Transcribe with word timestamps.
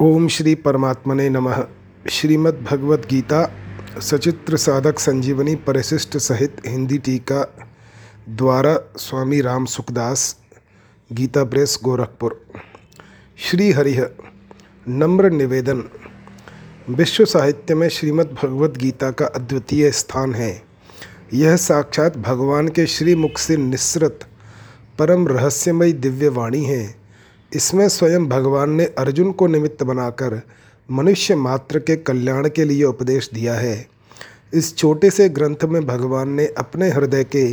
ओम 0.00 0.28
श्री 0.28 0.54
परमात्मने 0.54 1.28
नमः। 1.28 1.66
श्रीमद् 2.10 2.64
भगवत 2.64 3.06
गीता, 3.10 3.52
सचित्र 4.00 4.56
साधक 4.56 4.98
संजीवनी 4.98 5.54
परिशिष्ट 5.54 6.16
सहित 6.16 6.56
हिंदी 6.66 6.98
टीका 6.98 7.54
द्वारा 8.28 8.80
स्वामी 8.96 9.40
राम 9.40 9.64
सुखदास, 9.64 10.36
गीता 11.12 11.44
प्रेस 11.44 11.78
गोरखपुर। 11.84 12.46
श्री 13.38 13.72
हरिह 13.72 14.10
नम्र 14.88 15.30
निवेदन। 15.30 15.84
विश्व 16.90 17.24
साहित्य 17.24 17.74
में 17.74 17.88
श्रीमद् 17.88 18.34
भगवत 18.34 18.76
गीता 18.76 19.10
का 19.10 19.26
अद्वितीय 19.26 19.92
स्थान 19.92 20.34
है। 20.34 20.62
यह 21.34 21.56
साक्षात 21.56 22.18
भगवान 22.18 22.68
के 22.68 22.86
श्रीमुख 22.86 23.38
से 23.38 23.56
निसृत 23.56 24.20
परम 24.98 25.28
रहस्यमयी 25.28 25.92
दिव्य 25.92 26.28
वाणी 26.28 26.64
है। 26.64 27.01
इसमें 27.52 27.88
स्वयं 27.88 28.26
भगवान 28.26 28.70
ने 28.70 28.84
अर्जुन 28.98 29.32
को 29.32 29.46
निमित्त 29.46 29.82
बनाकर 29.82 30.40
मनुष्य 30.88 31.34
मात्र 31.34 31.78
के 31.78 31.96
कल्याण 31.96 32.48
के 32.48 32.64
लिए 32.64 32.84
उपदेश 32.84 33.30
दिया 33.34 33.54
है। 33.54 33.86
इस 34.54 34.76
छोटे 34.76 35.10
से 35.10 35.28
ग्रंथ 35.28 35.64
में 35.64 35.86
भगवान 35.86 36.28
ने 36.28 36.46
अपने 36.58 36.88
हृदय 36.90 37.24
के 37.24 37.46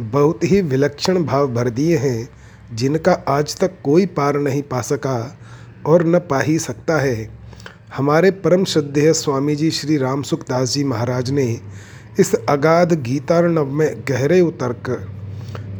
बहुत 0.00 0.44
ही 0.44 0.60
विलक्षण 0.62 1.22
भाव 1.24 1.52
भर 1.54 1.70
दिए 1.70 1.96
हैं, 1.96 2.28
जिनका 2.74 3.12
आज 3.28 3.56
तक 3.56 3.78
कोई 3.84 4.06
पार 4.06 4.38
नहीं 4.38 4.62
पा 4.62 4.80
सका 4.80 5.38
और 5.86 6.06
न 6.06 6.18
पा 6.20 6.40
ही 6.40 6.58
सकता 6.58 6.98
है। 6.98 7.28
हमारे 7.96 8.30
परम 8.30 8.64
श्रद्धेय 8.64 9.12
स्वामी 9.12 9.56
जी 9.56 9.70
श्री 9.70 9.96
राम 9.96 10.22
सुखदास 10.22 10.72
जी 10.72 10.84
महाराज 10.84 11.30
ने 11.30 11.60
इस 12.20 12.34
अगाध 12.34 12.92
गीतार्णव 13.02 13.70
में 13.70 14.02
गहरे 14.08 14.40
उतरक, 14.40 14.90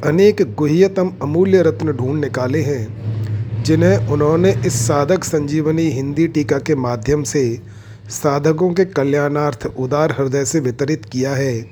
अनेक 0.04 0.42
गुह्यतम 0.54 1.12
अमूल्य 1.22 1.62
रत्न 1.62 1.92
ढूंढ 1.92 2.20
निकाले 2.20 2.62
हैं। 2.62 3.33
जिन्हें 3.64 4.08
उन्होंने 4.08 4.50
इस 4.66 4.74
साधक 4.86 5.24
संजीवनी 5.24 5.82
हिंदी 5.82 6.28
टीका 6.28 6.58
के 6.58 6.74
माध्यम 6.74 7.22
से 7.22 7.60
साधकों 8.08 8.72
के 8.74 8.84
कल्याणार्थ 8.84 9.66
उदार 9.78 10.12
हृदय 10.12 10.44
से 10.44 10.60
वितरित 10.60 11.04
किया 11.04 11.34
है। 11.34 11.66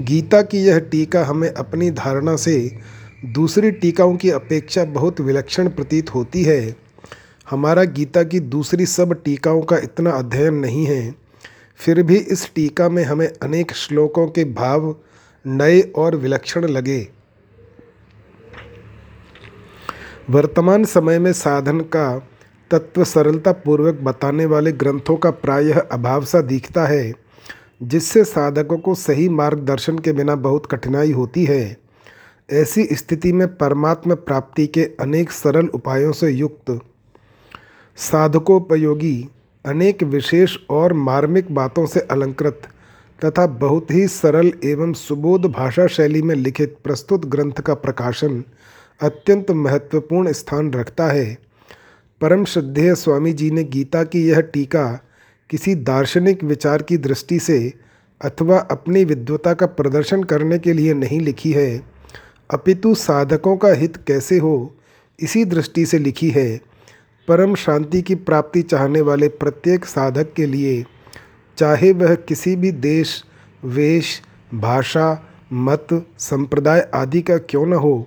गीता 0.00 0.42
की 0.42 0.58
यह 0.58 0.78
टीका 0.78 1.24
हमें 1.24 1.48
अपनी 1.48 1.90
धारणा 1.90 2.36
से 2.36 2.76
दूसरी 3.24 3.70
टीकाओं 3.70 4.16
की 4.16 4.30
अपेक्षा 4.30 4.84
बहुत 4.84 5.20
विलक्षण 5.20 5.68
प्रतीत 5.68 6.14
होती 6.14 6.42
है। 6.42 6.76
हमारा 7.50 7.84
गीता 7.84 8.22
की 8.22 8.40
दूसरी 8.40 8.86
सब 8.86 9.22
टीकाओं 9.24 9.62
का 9.62 9.78
इतना 9.78 10.10
अध्ययन 10.10 10.54
नहीं 10.54 10.86
है। 10.86 11.14
फिर 11.76 12.02
भी 12.02 12.16
इस 12.16 12.54
टीका 12.54 12.88
में 12.88 13.04
हमें 13.04 13.28
अनेक 13.42 13.72
श्लोकों 13.72 14.28
के 14.28 14.44
भाव 14.44 14.96
नए 15.46 15.80
और 15.80 16.16
विलक्षण 16.16 16.64
लगे। 16.64 17.21
वर्तमान 20.32 20.84
समय 20.84 21.18
में 21.18 21.32
साधन 21.32 21.80
का 21.80 22.18
तत्व 22.70 23.04
सरलता 23.04 23.52
पूर्वक 23.52 23.94
बताने 23.94 24.46
वाले 24.46 24.72
ग्रंथों 24.72 25.16
का 25.16 25.30
प्रायः 25.30 25.80
अभाव 25.80 26.24
सा 26.24 26.40
दिखता 26.40 26.84
है, 26.86 27.12
जिससे 27.82 28.24
साधकों 28.24 28.78
को 28.78 28.94
सही 28.94 29.28
मार्गदर्शन 29.28 29.98
के 29.98 30.12
बिना 30.12 30.34
बहुत 30.36 30.66
कठिनाई 30.66 31.12
होती 31.12 31.44
है। 31.44 31.76
ऐसी 32.50 32.84
स्थिति 32.92 33.32
में 33.32 33.46
परमात्मा 33.56 34.14
प्राप्ति 34.14 34.66
के 34.66 34.84
अनेक 35.00 35.30
सरल 35.30 35.66
उपायों 35.66 36.12
से 36.12 36.30
युक्त 36.30 36.78
साधकोपयोगी 37.96 39.28
अनेक 39.64 40.02
विशेष 40.02 40.56
और 40.70 40.92
मार्मिक 40.92 41.54
बातों 41.54 41.86
से 41.86 42.00
अलंकृत 42.00 42.62
तथा 43.24 43.46
बहुत 43.46 43.90
ही 43.90 44.08
सरल 44.08 44.52
एवं 44.64 44.92
सुबोध 44.92 45.52
भाषा 45.52 45.86
शैली 45.86 46.22
में 46.22 46.34
लिखित 46.34 46.78
प्रस्तुत 46.84 47.26
ग्रंथ 47.26 47.60
का 47.60 47.74
प्रकाशन 47.74 48.42
अत्यंत 49.02 49.50
महत्वपूर्ण 49.50 50.32
स्थान 50.32 50.72
रखता 50.72 51.06
है। 51.06 51.38
परम 52.20 52.44
श्रद्धेय 52.44 52.94
स्वामी 52.94 53.32
जी 53.32 53.50
ने 53.50 53.64
गीता 53.64 54.04
की 54.04 54.28
यह 54.28 54.40
टीका 54.40 55.00
किसी 55.50 55.74
दार्शनिक 55.74 56.44
विचार 56.44 56.82
की 56.82 56.96
दृष्टि 56.96 57.38
से 57.38 57.72
अथवा 58.24 58.58
अपनी 58.58 59.04
विद्वता 59.04 59.54
का 59.54 59.66
प्रदर्शन 59.66 60.22
करने 60.22 60.58
के 60.58 60.72
लिए 60.72 60.94
नहीं 60.94 61.20
लिखी 61.20 61.52
है। 61.52 61.82
अपितु 62.50 62.94
साधकों 62.94 63.56
का 63.56 63.68
हित 63.68 63.96
कैसे 63.96 64.38
हो, 64.38 64.74
इसी 65.20 65.44
दृष्टि 65.44 65.86
से 65.86 65.98
लिखी 65.98 66.30
है। 66.30 66.60
परम 67.28 67.54
शांति 67.54 68.02
की 68.02 68.14
प्राप्ति 68.14 68.62
चाहने 68.62 69.00
वाले 69.00 69.28
प्रत्येक 69.28 69.84
साधक 69.84 70.32
के 70.32 70.46
लिए, 70.46 70.84
चाहे 71.58 71.92
वह 71.92 72.14
किसी 72.14 72.56
भी 72.56 72.72
देश, 72.72 73.24
वेश, 73.64 74.22
भाषा, 74.54 75.28
मत, 75.52 76.06
संप्रदाय 76.18 76.90
आदि 76.94 77.22
का 77.22 77.38
क्यों 77.38 77.66
न 77.66 77.72
हो 77.72 78.06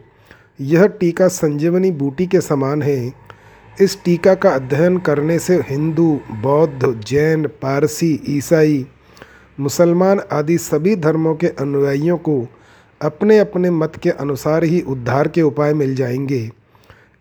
यह 0.62 0.88
टीका 0.88 1.28
संजीवनी 1.28 1.92
बूटी 1.92 2.28
के 2.28 2.42
समान 2.42 2.82
है। 2.82 3.14
इस 3.82 4.04
टीका 4.04 4.34
का 4.34 4.50
अध्ययन 4.50 4.98
करने 4.98 5.40
से 5.40 5.56
हिंदू, 5.56 6.20
बौद्ध, 6.32 7.02
जैन, 7.08 7.48
पारसी, 7.48 8.22
ईसाई, 8.30 8.88
मुसलमान 9.60 10.22
आदि 10.32 10.58
सभी 10.58 10.96
धर्मों 10.96 11.36
के 11.36 11.48
अनुयायियों 11.48 12.18
को 12.18 12.48
अपने 13.02 13.40
अपने 13.40 13.70
मत 13.70 13.96
के 13.96 14.10
अनुसार 14.10 14.64
ही 14.64 14.82
उद्धार 14.82 15.28
के 15.28 15.42
उपाय 15.42 15.74
मिल 15.74 15.96
जाएँगे। 15.96 16.52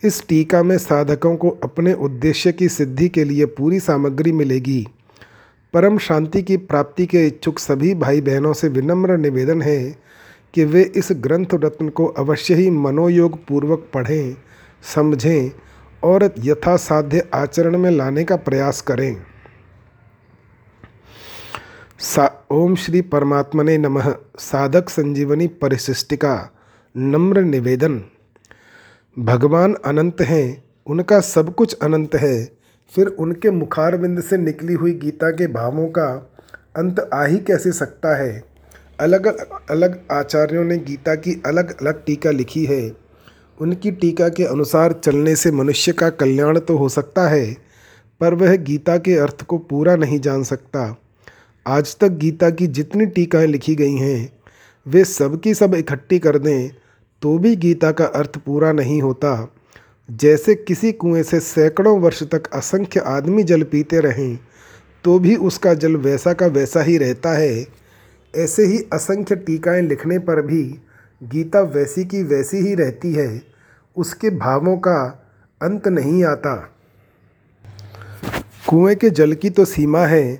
इस 0.05 0.29
टीका 0.29 0.63
में 0.63 0.79
साधकों 0.79 1.37
को 1.37 1.49
अपने 1.49 1.93
उद्देश्य 1.93 2.53
की 2.53 2.69
सिद्धि 2.69 3.09
के 3.09 3.25
लिए 3.25 3.45
पूरी 3.45 3.81
सामग्री 3.81 4.33
मिलेगी। 4.33 4.89
परम 5.73 5.99
शांति 5.99 6.43
की 6.43 6.57
प्राप्ति 6.57 7.07
के 7.07 7.27
इच्छुक 7.27 7.59
सभी 7.59 7.95
भाई 7.95 8.21
बहनों 8.21 8.53
से 8.53 8.69
विनम्र 8.69 9.17
निवेदन 9.17 9.63
है 9.63 10.05
कि 10.55 10.65
वे 10.65 10.83
इस 10.83 11.09
ग्रंथ 11.13 11.47
रत्न 11.55 11.89
को 11.89 12.07
अवश्य 12.07 12.55
ही 12.55 12.71
मनोयोग 12.71 13.47
पूर्वक 13.47 13.91
पढ़ें, 13.95 14.37
समझें 14.95 15.51
और 16.03 16.35
यथासाध्य 16.39 17.29
आचरण 17.35 17.79
में 17.79 17.91
लाने 17.91 18.25
का 18.25 18.37
प्रयास 18.37 18.81
करें। 18.81 19.23
सा, 21.99 22.47
ओम 22.51 22.75
श्री 22.75 23.01
परमात्मने 23.01 23.79
नमः। 23.79 24.17
साधक 24.39 24.89
संजीवनी 24.89 25.47
परिशिष्टिका, 25.47 26.51
नम्र 26.97 27.41
निवेदन। 27.41 28.03
भगवान 29.19 29.75
अनंत 29.85 30.21
हैं, 30.21 30.65
उनका 30.87 31.21
सब 31.21 31.55
कुछ 31.55 31.79
अनंत 31.83 32.15
है। 32.15 32.45
फिर 32.95 33.07
उनके 33.07 33.51
मुखारविंद 33.51 34.23
से 34.23 34.37
निकली 34.37 34.75
हुई 34.75 34.95
गीता 34.95 35.31
के 35.31 35.47
भावों 35.47 35.87
का 35.87 36.33
अंत 36.77 37.11
आ 37.15 37.25
ही 37.25 37.39
कैसे 37.39 37.73
सकता 37.73 38.17
है? 38.17 38.54
अलग 38.99 39.27
अलग 39.71 40.01
आचार्यों 40.13 40.65
ने 40.65 40.77
गीता 40.79 41.15
की 41.15 41.41
अलग 41.47 41.77
अलग 41.81 42.05
टीका 42.05 42.31
लिखी 42.31 42.65
है। 42.65 42.93
उनकी 43.59 43.91
टीका 43.93 44.29
के 44.29 44.45
अनुसार 44.45 44.93
चलने 44.95 45.35
से 45.37 45.51
मनुष्य 45.53 45.93
का 45.93 46.11
कल्याण 46.11 46.59
तो 46.59 46.77
हो 46.77 46.89
सकता 46.89 47.29
है, 47.29 47.57
पर 48.21 48.35
वह 48.35 48.57
गीता 48.57 48.97
के 48.99 49.15
अर्थ 49.15 49.43
को 49.43 49.59
पूरा 49.61 49.97
नहीं 49.97 50.21
जान 50.21 50.43
सकता। 50.43 50.97
आज 51.67 51.97
तक 51.97 52.09
गीता 52.19 52.51
की 52.51 52.67
जितनी 52.69 53.07
टीकाएँ 53.07 53.47
लिखी 53.47 53.75
गई 53.75 53.97
हैं, 53.97 54.33
वे 54.87 55.05
सब 55.05 55.41
की 55.41 55.55
सब 55.55 55.75
इकट्ठी 55.75 56.19
कर 56.19 56.39
दें 56.39 56.71
तो 57.23 57.37
भी 57.39 57.55
गीता 57.57 57.91
का 57.93 58.05
अर्थ 58.07 58.37
पूरा 58.39 58.73
नहीं 58.73 59.01
होता। 59.03 59.55
जैसे 60.09 60.55
किसी 60.55 60.93
कुएँ 60.93 61.23
से 61.23 61.41
सैकड़ों 61.41 61.99
वर्ष 62.01 62.23
तक 62.25 62.47
असंख्य 62.55 63.01
आदमी 63.01 63.43
जल 63.43 63.63
पीते 63.63 64.01
रहें 64.01 64.39
तो 65.05 65.19
भी 65.19 65.37
उसका 65.37 65.73
जल 65.75 65.97
वैसा 65.97 66.33
का 66.33 66.47
वैसा 66.47 66.83
ही 66.83 66.97
रहता 66.99 67.33
है। 67.33 67.84
ऐसे 68.37 68.65
ही 68.65 68.79
असंख्य 68.93 69.37
टीकाएँ 69.37 69.83
लिखने 69.83 70.19
पर 70.19 70.41
भी 70.43 70.63
गीता 71.21 71.61
वैसी 71.61 72.05
की 72.05 72.23
वैसी 72.23 72.57
ही 72.59 72.75
रहती 72.75 73.13
है, 73.13 73.43
उसके 73.97 74.31
भावों 74.31 74.77
का 74.79 75.01
अंत 75.61 75.89
नहीं 75.89 76.25
आता। 76.25 76.55
कुएँ 78.69 78.95
के 78.95 79.11
जल 79.11 79.33
की 79.33 79.51
तो 79.51 79.65
सीमा 79.65 80.07
है, 80.07 80.35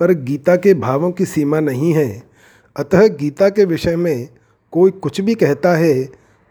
पर 0.00 0.12
गीता 0.14 0.56
के 0.56 0.74
भावों 0.74 1.10
की 1.12 1.24
सीमा 1.24 1.60
नहीं 1.60 1.92
है। 1.94 2.22
अतः 2.76 3.06
गीता 3.16 3.48
के 3.48 3.64
विषय 3.64 3.96
में 3.96 4.28
कोई 4.72 4.90
कुछ 4.90 5.20
भी 5.20 5.34
कहता 5.34 5.74
है 5.74 6.08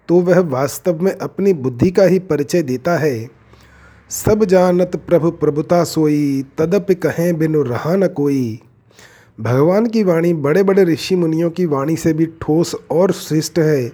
तो 0.09 0.19
वह 0.21 0.39
वास्तव 0.49 1.01
में 1.03 1.11
अपनी 1.11 1.53
बुद्धि 1.53 1.89
का 1.91 2.03
ही 2.03 2.19
परिचय 2.19 2.61
देता 2.61 2.97
है। 2.97 3.29
सब 4.11 4.43
जानत 4.45 4.95
प्रभु 5.07 5.31
प्रभुता 5.31 5.83
सोई, 5.83 6.43
तदप 6.57 6.87
कहें 7.03 7.37
बिनु 7.37 7.61
रहा 7.63 7.95
न 7.95 8.07
कोई। 8.07 8.59
भगवान 9.39 9.85
की 9.85 10.03
वाणी 10.03 10.33
बड़े 10.33 10.63
बड़े 10.63 10.83
ऋषि 10.83 11.15
मुनियों 11.15 11.49
की 11.49 11.65
वाणी 11.65 11.95
से 11.95 12.13
भी 12.13 12.25
ठोस 12.25 12.75
और 12.91 13.11
श्रेष्ठ 13.11 13.59
है, 13.59 13.91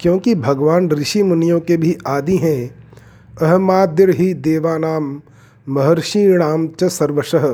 क्योंकि 0.00 0.34
भगवान 0.34 0.90
ऋषि 0.90 1.22
मुनियों 1.22 1.60
के 1.60 1.76
भी 1.76 1.96
आदि 2.06 2.36
हैं। 2.36 2.84
अहमादिर 3.42 4.10
ही 4.10 4.34
देवानाम, 4.34 5.20
महर्षिणाम 5.68 6.68
च 6.68 6.84
सर्वशः। 6.84 7.46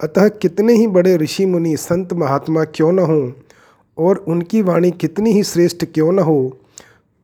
अतः 0.00 0.28
कितने 0.28 0.72
ही 0.72 0.86
बड़े 0.86 1.16
ऋषि 1.16 1.46
मुनि 1.46 1.76
संत 1.76 2.12
महात्मा 2.12 2.64
क्यों 2.64 2.92
न 2.92 2.98
हों, 2.98 3.32
और 3.98 4.16
उनकी 4.16 4.62
वाणी 4.62 4.90
कितनी 4.90 5.32
ही 5.32 5.42
श्रेष्ठ 5.44 5.84
क्यों 5.84 6.12
न 6.12 6.18
हो, 6.18 6.58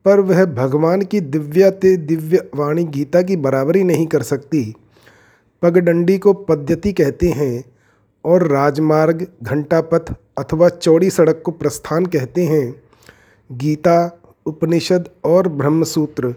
पर 0.05 0.21
वह 0.21 0.45
भगवान 0.45 1.03
की 1.03 1.21
दिव्याते 1.21 1.97
दिव्य 1.97 2.51
वाणी 2.55 2.85
गीता 2.85 3.23
की 3.23 3.37
बराबरी 3.37 3.85
नहीं 3.85 4.07
कर 4.07 4.23
सकती। 4.23 4.75
पगडंडी 5.63 6.19
को 6.19 6.33
पद्धति 6.33 6.93
कहते 6.93 7.29
हैं 7.29 7.76
और 8.27 8.47
राजमार्ग, 8.47 9.27
घंटापथ 9.43 10.15
अथवा 10.39 10.69
चौड़ी 10.69 11.11
सड़क 11.11 11.43
को 11.45 11.51
प्रस्थान 11.51 12.07
कहते 12.07 12.45
हैं। 12.45 12.83
गीता, 13.53 14.21
उपनिषद 14.47 15.09
और 15.25 15.49
ब्रह्मसूत्र, 15.49 16.35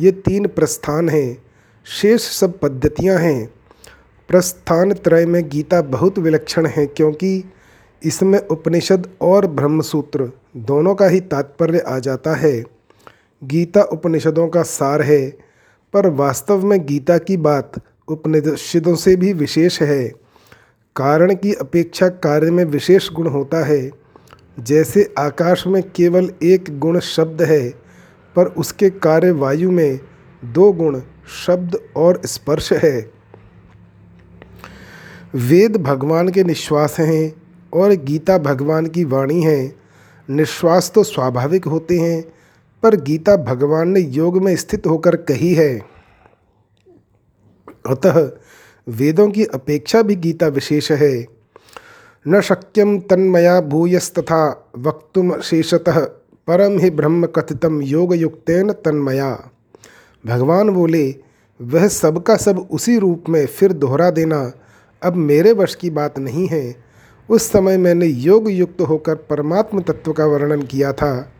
ये 0.00 0.12
तीन 0.12 0.46
प्रस्थान 0.46 1.08
हैं। 1.08 1.42
शेष 1.86 2.22
सब 2.22 2.58
पद्धतियाँ 2.58 3.18
हैं। 3.18 3.54
प्रस्थान 4.28 4.92
त्रय 4.92 5.26
में 5.26 5.48
गीता 5.48 5.82
बहुत 5.82 6.18
विलक्षण 6.18 6.66
है 6.66 6.86
क्योंकि 6.86 7.52
इसमें 8.02 8.38
उपनिषद 8.38 9.08
और 9.20 9.46
ब्रह्मसूत्र 9.46 10.30
दोनों 10.56 10.94
का 10.94 11.06
ही 11.06 11.20
तात्पर्य 11.20 11.78
आ 11.78 11.98
जाता 11.98 12.34
है। 12.34 12.64
गीता 13.44 13.82
उपनिषदों 13.82 14.48
का 14.48 14.62
सार 14.62 15.02
है, 15.02 15.38
पर 15.92 16.06
वास्तव 16.06 16.66
में 16.66 16.86
गीता 16.86 17.18
की 17.18 17.36
बात 17.36 17.72
उपनिषदों 18.08 18.94
से 18.94 19.16
भी 19.16 19.32
विशेष 19.32 19.82
है। 19.82 20.21
कारण 20.96 21.34
की 21.34 21.54
अपेक्षा 21.54 22.08
कार्य 22.08 22.50
में 22.50 22.64
विशेष 22.64 23.10
गुण 23.10 23.26
होता 23.26 23.64
है। 23.64 23.90
जैसे 24.60 25.14
आकाश 25.18 25.66
में 25.66 25.82
केवल 25.82 26.32
एक 26.42 26.78
गुण 26.78 27.00
शब्द 27.00 27.42
है, 27.42 27.70
पर 28.36 28.46
उसके 28.46 28.90
कार्य 28.90 29.30
वायु 29.30 29.70
में 29.70 30.00
दो 30.44 30.72
गुण 30.72 31.00
शब्द 31.46 31.78
और 31.96 32.20
स्पर्श 32.26 32.72
है। 32.72 33.10
वेद 35.34 35.76
भगवान 35.76 36.28
के 36.28 36.44
निश्वास 36.44 37.00
हैं 37.00 37.42
और 37.72 37.92
गीता 37.92 38.38
भगवान 38.38 38.86
की 38.86 39.04
वाणी 39.04 39.42
है। 39.42 39.76
निश्वास 40.30 40.92
तो 40.94 41.02
स्वाभाविक 41.02 41.64
होते 41.64 41.98
हैं, 41.98 42.22
पर 42.82 42.96
गीता 42.96 43.36
भगवान 43.36 43.88
ने 43.88 44.00
योग 44.00 44.42
में 44.42 44.56
स्थित 44.56 44.86
होकर 44.86 45.16
कही 45.16 45.54
है। 45.54 45.78
अतः 47.88 48.30
वेदों 48.88 49.30
की 49.30 49.44
अपेक्षा 49.44 50.02
भी 50.02 50.16
गीता 50.16 50.46
विशेष 50.46 50.92
है। 50.92 51.26
न 52.28 52.40
शक्यम 52.40 52.98
तन्मया 53.00 53.60
भूयस्तथा 53.60 54.72
वक्तुम 54.78 55.40
शेषतः 55.40 56.00
परम 56.46 56.78
ही 56.78 56.90
ब्रह्म 56.90 57.26
कथितम 57.26 57.82
योग 57.82 58.14
युक्तेन 58.14 58.72
तन्मया। 58.72 59.50
भगवान 60.26 60.70
बोले, 60.70 61.16
वह 61.62 61.88
सबका 61.88 62.36
सब 62.36 62.58
उसी 62.58 62.98
रूप 62.98 63.24
में 63.28 63.46
फिर 63.46 63.72
दोहरा 63.72 64.10
देना 64.10 64.52
अब 65.02 65.16
मेरे 65.16 65.52
वश 65.52 65.74
की 65.74 65.90
बात 65.90 66.18
नहीं 66.18 66.48
है। 66.48 66.76
उस 67.30 67.52
समय 67.52 67.78
मैंने 67.78 68.06
योग 68.06 68.50
युक्त 68.50 68.80
होकर 68.80 69.14
परमात्म 69.14 69.80
तत्व 69.82 70.12
का 70.12 70.26
वर्णन 70.26 70.62
किया 70.62 70.92
था। 70.92 71.32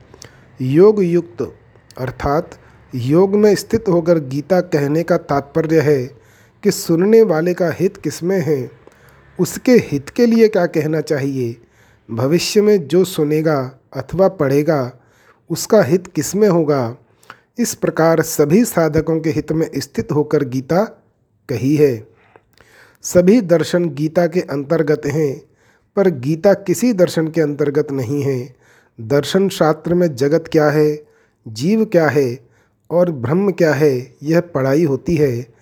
योग 0.60 1.02
युक्त 1.02 1.54
अर्थात 1.98 2.50
योग 2.94 3.34
में 3.34 3.54
स्थित 3.54 3.88
होकर 3.88 4.18
गीता 4.18 4.60
कहने 4.60 5.02
का 5.02 5.16
तात्पर्य 5.16 5.80
है। 5.80 6.21
कि 6.62 6.70
सुनने 6.70 7.22
वाले 7.22 7.54
का 7.54 7.70
हित 7.70 7.96
किसमें 7.96 8.40
है? 8.40 8.70
उसके 9.40 9.72
हित 9.72 10.08
के 10.08 10.26
लिए 10.26 10.48
क्या 10.48 10.66
कहना 10.66 11.00
चाहिए? 11.00 11.56
भविष्य 12.10 12.62
में 12.62 12.88
जो 12.88 13.04
सुनेगा 13.04 13.78
अथवा 13.96 14.28
पढ़ेगा, 14.28 14.92
उसका 15.50 15.82
हित 15.82 16.06
किसमें 16.06 16.48
होगा? 16.48 16.96
इस 17.58 17.74
प्रकार 17.74 18.22
सभी 18.22 18.64
साधकों 18.64 19.20
के 19.20 19.30
हित 19.30 19.52
में 19.52 19.70
स्थित 19.76 20.12
होकर 20.12 20.44
गीता 20.44 20.84
कही 21.48 21.76
है। 21.76 22.08
सभी 23.02 23.40
दर्शन 23.40 23.88
गीता 23.88 24.26
के 24.26 24.40
अंतर्गत 24.40 25.02
हैं, 25.06 25.42
पर 25.96 26.08
गीता 26.08 26.54
किसी 26.54 26.92
दर्शन 26.92 27.28
के 27.28 27.40
अंतर्गत 27.40 27.92
नहीं 27.92 28.22
है। 28.22 28.56
दर्शन 29.00 29.48
शास्त्र 29.48 29.94
में 29.94 30.14
जगत 30.14 30.44
क्या 30.52 30.70
है, 30.70 31.06
जीव 31.48 31.84
क्या 31.84 32.08
है 32.08 32.38
और 32.90 33.10
ब्रह्म 33.10 33.52
क्या 33.52 33.74
है, 33.74 34.14
यह 34.22 34.40
पढ़ाई 34.40 34.84
होती 34.84 35.16
है। 35.16 35.61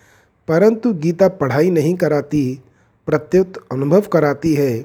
परंतु 0.50 0.93
गीता 0.93 1.29
पढ़ाई 1.29 1.70
नहीं 1.70 1.94
कराती, 1.94 2.61
प्रत्युत 3.06 3.69
अनुभव 3.73 4.00
कराती 4.00 4.55
है। 4.55 4.85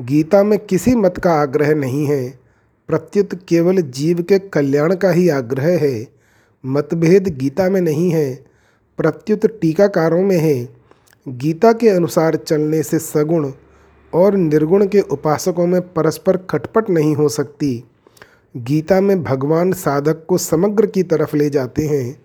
गीता 0.00 0.42
में 0.42 0.58
किसी 0.58 0.94
मत 0.94 1.18
का 1.18 1.32
आग्रह 1.32 1.74
नहीं 1.74 2.06
है, 2.06 2.38
प्रत्युत 2.88 3.34
केवल 3.48 3.80
जीव 3.82 4.22
के 4.22 4.38
कल्याण 4.38 4.94
का 4.94 5.10
ही 5.10 5.28
आग्रह 5.28 5.66
है। 5.78 6.06
मतभेद 6.66 7.28
गीता 7.28 7.68
में 7.68 7.80
नहीं 7.80 8.10
है, 8.10 8.44
प्रत्युत 8.98 9.46
टीकाकारों 9.60 10.22
में 10.22 10.38
है। 10.38 10.68
गीता 11.28 11.72
के 11.72 11.88
अनुसार 11.88 12.36
चलने 12.36 12.82
से 12.82 12.98
सगुण 12.98 13.52
और 14.12 14.34
निर्गुण 14.34 14.86
के 14.86 15.00
उपासकों 15.00 15.66
में 15.66 15.80
परस्पर 15.94 16.36
खटपट 16.36 16.90
नहीं 16.90 17.16
हो 17.16 17.28
सकती। 17.28 17.84
गीता 18.56 19.00
में 19.00 19.22
भगवान 19.22 19.72
साधक 19.72 20.24
को 20.28 20.38
समग्र 20.38 20.86
की 20.86 21.02
तरफ़ 21.02 21.36
ले 21.36 21.50
जाते 21.50 21.86
हैं। 21.86 22.22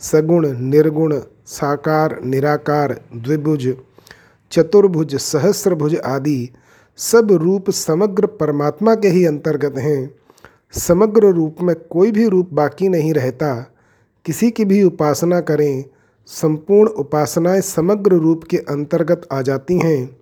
सगुण, 0.00 0.58
निर्गुण 0.58 1.20
साकार, 1.50 2.20
निराकार, 2.24 3.00
द्विभुज, 3.16 3.76
चतुर्भुज, 4.52 5.16
सहस्रभुज 5.16 5.96
आदि 5.96 6.50
सब 6.96 7.32
रूप 7.32 7.70
समग्र 7.70 8.26
परमात्मा 8.26 8.94
के 8.94 9.08
ही 9.08 9.24
अंतर्गत 9.26 9.78
हैं। 9.78 10.14
समग्र 10.72 11.26
रूप 11.26 11.56
में 11.62 11.76
कोई 11.90 12.12
भी 12.12 12.28
रूप 12.28 12.50
बाकी 12.52 12.88
नहीं 12.88 13.12
रहता। 13.12 13.74
किसी 14.24 14.50
की 14.50 14.64
भी 14.64 14.82
उपासना 14.82 15.40
करें, 15.40 15.84
संपूर्ण 16.26 16.88
उपासनाएँ 16.88 17.60
समग्र 17.60 18.12
रूप 18.12 18.44
के 18.44 18.56
अंतर्गत 18.56 19.28
आ 19.32 19.42
जाती 19.42 19.78
हैं। 19.78 20.16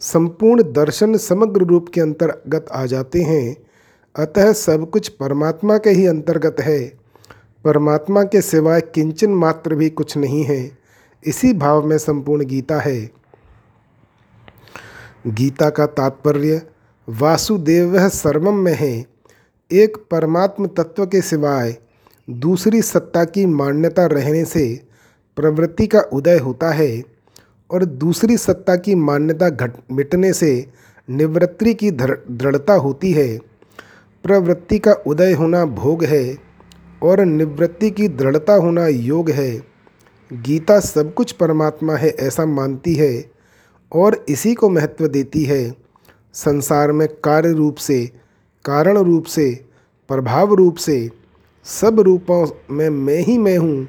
संपूर्ण 0.00 0.62
दर्शन 0.62 1.16
समग्र 1.16 1.60
रूप 1.60 1.88
के 1.94 2.00
अंतर्गत 2.00 2.66
आ 2.72 2.86
जाते 2.86 3.22
हैं। 3.22 3.56
अतः 4.16 4.52
सब 4.52 4.90
कुछ 4.90 5.08
परमात्मा 5.08 5.78
के 5.78 5.90
ही 5.90 6.06
अंतर्गत 6.06 6.56
है। 6.60 7.07
परमात्मा 7.64 8.22
के 8.22 8.40
सिवाय 8.42 8.80
किंचन 8.80 9.30
मात्र 9.30 9.74
भी 9.74 9.90
कुछ 9.90 10.16
नहीं 10.16 10.44
है। 10.44 10.78
इसी 11.26 11.52
भाव 11.52 11.86
में 11.86 11.98
संपूर्ण 11.98 12.44
गीता 12.44 12.80
है। 12.80 13.10
गीता 15.26 15.70
का 15.70 15.86
तात्पर्य, 15.86 16.62
वासुदेव 17.08 18.08
सर्वम 18.08 18.54
में 18.54 18.74
है। 18.74 19.06
एक 19.72 19.96
परमात्म 20.10 20.66
तत्व 20.66 21.06
के 21.06 21.20
सिवाय 21.20 21.76
दूसरी 22.30 22.82
सत्ता 22.82 23.24
की 23.24 23.46
मान्यता 23.46 24.06
रहने 24.06 24.44
से 24.44 24.80
प्रवृत्ति 25.36 25.86
का 25.86 26.00
उदय 26.00 26.38
होता 26.38 26.70
है 26.70 27.02
और 27.70 27.84
दूसरी 27.84 28.36
सत्ता 28.36 28.76
की 28.76 28.94
मान्यता 28.94 29.48
घट 29.48 29.72
मिटने 29.92 30.32
से 30.32 30.66
निवृत्ति 31.08 31.74
की 31.74 31.90
दृढ़ता 31.90 32.74
होती 32.74 33.12
है। 33.12 33.38
प्रवृत्ति 34.24 34.78
का 34.78 34.92
उदय 34.92 35.32
होना 35.32 35.64
भोग 35.64 36.04
है। 36.04 36.47
और 37.02 37.20
निवृत्ति 37.20 37.90
की 37.90 38.08
दृढ़ता 38.08 38.54
होना 38.54 38.86
योग 38.86 39.30
है। 39.30 39.62
गीता 40.32 40.80
सब 40.80 41.14
कुछ 41.14 41.32
परमात्मा 41.32 41.94
है 41.94 42.08
ऐसा 42.08 42.46
मानती 42.46 42.94
है 42.94 43.30
और 43.92 44.24
इसी 44.28 44.54
को 44.54 44.68
महत्व 44.68 45.06
देती 45.06 45.44
है। 45.44 45.74
संसार 46.32 46.92
में 46.92 47.08
कार्य 47.08 47.52
रूप 47.52 47.76
से, 47.76 48.10
कारण 48.64 48.98
रूप 48.98 49.24
से, 49.24 49.64
प्रभाव 50.08 50.54
रूप 50.54 50.76
से, 50.76 51.10
सब 51.64 52.00
रूपों 52.00 52.46
में 52.70 52.90
मैं 52.90 53.18
ही 53.18 53.38
मैं 53.38 53.58
हूँ। 53.58 53.88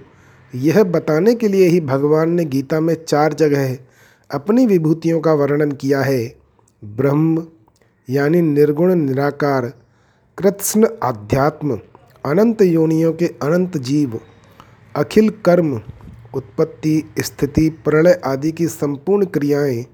यह 0.56 0.84
बताने 0.84 1.36
के 1.36 1.48
लिए 1.48 1.68
ही 1.68 1.82
भगवान 1.82 2.30
ने 2.30 2.46
गीता 2.46 2.80
में 2.80 3.06
चार 3.08 3.34
जगह 3.34 3.78
अपनी 4.32 4.66
विभूतियों 4.66 5.20
का 5.20 5.34
वर्णन 5.34 5.72
किया 5.72 6.02
है। 6.02 6.36
ब्रह्म, 6.84 7.48
यानी 8.10 8.42
निर्गुण, 8.42 8.96
निराकार, 8.96 9.74
कृत्स्न, 10.38 10.88
आध्यात्म। 11.04 11.80
अनंत 12.26 12.62
योनियों 12.62 13.14
के 13.14 13.26
अनंत 13.26 13.78
जीव, 13.78 14.20
अखिल 14.96 15.30
कर्म, 15.30 15.82
उत्पत्ति, 16.34 17.04
स्थिति, 17.20 17.70
प्रलय 17.70 18.22
आदि 18.26 18.52
की 18.52 18.68
संपूर्ण 18.68 19.26
क्रियाएँ 19.26 19.86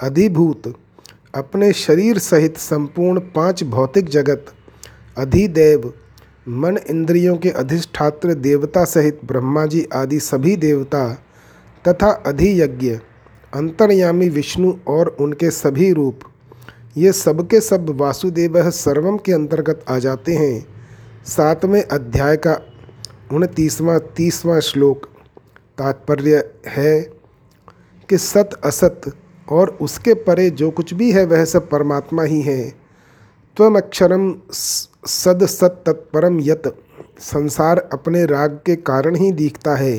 अधिभूत, 0.00 0.74
अपने 1.34 1.72
शरीर 1.72 2.18
सहित 2.18 2.56
संपूर्ण 2.56 3.20
पाँच 3.20 3.62
भौतिक 3.64 4.08
जगत, 4.08 4.46
अधिदेव, 5.18 5.94
मन 6.48 6.78
इंद्रियों 6.90 7.36
के 7.36 7.50
अधिष्ठात्र 7.50 8.34
देवता 8.34 8.84
सहित 8.84 9.20
ब्रह्मा 9.24 9.66
जी 9.66 9.86
आदि 9.94 10.20
सभी 10.20 10.56
देवता 10.56 11.14
तथा 11.88 12.10
अधियज्ञ, 12.26 12.90
अंतर्यामी 13.54 14.28
विष्णु 14.28 14.74
और 14.88 15.16
उनके 15.20 15.50
सभी 15.50 15.92
रूप, 15.92 16.20
ये 16.96 17.12
सबके 17.12 17.60
सब 17.60 17.90
वासुदेव 17.90 18.70
सर्वम 18.70 19.16
के 19.16 19.32
अंतर्गत 19.32 19.84
आ 19.88 19.98
जाते 19.98 20.34
हैं। 20.34 20.79
सातवें 21.26 21.82
अध्याय 21.82 22.36
का 22.36 22.52
उनतीसवां, 23.32 23.98
तीसवां 24.16 24.60
श्लोक 24.60 25.04
तात्पर्य 25.78 26.52
है 26.66 27.00
कि 28.08 28.18
सत 28.18 28.50
असत 28.64 29.00
और 29.48 29.78
उसके 29.80 30.14
परे 30.14 30.50
जो 30.50 30.70
कुछ 30.70 30.94
भी 30.94 31.12
है 31.12 31.24
वह 31.24 31.44
सब 31.44 31.68
परमात्मा 31.70 32.22
ही 32.22 32.40
है। 32.42 32.70
त्वमक्षरम 33.56 34.34
सद 34.52 35.46
सत 35.46 35.82
तत्परम 35.86 36.40
यत। 36.40 36.76
संसार 37.20 37.88
अपने 37.92 38.24
राग 38.26 38.60
के 38.66 38.76
कारण 38.76 39.16
ही 39.16 39.32
दिखता 39.32 39.76
है। 39.76 39.96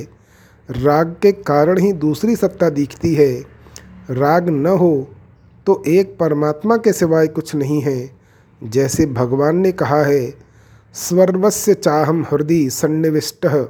राग 0.69 1.15
के 1.21 1.31
कारण 1.31 1.79
ही 1.79 1.93
दूसरी 1.93 2.35
सत्ता 2.35 2.69
दिखती 2.69 3.15
है। 3.15 3.33
राग 4.09 4.49
न 4.49 4.67
हो 4.67 5.07
तो 5.65 5.83
एक 5.87 6.17
परमात्मा 6.19 6.77
के 6.77 6.93
सिवाय 6.93 7.27
कुछ 7.27 7.55
नहीं 7.55 7.81
है। 7.81 8.11
जैसे 8.63 9.05
भगवान 9.05 9.57
ने 9.57 9.71
कहा 9.71 10.03
है 10.03 10.50
स्वर्वस्य 10.93 11.73
चाहम 11.73 12.25
हृदय 12.31 12.69
सन्निविष्ट। 12.69 13.69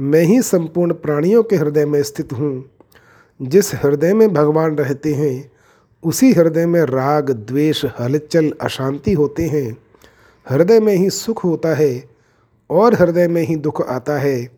मैं 0.00 0.22
ही 0.22 0.42
संपूर्ण 0.42 0.92
प्राणियों 0.92 1.42
के 1.42 1.56
हृदय 1.56 1.86
में 1.86 2.02
स्थित 2.02 2.32
हूँ। 2.32 2.70
जिस 3.42 3.74
हृदय 3.74 4.14
में 4.14 4.34
भगवान 4.34 4.76
रहते 4.76 5.14
हैं, 5.14 5.52
उसी 6.02 6.32
हृदय 6.32 6.66
में 6.66 6.82
राग, 6.82 7.30
द्वेष, 7.30 7.84
हलचल, 8.00 8.52
अशांति 8.60 9.12
होते 9.12 9.42
हैं। 9.42 9.78
हृदय 10.50 10.80
में 10.80 10.94
ही 10.94 11.10
सुख 11.10 11.44
होता 11.44 11.74
है 11.74 12.04
और 12.70 12.94
हृदय 12.94 13.28
में 13.28 13.42
ही 13.42 13.56
दुख 13.56 13.88
आता 13.88 14.18
है। 14.18 14.48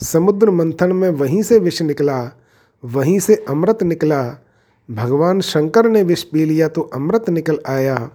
समुद्र 0.00 0.50
मंथन 0.50 0.92
में 0.92 1.10
वहीं 1.10 1.42
से 1.42 1.58
विष 1.58 1.82
निकला, 1.82 2.38
वहीं 2.84 3.18
से 3.18 3.44
अमृत 3.48 3.82
निकला। 3.82 4.46
भगवान 4.90 5.40
शंकर 5.40 5.88
ने 5.88 6.02
विष 6.02 6.22
पी 6.22 6.44
लिया 6.44 6.68
तो 6.68 6.80
अमृत 6.80 7.30
निकल 7.30 7.58
आया। 7.66 8.10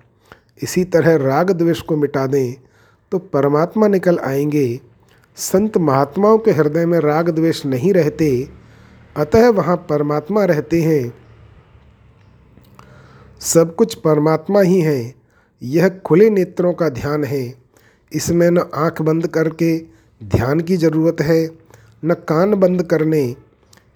इसी 0.63 0.83
तरह 0.85 1.15
राग 1.15 1.51
द्वेष 1.51 1.81
को 1.81 1.97
मिटा 1.97 2.27
दें 2.27 2.70
तो 3.11 3.19
परमात्मा 3.19 3.87
निकल 3.87 4.19
आएँगे। 4.19 4.79
संत 5.35 5.77
महात्माओं 5.77 6.37
के 6.37 6.51
हृदय 6.51 6.85
में 6.85 6.99
राग 6.99 7.29
द्वेष 7.29 7.65
नहीं 7.65 7.93
रहते, 7.93 8.49
अतः 9.17 9.49
वहाँ 9.49 9.75
परमात्मा 9.77 10.45
रहते 10.45 10.81
हैं। 10.81 11.13
सब 13.39 13.75
कुछ 13.75 13.93
परमात्मा 13.93 14.61
ही 14.61 14.81
है। 14.81 15.15
यह 15.63 15.89
खुले 15.89 16.29
नेत्रों 16.29 16.73
का 16.73 16.89
ध्यान 16.89 17.23
है। 17.23 17.55
इसमें 18.13 18.51
न 18.51 18.57
आँख 18.75 19.01
बंद 19.01 19.27
करके 19.27 19.77
ध्यान 20.23 20.59
की 20.59 20.77
ज़रूरत 20.77 21.21
है, 21.21 21.49
न 22.05 22.13
कान 22.13 22.55
बंद 22.55 22.83
करने 22.83 23.35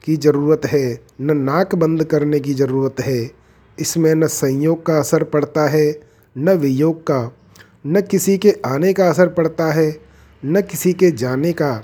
की 0.03 0.15
ज़रूरत 0.15 0.65
है, 0.65 0.99
न 1.21 1.37
नाक 1.37 1.75
बंद 1.75 2.03
करने 2.03 2.39
की 2.39 2.53
ज़रूरत 2.53 2.95
है। 2.99 3.31
इसमें 3.79 4.15
न 4.15 4.27
संयोग 4.27 4.85
का 4.85 4.99
असर 4.99 5.23
पड़ता 5.23 5.67
है, 5.67 5.99
न 6.37 6.49
वियोग 6.49 7.01
का। 7.01 7.31
न 7.87 8.01
किसी 8.01 8.37
के 8.37 8.55
आने 8.65 8.93
का 8.93 9.09
असर 9.09 9.27
पड़ता 9.27 9.71
है, 9.71 9.99
न 10.45 10.61
किसी 10.61 10.93
के 10.93 11.11
जाने 11.11 11.53
का। 11.53 11.83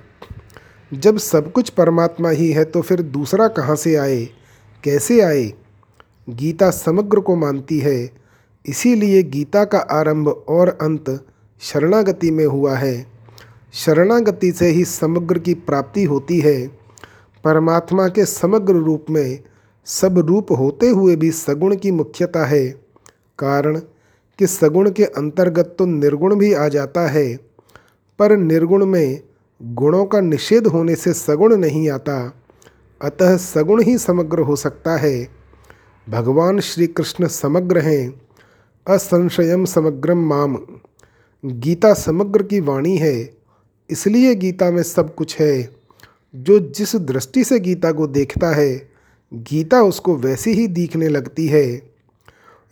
जब 0.93 1.17
सब 1.17 1.51
कुछ 1.51 1.69
परमात्मा 1.69 2.29
ही 2.29 2.51
है 2.51 2.63
तो 2.63 2.81
फिर 2.81 3.01
दूसरा 3.01 3.47
कहाँ 3.47 3.75
से 3.75 3.95
आए, 3.95 4.29
कैसे 4.83 5.21
आए? 5.21 5.53
गीता 6.29 6.69
समग्र 6.69 7.19
को 7.19 7.35
मानती 7.35 7.79
है। 7.79 8.09
इसीलिए 8.65 9.23
गीता 9.23 9.63
का 9.65 9.77
आरंभ 9.77 10.27
और 10.27 10.69
अंत 10.81 11.25
शरणागति 11.61 12.31
में 12.31 12.45
हुआ 12.45 12.75
है। 12.75 13.05
शरणागति 13.73 14.51
से 14.51 14.67
ही 14.67 14.85
समग्र 14.85 15.39
की 15.39 15.53
प्राप्ति 15.53 16.03
होती 16.03 16.39
है। 16.39 16.67
परमात्मा 17.43 18.07
के 18.07 18.25
समग्र 18.25 18.73
रूप 18.73 19.05
में 19.09 19.39
सब 19.85 20.17
रूप 20.17 20.51
होते 20.51 20.89
हुए 20.89 21.15
भी 21.15 21.31
सगुण 21.31 21.75
की 21.75 21.91
मुख्यता 21.91 22.45
है। 22.45 22.67
कारण 23.39 23.81
कि 24.41 24.47
सगुण 24.47 24.91
के 24.91 25.03
अंतर्गत 25.03 25.75
तो 25.79 25.85
निर्गुण 25.85 26.35
भी 26.35 26.53
आ 26.53 26.67
जाता 26.67 27.01
है, 27.07 27.37
पर 28.19 28.37
निर्गुण 28.37 28.85
में 28.85 29.21
गुणों 29.63 30.05
का 30.05 30.21
निषेध 30.21 30.67
होने 30.67 30.95
से 30.95 31.13
सगुण 31.13 31.55
नहीं 31.55 31.89
आता। 31.89 32.33
अतः 33.01 33.37
सगुण 33.37 33.83
ही 33.83 33.97
समग्र 33.97 34.39
हो 34.39 34.55
सकता 34.55 34.97
है। 34.97 35.27
भगवान 36.09 36.59
श्री 36.59 36.87
कृष्ण 36.87 37.27
समग्र 37.27 37.77
हैं 37.77 38.21
असंशयम 38.87 39.65
समग्रम 39.65 40.17
माम। 40.17 40.57
गीता 41.45 41.93
समग्र 41.93 42.43
की 42.43 42.59
वाणी 42.59 42.97
है, 42.97 43.37
इसलिए 43.89 44.35
गीता 44.35 44.71
में 44.71 44.83
सब 44.83 45.15
कुछ 45.15 45.39
है। 45.39 45.69
जो 46.35 46.59
जिस 46.59 46.95
दृष्टि 46.95 47.43
से 47.43 47.59
गीता 47.59 47.91
को 47.91 48.07
देखता 48.07 48.51
है, 48.51 48.91
गीता 49.33 49.81
उसको 49.83 50.15
वैसी 50.15 50.51
ही 50.51 50.67
दिखने 50.67 51.07
लगती 51.07 51.47
है। 51.47 51.90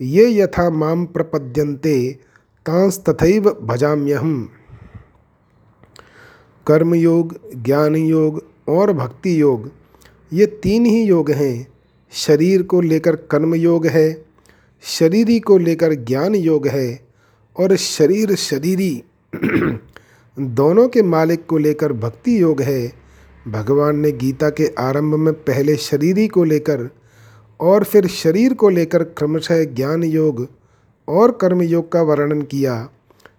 ये 0.02 0.34
यथा 0.34 0.70
माम 0.70 1.06
प्रपद्यन्ते 1.06 2.20
तांस 2.66 3.00
तथैव 3.10 3.50
भजाम्यहम। 3.62 4.50
कर्मयोग 6.68 7.40
ज्ञान 7.56 7.96
योग 7.96 8.44
और 8.68 8.94
भक्ति 8.94 9.42
योग 9.42 9.72
ये 10.34 10.46
तीन 10.46 10.86
ही 10.86 11.04
योग 11.04 11.32
हैं। 11.32 11.68
शरीर 12.12 12.64
को 12.64 12.82
लेकर 12.82 13.16
कर्म 13.16 13.56
योग 13.56 13.88
है, 13.88 14.26
शरीरी 14.84 15.40
को 15.40 15.58
लेकर 15.58 15.94
ज्ञान 15.94 16.36
योग 16.36 16.68
है 16.68 17.08
और 17.60 17.76
शरीर 17.76 18.36
शरीरी 18.36 19.04
दोनों 20.40 20.88
के 20.88 21.02
मालिक 21.02 21.46
को 21.46 21.58
लेकर 21.58 21.94
भक्ति 21.94 22.42
योग 22.42 22.62
है। 22.62 22.94
भगवान 23.48 24.00
ने 24.00 24.12
गीता 24.12 24.50
के 24.50 24.74
आरंभ 24.80 25.16
में 25.16 25.34
पहले 25.34 25.76
शरीरी 25.76 26.28
को 26.28 26.44
लेकर 26.44 26.90
और 27.60 27.84
फिर 27.84 28.08
शरीर 28.08 28.54
को 28.54 28.70
लेकर 28.70 29.04
क्रमशः 29.04 29.64
ज्ञान 29.64 30.04
योग 30.04 30.48
और 31.08 31.32
कर्म 31.32 31.62
योग 31.62 31.92
का 31.92 32.02
वर्णन 32.02 32.42
किया, 32.42 32.90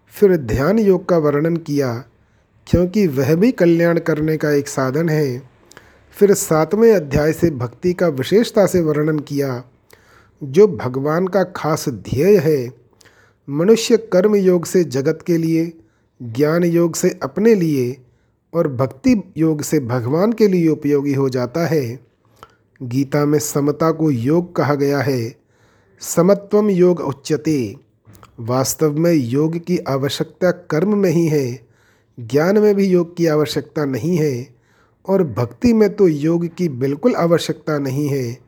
फिर 0.08 0.36
ध्यान 0.36 0.78
योग 0.78 1.08
का 1.08 1.18
वर्णन 1.18 1.56
किया, 1.56 2.04
क्योंकि 2.66 3.06
वह 3.06 3.34
भी 3.34 3.52
कल्याण 3.52 3.98
करने 3.98 4.36
का 4.36 4.50
एक 4.50 4.68
साधन 4.68 5.08
है। 5.08 5.42
फिर 6.10 6.34
सातवें 6.34 6.92
अध्याय 6.92 7.32
से 7.32 7.50
भक्ति 7.50 7.92
का 7.92 8.08
विशेषता 8.08 8.66
से 8.66 8.80
वर्णन 8.80 9.18
किया, 9.18 9.64
जो 10.42 10.66
भगवान 10.66 11.26
का 11.26 11.42
खास 11.42 11.88
ध्येय 11.88 12.38
है। 12.38 12.72
मनुष्य 13.48 13.96
कर्म 13.96 14.34
योग 14.36 14.64
से 14.64 14.84
जगत 14.84 15.18
के 15.26 15.36
लिए 15.36 15.72
ज्ञान 16.22 16.64
योग 16.64 16.94
से 16.96 17.18
अपने 17.22 17.54
लिए 17.54 17.96
और 18.54 18.68
भक्ति 18.68 19.32
योग 19.36 19.62
से 19.62 19.80
भगवान 19.80 20.32
के 20.32 20.48
लिए 20.48 20.68
उपयोगी 20.68 21.14
हो 21.14 21.28
जाता 21.28 21.66
है। 21.66 22.09
गीता 22.82 23.24
में 23.24 23.38
समता 23.38 23.90
को 23.90 24.10
योग 24.10 24.56
कहा 24.56 24.74
गया 24.74 24.98
है। 24.98 25.36
समत्वम 26.00 26.70
योग 26.70 27.00
उच्यते। 27.00 27.76
वास्तव 28.40 28.98
में 28.98 29.12
योग 29.12 29.58
की 29.58 29.78
आवश्यकता 29.78 30.50
कर्म 30.50 30.96
में 30.96 31.10
ही 31.10 31.26
है। 31.26 31.60
ज्ञान 32.20 32.58
में 32.58 32.74
भी 32.74 32.86
योग 32.86 33.16
की 33.16 33.26
आवश्यकता 33.26 33.84
नहीं 33.84 34.16
है। 34.16 34.48
और 35.08 35.24
भक्ति 35.24 35.72
में 35.72 35.94
तो 35.94 36.08
योग 36.08 36.46
की 36.46 36.68
बिल्कुल 36.68 37.14
आवश्यकता 37.14 37.78
नहीं 37.78 38.08
है। 38.08 38.38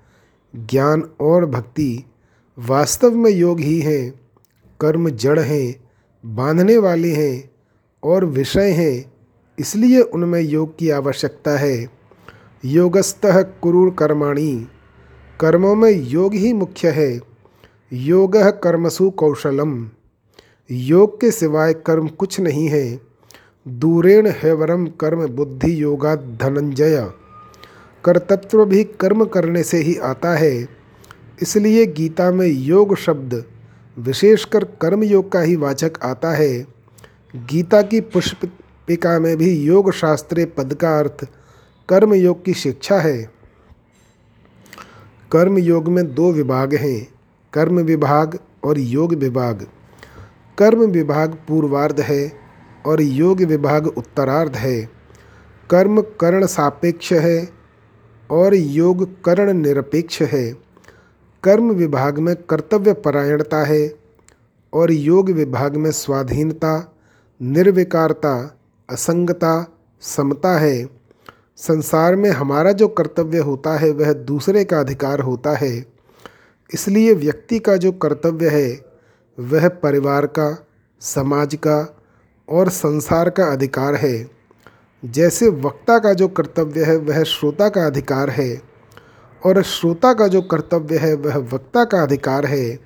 ज्ञान 0.57 1.09
और 1.21 1.47
भक्ति 1.47 2.05
वास्तव 2.59 3.11
में 3.11 3.31
योग 3.31 3.61
ही 3.61 3.81
है। 3.81 4.11
कर्म 4.81 5.11
जड़ 5.11 5.41
हैं, 5.41 5.91
बांधने 6.35 6.79
वाले 6.79 7.13
हैं 7.13 7.51
और 8.03 8.25
विषय 8.25 8.71
हैं, 8.71 9.13
इसलिए 9.59 10.01
उनमें 10.01 10.41
योग 10.41 10.79
की 10.79 10.91
आवश्यकता 10.91 11.59
है। 11.59 12.02
योगस्थ 12.65 13.21
कुरुर 13.63 13.91
कर्माणी। 13.91 14.69
कर्मों 15.41 15.75
में 15.75 15.91
योग 15.91 16.35
ही 16.35 16.53
मुख्य 16.53 16.89
है। 16.89 17.21
योग 17.93 18.37
कर्मसु 18.37 19.11
कौशलम। 19.11 19.89
योग 20.71 21.21
के 21.21 21.31
सिवाय 21.31 21.75
कर्म 21.75 22.09
कुछ 22.09 22.41
नहीं 22.41 22.69
है। 22.69 23.01
दूरेण 23.69 24.27
हैवरम 24.27 24.87
कर्म 24.87 25.27
बुद्धि 25.27 25.83
योगा 25.83 26.17
धनंजय। 26.17 27.11
कर्तत्व 28.05 28.65
भी 28.65 28.85
कर्म 28.85 29.25
करने 29.25 29.63
से 29.63 29.79
ही 29.79 29.97
आता 29.97 30.35
है। 30.35 30.69
इसलिए 31.43 31.87
गीता 31.87 32.33
में 32.33 32.49
योग 32.49 32.97
शब्द, 32.97 33.45
विशेषकर 33.99 34.65
कर्म 34.65 35.03
योग 35.03 35.33
का 35.33 35.41
ही 35.41 35.57
वाचक 35.57 35.93
आता 36.03 36.31
है। 36.31 36.67
गीता 37.37 37.83
की 37.83 38.01
पुष्पिका 38.01 39.19
में 39.19 39.37
भी 39.37 39.63
योग 39.63 39.93
शास्त्रीय 39.93 40.45
पद 40.45 40.75
का 40.75 40.99
अर्थ 40.99 41.27
कर्म 41.89 42.15
योग 42.15 42.45
की 42.45 42.55
शिक्षा 42.55 43.01
है। 43.01 43.31
कर्म 45.33 45.59
योग 45.59 45.89
में 45.89 46.15
दो 46.15 46.33
विभाग 46.33 46.75
हैं, 46.75 47.09
कर्म 47.53 47.81
विभाग 47.81 48.39
और 48.65 48.79
योग 48.79 49.15
विभाग। 49.15 49.67
कर्म 50.59 50.81
विभाग 50.81 51.39
पूर्वार्ध 51.49 52.01
है 52.01 52.33
और 52.87 53.03
योग 53.03 53.43
विभाग 53.43 53.87
उत्तरार्ध 53.87 54.57
है। 54.57 54.91
कर्म 55.71 56.01
कर्ण 56.01 56.47
सापेक्ष 56.47 57.13
है 57.13 57.49
और 58.31 58.55
योग 58.55 59.23
कर्ण 59.23 59.53
निरपेक्ष 59.53 60.23
है। 60.23 60.53
कर्म 61.43 61.73
विभाग 61.73 62.19
में 62.19 62.37
कर्तव्य 62.37 62.93
परायणता 62.93 63.65
है 63.65 63.95
और 64.73 64.93
योग 64.93 65.31
विभाग 65.31 65.77
में 65.77 65.91
स्वाधीनता, 65.91 66.95
निर्विकारता, 67.43 68.57
असंगता, 68.91 69.79
समता 70.01 70.59
है। 70.59 71.02
संसार 71.57 72.17
में 72.17 72.31
हमारा 72.31 72.73
जो 72.73 72.89
कर्तव्य 72.89 73.39
होता 73.39 73.77
है, 73.79 73.91
वह 73.91 74.13
दूसरे 74.13 74.65
का 74.65 74.81
अधिकार 74.81 75.21
होता 75.21 75.51
है। 75.57 75.87
इसलिए 76.75 77.15
व्यक्ति 77.15 77.59
का 77.59 77.77
जो 77.77 77.93
कर्तव्य 77.93 78.49
है, 78.49 78.85
वह 79.41 79.69
परिवार 79.69 80.27
का, 80.27 80.67
समाज 81.01 81.55
का 81.55 81.97
और 82.49 82.69
संसार 82.69 83.31
का 83.31 83.45
अधिकार 83.45 83.95
है। 83.95 84.31
जैसे 85.05 85.49
वक्ता 85.49 85.99
का 85.99 86.13
जो 86.13 86.29
कर्तव्य 86.29 86.85
है, 86.85 86.97
वह 86.97 87.23
श्रोता 87.23 87.69
का 87.69 87.87
अधिकार 87.87 88.31
है 88.31 88.63
और 89.47 89.63
श्रोता 89.63 90.13
का 90.13 90.29
जो 90.29 90.43
कर्तव्य 90.43 90.99
है, 90.99 91.15
वह 91.15 91.37
वक्ता 91.37 91.85
का 91.85 92.03
अधिकार 92.03 92.47
है। 92.47 92.79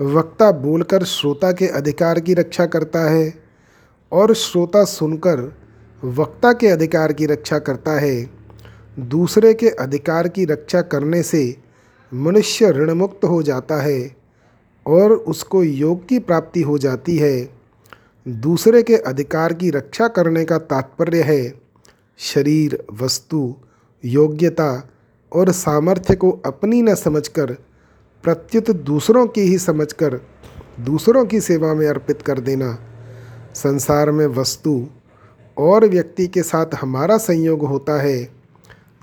वक्ता 0.00 0.52
बोलकर 0.52 1.04
श्रोता 1.04 1.52
के 1.52 1.66
अधिकार 1.66 2.20
की 2.20 2.34
रक्षा 2.34 2.66
करता 2.66 3.10
है 3.10 3.34
और 4.12 4.34
श्रोता 4.34 4.84
सुनकर 4.84 5.63
वक्ता 6.04 6.52
के 6.52 6.68
अधिकार 6.68 7.12
की 7.12 7.26
रक्षा 7.26 7.58
करता 7.58 7.92
है, 8.00 8.30
दूसरे 8.98 9.54
के 9.54 9.68
अधिकार 9.68 10.28
की 10.28 10.44
रक्षा 10.44 10.82
करने 10.82 11.22
से 11.22 11.56
मनुष्य 12.14 12.70
ऋणमुक्त 12.70 13.24
हो 13.24 13.42
जाता 13.42 13.82
है 13.82 14.16
और 14.86 15.12
उसको 15.12 15.64
योग 15.64 16.08
की 16.08 16.18
प्राप्ति 16.18 16.62
हो 16.62 16.78
जाती 16.78 17.16
है। 17.16 17.50
दूसरे 18.28 18.82
के 18.82 18.96
अधिकार 18.96 19.52
की 19.52 19.70
रक्षा 19.70 20.08
करने 20.08 20.44
का 20.44 20.58
तात्पर्य 20.58 21.22
है, 21.22 21.60
शरीर, 22.18 22.84
वस्तु, 22.92 23.54
योग्यता 24.04 24.88
और 25.32 25.50
सामर्थ्य 25.50 26.14
को 26.14 26.30
अपनी 26.46 26.82
न 26.82 26.94
समझकर, 26.94 27.56
प्रत्युत 28.22 28.70
दूसरों 28.70 29.26
की 29.26 29.40
ही 29.40 29.58
समझकर, 29.58 30.20
दूसरों 30.80 31.24
की 31.24 31.40
सेवा 31.40 31.74
में 31.74 31.88
अर्पित 31.88 32.22
कर 32.22 32.38
देना। 32.38 32.78
संसार 33.54 34.10
में 34.10 34.26
वस्तु 34.26 34.86
और 35.58 35.84
व्यक्ति 35.84 36.26
के 36.26 36.42
साथ 36.42 36.66
हमारा 36.80 37.18
संयोग 37.18 37.62
होता 37.62 38.00
है। 38.02 38.28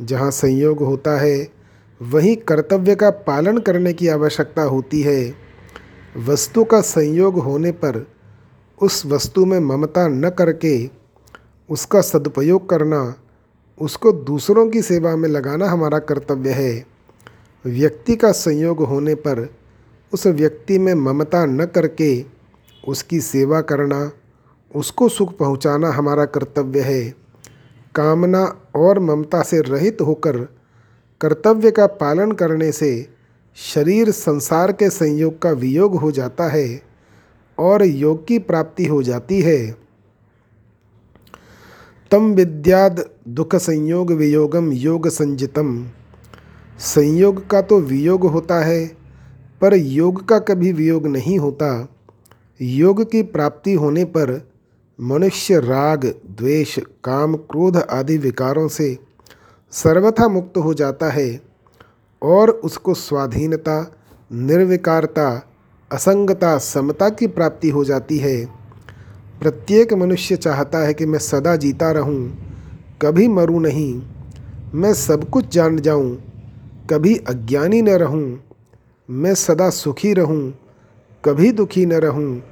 जहाँ 0.01 0.31
संयोग 0.31 0.79
होता 0.79 1.19
है, 1.19 1.47
वहीं 2.01 2.35
कर्तव्य 2.35 2.95
का 2.95 3.09
पालन 3.09 3.57
करने 3.57 3.93
की 3.93 4.07
आवश्यकता 4.07 4.61
होती 4.61 5.01
है। 5.01 5.35
वस्तु 6.17 6.63
का 6.63 6.81
संयोग 6.81 7.39
होने 7.39 7.71
पर 7.71 8.07
उस 8.81 9.05
वस्तु 9.05 9.45
में 9.45 9.59
ममता 9.59 10.07
न 10.07 10.29
करके 10.29 10.89
उसका 11.69 12.01
सदुपयोग 12.01 12.69
करना, 12.69 13.15
उसको 13.81 14.11
दूसरों 14.11 14.69
की 14.69 14.81
सेवा 14.81 15.15
में 15.15 15.29
लगाना 15.29 15.67
हमारा 15.67 15.99
कर्तव्य 15.99 16.49
है। 16.49 16.85
व्यक्ति 17.65 18.15
का 18.15 18.31
संयोग 18.31 18.79
होने 18.79 19.15
पर 19.15 19.53
उस 20.13 20.27
व्यक्ति 20.27 20.79
में 20.79 20.93
ममता 20.93 21.45
न 21.45 21.65
करके 21.65 22.25
उसकी 22.87 23.21
सेवा 23.21 23.61
करना 23.61 24.11
उसको 24.75 25.09
सुख 25.09 25.37
पहुंचाना 25.37 25.89
हमारा 25.89 26.25
कर्तव्य 26.25 26.81
है। 26.81 27.15
कामना 27.95 28.43
और 28.75 28.99
ममता 28.99 29.41
से 29.41 29.61
रहित 29.61 30.01
होकर 30.01 30.37
कर्तव्य 31.21 31.71
का 31.71 31.87
पालन 31.87 32.31
करने 32.31 32.71
से 32.71 33.09
शरीर 33.55 34.11
संसार 34.11 34.71
के 34.71 34.89
संयोग 34.89 35.41
का 35.41 35.51
वियोग 35.51 35.95
हो 35.95 36.11
जाता 36.11 36.47
है 36.47 36.81
और 37.57 37.83
योग 37.83 38.27
की 38.27 38.39
प्राप्ति 38.39 38.85
हो 38.85 39.03
जाती 39.03 39.41
है। 39.41 39.71
तम 42.11 42.33
विद्याद 42.33 43.09
दुख 43.27 43.55
संयोग 43.55 44.11
वियोगम 44.11 44.71
योग 44.71 45.07
संजितम। 45.07 45.87
संयोग 46.79 47.47
का 47.47 47.61
तो 47.61 47.79
वियोग 47.79 48.25
होता 48.25 48.59
है, 48.59 48.85
पर 49.61 49.73
योग 49.73 50.27
का 50.27 50.39
कभी 50.39 50.71
वियोग 50.71 51.07
नहीं 51.07 51.39
होता। 51.39 51.87
योग 52.61 53.11
की 53.11 53.23
प्राप्ति 53.23 53.73
होने 53.73 54.05
पर 54.05 54.50
मनुष्य 55.01 55.59
राग 55.59 56.05
द्वेष 56.29 56.77
काम 57.03 57.35
क्रोध 57.35 57.77
आदि 57.77 58.17
विकारों 58.17 58.67
से 58.67 58.97
सर्वथा 59.73 60.27
मुक्त 60.27 60.57
हो 60.57 60.73
जाता 60.73 61.09
है 61.09 61.41
और 62.21 62.49
उसको 62.49 62.93
स्वाधीनता 62.93 63.95
निर्विकारता 64.31 65.27
असंगता 65.91 66.57
समता 66.57 67.09
की 67.09 67.27
प्राप्ति 67.27 67.69
हो 67.69 67.83
जाती 67.83 68.17
है 68.17 68.45
प्रत्येक 69.39 69.93
मनुष्य 69.93 70.35
चाहता 70.35 70.79
है 70.79 70.93
कि 70.93 71.05
मैं 71.05 71.19
सदा 71.19 71.55
जीता 71.55 71.91
रहूँ, 71.91 72.37
कभी 73.01 73.27
मरूं 73.27 73.59
नहीं 73.59 74.01
मैं 74.73 74.93
सब 74.93 75.29
कुछ 75.29 75.51
जान 75.53 75.79
जाऊँ, 75.79 76.15
कभी 76.89 77.15
अज्ञानी 77.17 77.81
न 77.81 77.89
रहूँ, 77.89 78.39
मैं 79.09 79.35
सदा 79.35 79.69
सुखी 79.69 80.13
रहूँ, 80.13 80.53
कभी 81.23 81.51
दुखी 81.51 81.85
न 81.85 81.93
रहूँ। 81.93 82.50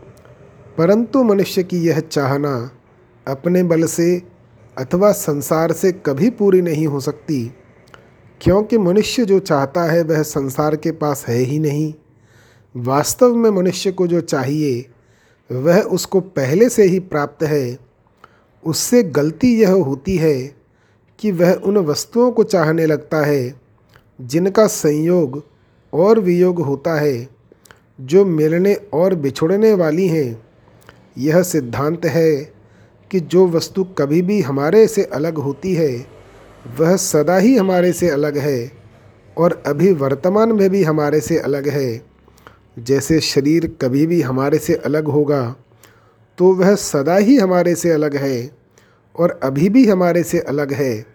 परंतु 0.80 1.24
मनुष्य 1.24 1.64
की 1.64 1.78
यह 1.78 2.00
चाहना 2.00 2.72
अपने 3.28 3.64
बल 3.64 3.86
से 3.86 4.24
अथवा 4.78 5.12
संसार 5.12 5.72
से 5.72 5.92
कभी 5.92 6.30
पूरी 6.30 6.62
नहीं 6.62 6.88
हो 6.88 7.00
सकती, 7.00 7.52
क्योंकि 8.42 8.78
मनुष्य 8.78 9.26
जो 9.26 9.40
चाहता 9.40 9.84
है 9.84 10.04
वह 10.04 10.24
संसार 10.24 10.76
के 10.76 10.92
पास 10.92 11.26
है 11.28 11.38
ही 11.38 11.60
नहीं। 11.60 11.94
वास्तव 12.76 13.36
में 13.36 13.50
मनुष्य 13.50 13.92
को 13.92 14.08
जो 14.08 14.22
चाहिए, 14.22 14.86
वह 15.52 15.82
उसको 15.82 16.20
पहले 16.20 16.70
से 16.70 16.84
ही 16.84 17.00
प्राप्त 17.00 17.44
है। 17.44 17.78
उससे 18.64 19.04
गलती 19.04 19.62
यह 19.62 19.72
होती 19.72 20.18
है 20.18 20.56
कि 21.20 21.32
वह 21.32 21.54
उन 21.54 21.78
वस्तुओं 21.78 22.32
को 22.32 22.44
चाहने 22.44 22.86
लगता 22.86 23.26
है, 23.26 23.62
जिनका 24.22 24.68
संयोग 24.68 25.44
और 25.94 26.20
वियोग 26.20 26.62
होता 26.62 27.00
है, 27.00 27.30
जो 28.02 28.26
मिलने 28.26 28.74
और 28.94 29.16
बिछुड़ने 29.16 29.74
वाली 29.74 30.08
हैं। 30.08 30.49
यह 31.20 31.42
सिद्धांत 31.44 32.06
है 32.06 32.36
कि 33.12 33.20
जो 33.20 33.48
वस्तु 33.48 33.84
कभी 33.98 34.22
भी 34.22 34.42
हमारे 34.42 34.88
से 34.88 35.04
अलग 35.04 35.38
होती 35.38 35.74
है, 35.74 36.06
वह 36.80 36.96
सदा 36.96 37.38
ही 37.38 37.56
हमारे 37.58 37.94
से 37.94 38.10
अलग 38.10 38.38
है 38.38 38.72
और 39.38 39.64
अभी 39.68 39.92
वर्तमान 39.94 40.52
में 40.52 40.70
भी 40.70 40.84
हमारे 40.84 41.20
से 41.20 41.38
अलग 41.38 41.68
है। 41.68 42.02
जैसे 42.80 43.20
शरीर 43.20 43.68
कभी 43.82 44.06
भी 44.08 44.22
हमारे 44.22 44.58
से 44.58 44.76
अलग 44.76 45.08
होगा 45.08 45.56
तो 46.38 46.54
वह 46.54 46.76
सदा 46.76 47.16
ही 47.16 47.38
हमारे 47.38 47.76
से 47.76 47.90
अलग 47.92 48.16
है 48.16 48.52
और 49.16 49.40
अभी 49.44 49.70
भी 49.70 49.86
हमारे 49.88 50.24
से 50.24 50.40
अलग 50.40 50.74
है। 50.74 51.06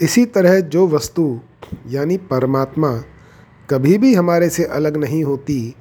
इसी 0.00 0.24
तरह 0.26 0.60
जो 0.60 0.86
वस्तु, 0.88 1.40
यानी 1.88 2.16
परमात्मा, 2.16 2.90
कभी 3.70 3.98
भी 3.98 4.14
हमारे 4.14 4.48
से 4.48 4.64
अलग 4.64 4.96
नहीं 4.96 5.22
होती 5.24 5.74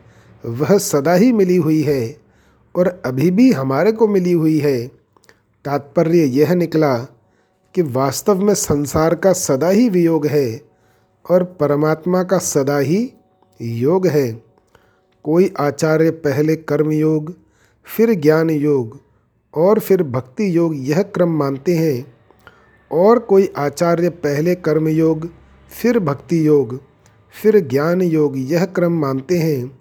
वह 0.45 0.77
सदा 0.77 1.13
ही 1.13 1.31
मिली 1.31 1.55
हुई 1.55 1.81
है 1.81 2.17
और 2.75 3.01
अभी 3.05 3.31
भी 3.31 3.51
हमारे 3.51 3.91
को 3.91 4.07
मिली 4.07 4.31
हुई 4.31 4.57
है। 4.59 4.87
तात्पर्य 5.65 6.23
यह 6.23 6.53
निकला 6.53 6.97
कि 7.75 7.81
वास्तव 7.81 8.41
में 8.41 8.53
संसार 8.53 9.15
का 9.15 9.33
सदा 9.33 9.69
ही 9.69 9.89
वियोग 9.89 10.27
है 10.27 10.61
और 11.29 11.43
परमात्मा 11.43 12.23
का 12.23 12.37
सदा 12.37 12.77
ही 12.77 13.13
योग 13.61 14.07
है। 14.07 14.43
कोई 15.23 15.53
आचार्य 15.59 16.11
पहले 16.11 16.55
कर्म 16.55 16.91
योग 16.91 17.35
फिर 17.85 18.13
ज्ञान 18.13 18.49
योग 18.49 18.99
और 19.55 19.79
फिर 19.79 20.03
भक्ति 20.03 20.57
योग 20.57 20.75
यह 20.75 21.01
क्रम 21.01 21.29
मानते 21.29 21.75
हैं। 21.75 22.13
और 22.91 23.19
कोई 23.19 23.53
आचार्य 23.57 24.09
पहले 24.09 24.55
कर्म 24.55 24.87
योग 24.87 25.29
फिर 25.81 25.99
भक्ति 25.99 26.47
योग 26.47 26.81
फिर 27.41 27.59
ज्ञान 27.59 28.01
योग 28.01 28.33
यह 28.37 28.65
क्रम 28.65 28.91
मानते 28.91 29.37
हैं। 29.37 29.80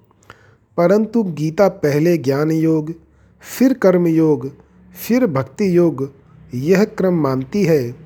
परंतु 0.81 1.23
गीता 1.23 1.69
पहले 1.69 2.19
ज्ञान 2.19 2.51
योग 2.51 2.93
फिर 3.43 3.73
कर्म 3.73 4.07
योग 4.07 4.51
फिर 5.09 5.27
भक्ति 5.27 5.77
योग 5.77 6.13
यह 6.55 6.85
क्रम 6.85 7.15
मानती 7.15 7.65
है। 7.65 7.97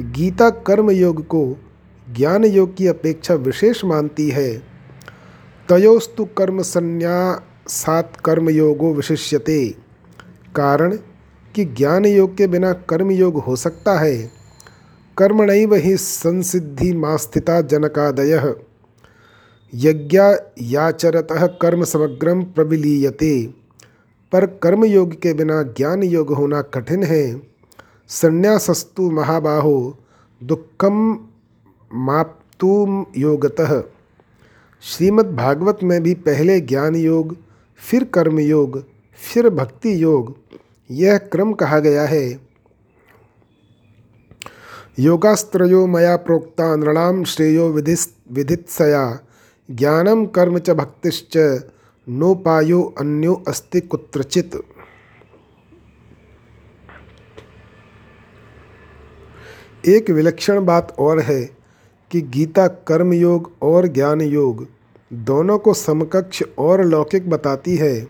गीता 0.00 0.48
कर्म 0.50 0.90
योग 0.90 1.26
को 1.26 1.56
ज्ञान 2.16 2.44
योग 2.44 2.76
की 2.76 2.86
अपेक्षा 2.86 3.34
विशेष 3.34 3.84
मानती 3.84 4.28
है। 4.30 4.62
तयोस्तु 5.68 6.24
कर्म 6.24 6.62
संन्यासात 6.62 8.16
कर्म 8.24 8.50
योगो 8.50 8.94
विशिष्यते, 8.94 9.68
कारण 10.56 10.96
कि 11.54 11.64
ज्ञान 11.64 12.06
योग 12.06 12.36
के 12.36 12.46
बिना 12.46 12.72
कर्म 12.72 13.10
योग 13.10 13.36
हो 13.36 13.56
सकता 13.56 13.98
है। 14.00 14.30
कर्म 15.16 15.42
नहीं 15.42 15.66
वही 15.66 15.96
संसिद्धि 15.96 16.92
मास्थिता 16.92 17.60
जनकादय। 17.60 18.54
यज्ञायाचरतः 19.74 21.46
कर्म 21.46 21.84
समग्रम 21.84 22.42
प्रविलीयते। 22.42 23.46
पर 24.32 24.46
कर्म 24.46 24.84
योग 24.84 25.14
के 25.14 25.32
बिना 25.34 25.62
ज्ञान 25.62 26.02
योग 26.02 26.32
होना 26.32 26.62
कठिन 26.62 27.02
है। 27.02 27.42
संन्यासस्तु 28.08 29.10
महाबाहो 29.10 29.96
दुखम 30.42 31.18
माप्तुम 31.94 33.06
योगतः। 33.16 33.84
श्रीमद् 34.82 35.36
भागवत 35.36 35.78
में 35.82 36.02
भी 36.02 36.14
पहले 36.14 36.60
ज्ञान 36.60 36.96
योग 36.96 37.36
फिर 37.76 38.04
कर्म 38.04 38.38
योग 38.38 38.84
फिर 39.34 39.48
भक्ति 39.48 40.02
योग 40.02 40.36
यह 40.90 41.18
क्रम 41.18 41.52
कहा 41.52 41.78
गया 41.78 42.02
है। 42.02 42.40
योगास्त्रो 44.98 45.86
मया 45.86 46.16
प्रोक्ता 46.16 46.76
नृणाम 46.76 47.24
श्रेयो 47.24 47.68
विधि 47.68 47.96
विधित्सया। 48.32 49.20
ज्ञानम 49.70 50.24
कर्म 50.26 50.58
च 50.58 50.70
भक्तिश्च, 50.70 51.36
नोपायो 52.08 52.82
अन्यो 52.98 53.34
अस्ति 53.48 53.80
कुत्रचित। 53.80 54.60
एक 59.88 60.10
विलक्षण 60.10 60.64
बात 60.64 60.94
और 60.98 61.20
है 61.20 61.40
कि 62.10 62.20
गीता 62.20 62.66
कर्म 62.68 63.12
योग 63.12 63.52
और 63.62 63.86
ज्ञान 63.86 64.20
योग 64.20 64.66
दोनों 65.12 65.58
को 65.58 65.74
समकक्ष 65.74 66.42
और 66.58 66.84
लौकिक 66.84 67.30
बताती 67.30 67.76
है। 67.76 68.08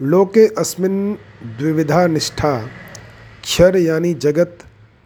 लोके 0.00 0.46
अस्मिन 0.46 1.12
द्विविधा 1.58 2.06
निष्ठा, 2.06 2.58
क्षर 3.42 3.76
यानी 3.76 4.14
जगत 4.14 4.58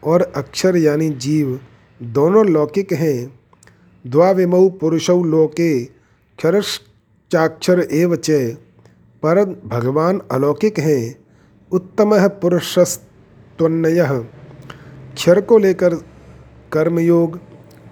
और 0.03 0.23
अक्षर 0.37 0.77
यानी 0.77 1.11
जीव 1.11 1.61
दोनों 2.03 2.47
लौकिक 2.47 2.93
हैं। 2.93 3.44
द्वाविमौ 4.07 4.69
पुरुषौ 4.69 5.23
लोके 5.23 5.85
क्षरश्चाक्षर 5.85 7.89
एव 7.93 8.17
च। 8.17 8.57
पर 9.23 9.45
भगवान 9.45 10.21
अलौकिक 10.33 10.79
हैं, 10.79 11.17
उत्तम 11.73 12.29
पुरुषस्तन्नय 12.29 14.25
क्षर 15.15 15.41
को 15.41 15.59
लेकर 15.59 15.95
कर्मयोग 16.73 17.41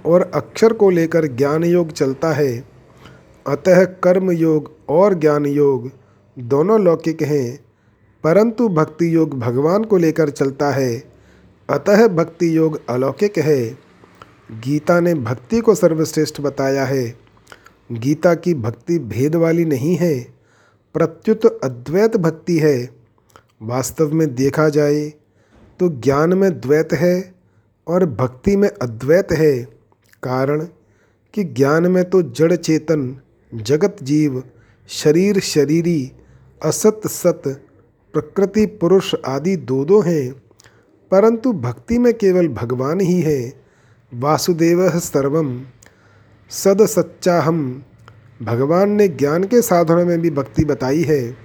और 0.07 0.31
अक्षर 0.35 0.72
को 0.72 0.90
लेकर 0.90 1.27
ज्ञान 1.27 1.64
योग 1.64 1.92
चलता 1.92 2.33
है। 2.33 2.64
अतः 3.46 3.85
कर्म 3.85 4.31
योग 4.31 4.77
और 4.88 5.14
ज्ञान 5.14 5.46
योग 5.46 5.90
दोनों 6.38 6.81
लौकिक 6.81 7.22
हैं, 7.22 7.64
परंतु 8.25 8.68
भक्ति 8.68 9.14
योग 9.14 9.38
भगवान 9.38 9.85
को 9.85 9.96
लेकर 9.96 10.31
चलता 10.31 10.70
है। 10.70 11.03
अतः 11.70 12.09
भक्ति 12.09 12.57
योग 12.57 12.81
अलौकिक 12.88 13.38
है। 13.38 13.79
गीता 14.53 14.99
ने 15.01 15.15
भक्ति 15.15 15.61
को 15.61 15.75
सर्वश्रेष्ठ 15.75 16.41
बताया 16.41 16.85
है। 16.85 17.15
गीता 17.91 18.35
की 18.35 18.55
भक्ति 18.55 18.99
भेद 18.99 19.35
वाली 19.37 19.65
नहीं 19.65 19.97
है, 19.97 20.19
प्रत्युत 20.95 21.47
अद्वैत 21.65 22.17
भक्ति 22.17 22.59
है। 22.59 22.88
वास्तव 23.62 24.12
में 24.12 24.35
देखा 24.35 24.69
जाए 24.69 25.09
तो 25.81 25.88
ज्ञान 26.01 26.33
में 26.33 26.51
द्वैत 26.61 26.93
है 26.93 27.35
और 27.87 28.05
भक्ति 28.07 28.57
में 28.57 28.69
अद्वैत 28.69 29.33
है, 29.33 29.62
कारण 30.23 30.65
कि 31.35 31.45
ज्ञान 31.45 31.87
में 31.87 32.05
तो 32.05 32.23
जड़ 32.23 32.55
चेतन, 32.55 33.17
जगत 33.53 33.97
जीव, 34.03 34.43
शरीर 34.88 35.41
शरीरी, 35.41 36.12
असत 36.62 37.07
सत, 37.07 37.43
प्रकृति 38.15 38.67
पुरुष 38.67 39.15
आदि 39.27 39.57
दो 39.57 39.85
दो 39.85 40.01
हैं, 40.01 40.33
परंतु 41.12 41.53
भक्ति 41.53 41.99
में 41.99 42.12
केवल 42.15 42.49
भगवान 42.49 43.01
ही 43.01 43.21
है। 43.21 43.62
वासुदेव 44.14 44.98
सर्वम 44.98 45.62
सद 46.51 46.87
सच्चा 46.87 47.42
हम 47.42 47.83
भगवान 48.42 48.90
ने 48.90 49.09
ज्ञान 49.09 49.44
के 49.44 49.62
साधनों 49.62 50.05
में 50.07 50.20
भी 50.20 50.31
भक्ति 50.31 50.64
बताई 50.64 51.03
है। 51.03 51.37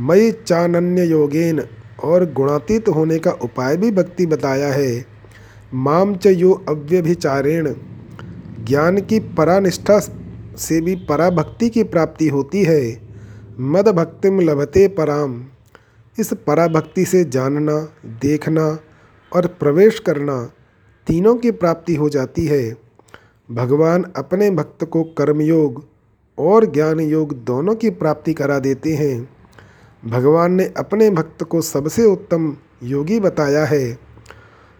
मई 0.00 0.32
चानन्य 0.32 1.04
योगेन 1.04 1.62
और 2.04 2.32
गुणातीत 2.32 2.88
होने 2.88 3.18
का 3.18 3.30
उपाय 3.30 3.76
भी 3.76 3.90
भक्ति 3.90 4.26
बताया 4.26 4.72
है। 4.72 5.06
माम 5.74 6.16
च 6.16 6.26
यो 6.26 6.64
अव्यभिचारेण। 6.68 7.74
ज्ञान 8.64 9.00
की 9.00 9.20
परानिष्ठा 9.20 9.98
से 10.56 10.80
भी 10.80 10.96
पराभक्ति 10.96 11.68
की 11.68 11.84
प्राप्ति 11.84 12.28
होती 12.28 12.64
है। 12.64 13.00
मद 13.60 13.88
भक्तिम 13.88 14.40
लभते 14.40 14.88
पराम 14.88 15.44
इस 16.18 16.32
पराभक्ति 16.46 17.04
से 17.04 17.24
जानना, 17.24 17.88
देखना 18.06 18.78
और 19.32 19.46
प्रवेश 19.46 19.98
करना 19.98 20.50
तीनों 21.08 21.34
की 21.36 21.50
प्राप्ति 21.50 21.94
हो 21.94 22.08
जाती 22.08 22.46
है। 22.46 22.76
भगवान 23.50 24.04
अपने 24.16 24.50
भक्त 24.50 24.84
को 24.84 25.02
कर्मयोग 25.02 25.84
और 26.38 26.66
ज्ञान 26.66 27.00
योग 27.00 27.32
दोनों 27.44 27.74
की 27.74 27.90
प्राप्ति 27.90 28.34
करा 28.34 28.58
देते 28.58 28.94
हैं। 28.94 29.28
भगवान 30.04 30.52
ने 30.52 30.64
अपने 30.76 31.10
भक्त 31.10 31.42
को 31.42 31.60
सबसे 31.60 32.04
उत्तम 32.04 32.56
योगी 32.82 33.20
बताया 33.20 33.64
है। 33.64 33.98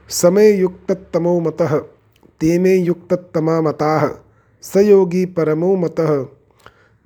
समय 0.09 0.53
युक्त 0.53 1.11
तमो 1.15 1.41
मत, 1.41 1.63
तेमे 2.41 2.75
युक्त 2.75 3.13
तमा 3.35 3.61
मता, 3.61 4.25
सयोगी 4.63 5.25
परमो 5.27 5.77
मत। 5.77 5.97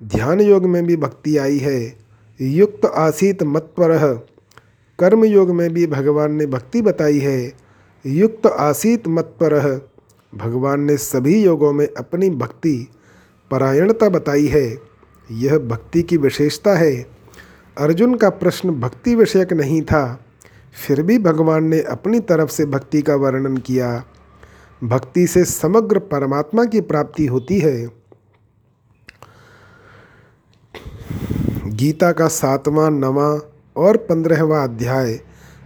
ध्यान 0.03 0.41
योग 0.41 0.65
में 0.65 0.85
भी 0.85 0.97
भक्ति 0.97 1.37
आई 1.37 1.57
है। 1.57 1.97
युक्त 2.41 2.85
आसीत 2.85 3.43
मत्पर 3.43 4.25
कर्म 4.99 5.25
योग 5.25 5.51
में 5.51 5.73
भी 5.73 5.87
भगवान 5.87 6.31
ने 6.31 6.45
भक्ति 6.45 6.81
बताई 6.81 7.19
है। 7.19 7.62
युक्त 8.05 8.45
आसीत 8.45 9.07
मत्पर 9.07 9.89
भगवान 10.35 10.81
ने 10.81 10.97
सभी 10.97 11.43
योगों 11.43 11.73
में 11.73 11.87
अपनी 11.97 12.29
भक्ति, 12.29 12.87
परायणता 13.51 14.09
बताई 14.09 14.45
है। 14.45 14.79
यह 15.31 15.57
भक्ति 15.57 16.01
की 16.01 16.17
विशेषता 16.17 16.75
है। 16.75 17.05
अर्जुन 17.77 18.15
का 18.15 18.29
प्रश्न 18.29 18.71
भक्ति 18.71 19.15
विषयक 19.15 19.53
नहीं 19.53 19.81
था। 19.81 20.25
फिर 20.87 21.01
भी 21.01 21.19
भगवान 21.19 21.63
ने 21.63 21.81
अपनी 21.81 22.19
तरफ़ 22.19 22.49
से 22.49 22.65
भक्ति 22.65 23.01
का 23.01 23.15
वर्णन 23.15 23.57
किया। 23.57 24.05
भक्ति 24.83 25.27
से 25.27 25.45
समग्र 25.45 25.99
परमात्मा 25.99 26.65
की 26.65 26.81
प्राप्ति 26.81 27.25
होती 27.25 27.59
है। 27.59 27.89
गीता 31.67 32.11
का 32.11 32.27
सातवां, 32.27 32.91
नवा 32.91 33.41
और 33.77 33.97
पंद्रहवा 33.97 34.63
अध्याय, 34.63 35.19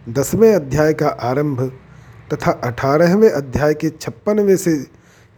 दसवें 0.10 0.56
अध्याय 0.56 0.94
का 0.94 1.08
आरंभ 1.08 1.80
तथा 2.34 2.52
अठारहवें 2.52 3.30
अध्याय 3.30 3.74
के 3.74 3.90
छप्पनवें 3.90 4.58
से 4.58 4.86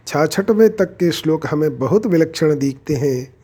छाछठवें 0.06 0.76
तक 0.76 0.84
के 0.84 1.10
श्लोक 1.10 1.46
हमें 1.46 1.78
बहुत 1.78 2.06
विलक्षण 2.06 2.58
दिखते 2.58 2.94
हैं। 2.94 3.34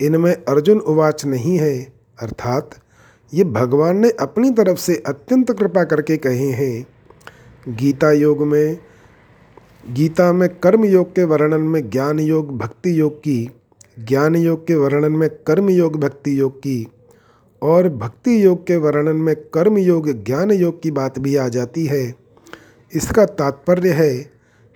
इनमें 0.00 0.32
अर्जुन 0.32 0.78
उवाच 0.78 1.24
नहीं 1.24 1.58
है, 1.58 1.92
अर्थात 2.22 2.70
ये 3.34 3.44
भगवान 3.44 3.96
ने 3.96 4.10
अपनी 4.10 4.50
तरफ़ 4.50 4.78
से 4.78 5.02
अत्यंत 5.06 5.52
कृपा 5.52 5.84
करके 5.84 6.16
कहे 6.16 6.46
हैं। 6.46 6.86
गीता 7.68 8.12
योग 8.12 8.42
में, 8.46 8.78
गीता 9.90 10.32
में 10.32 10.48
कर्म 10.48 10.84
योग 10.84 11.14
के 11.14 11.24
वर्णन 11.24 11.60
में 11.60 11.90
ज्ञान 11.90 12.20
योग, 12.20 12.58
भक्ति 12.58 13.00
योग 13.00 13.18
की, 13.18 13.50
ज्ञान 13.98 14.36
योग 14.36 14.66
के 14.66 14.74
वर्णन 14.74 15.12
में 15.12 15.28
कर्म 15.30 15.70
योग, 15.70 16.00
भक्ति 16.00 16.40
योग 16.40 16.58
की, 16.58 16.88
और 17.62 17.88
भक्ति 17.88 18.44
योग 18.44 18.66
के 18.66 18.76
वर्णन 18.76 19.16
में 19.16 19.36
कर्म 19.36 19.78
योग, 19.78 20.24
ज्ञान 20.24 20.50
योग 20.50 20.82
की 20.82 20.90
बात 20.90 21.18
भी 21.18 21.36
आ 21.36 21.48
जाती 21.48 21.86
है। 21.86 22.21
इसका 22.94 23.24
तात्पर्य 23.24 23.90
है 23.90 24.14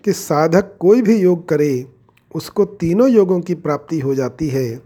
कि 0.04 0.12
साधक 0.12 0.76
कोई 0.80 1.02
भी 1.02 1.16
योग 1.16 1.48
करे, 1.48 1.86
उसको 2.34 2.64
तीनों 2.64 3.08
योगों 3.08 3.40
की 3.40 3.54
प्राप्ति 3.54 3.98
हो 3.98 4.14
जाती 4.14 4.48
है, 4.48 4.80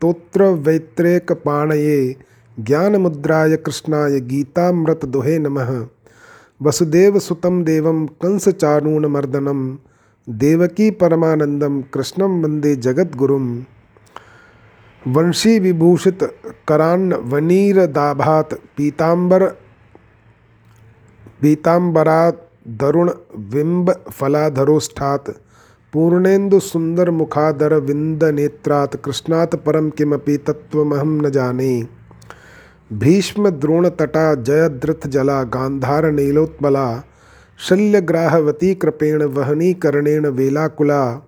तोत्रवैत्रेकपाणये 0.00 2.16
ज्ञानमुद्राय 2.60 3.56
कृष्णाय 3.56 4.20
गीतामृतदुहे 4.20 5.38
नमः। 5.38 5.86
वसुदेवसुतं 6.60 7.62
देवं 7.62 8.06
कंसचाणूरमर्दनं 8.06 9.76
देवकी 10.28 10.90
परमानन्दं 10.90 11.80
कृष्णं 11.82 12.42
वंदे 12.42 12.76
जगद्गुरुम्। 12.76 13.62
वंशी 15.06 15.58
विभूषित 15.58 16.18
करान्न 16.68 17.12
वनीर 17.12 17.86
दाभात 17.86 18.54
पीताम्बर 18.76 19.46
पीताम्बरा 21.42 22.30
दरुण 22.68 23.10
बिंब 23.36 23.90
फलाधरोष्ठात, 23.90 25.30
पूर्णेन्दु 25.92 26.60
सुंदर 26.60 27.10
मुखादर 27.10 27.74
विंद 27.74 28.24
नेत्रात 28.24 28.96
कृष्णात 28.96 29.54
परम 29.56 29.90
किमपि 29.90 30.36
तत्वमहम 30.36 31.26
न 31.26 31.30
जाने। 31.30 31.95
भीष्म 32.92 33.48
द्रोण 33.48 33.88
तटा 33.88 34.34
जयद्रथ 34.34 35.06
जला 35.06 35.42
गांधार 35.42 36.10
नीलोत्पला 36.10 37.02
शल्यग्राहवती 37.68 38.74
कृपेण 38.74 39.22
वहनी 39.22 39.72
कर्णेन 39.72 40.26
वेलाकुला 40.26 41.20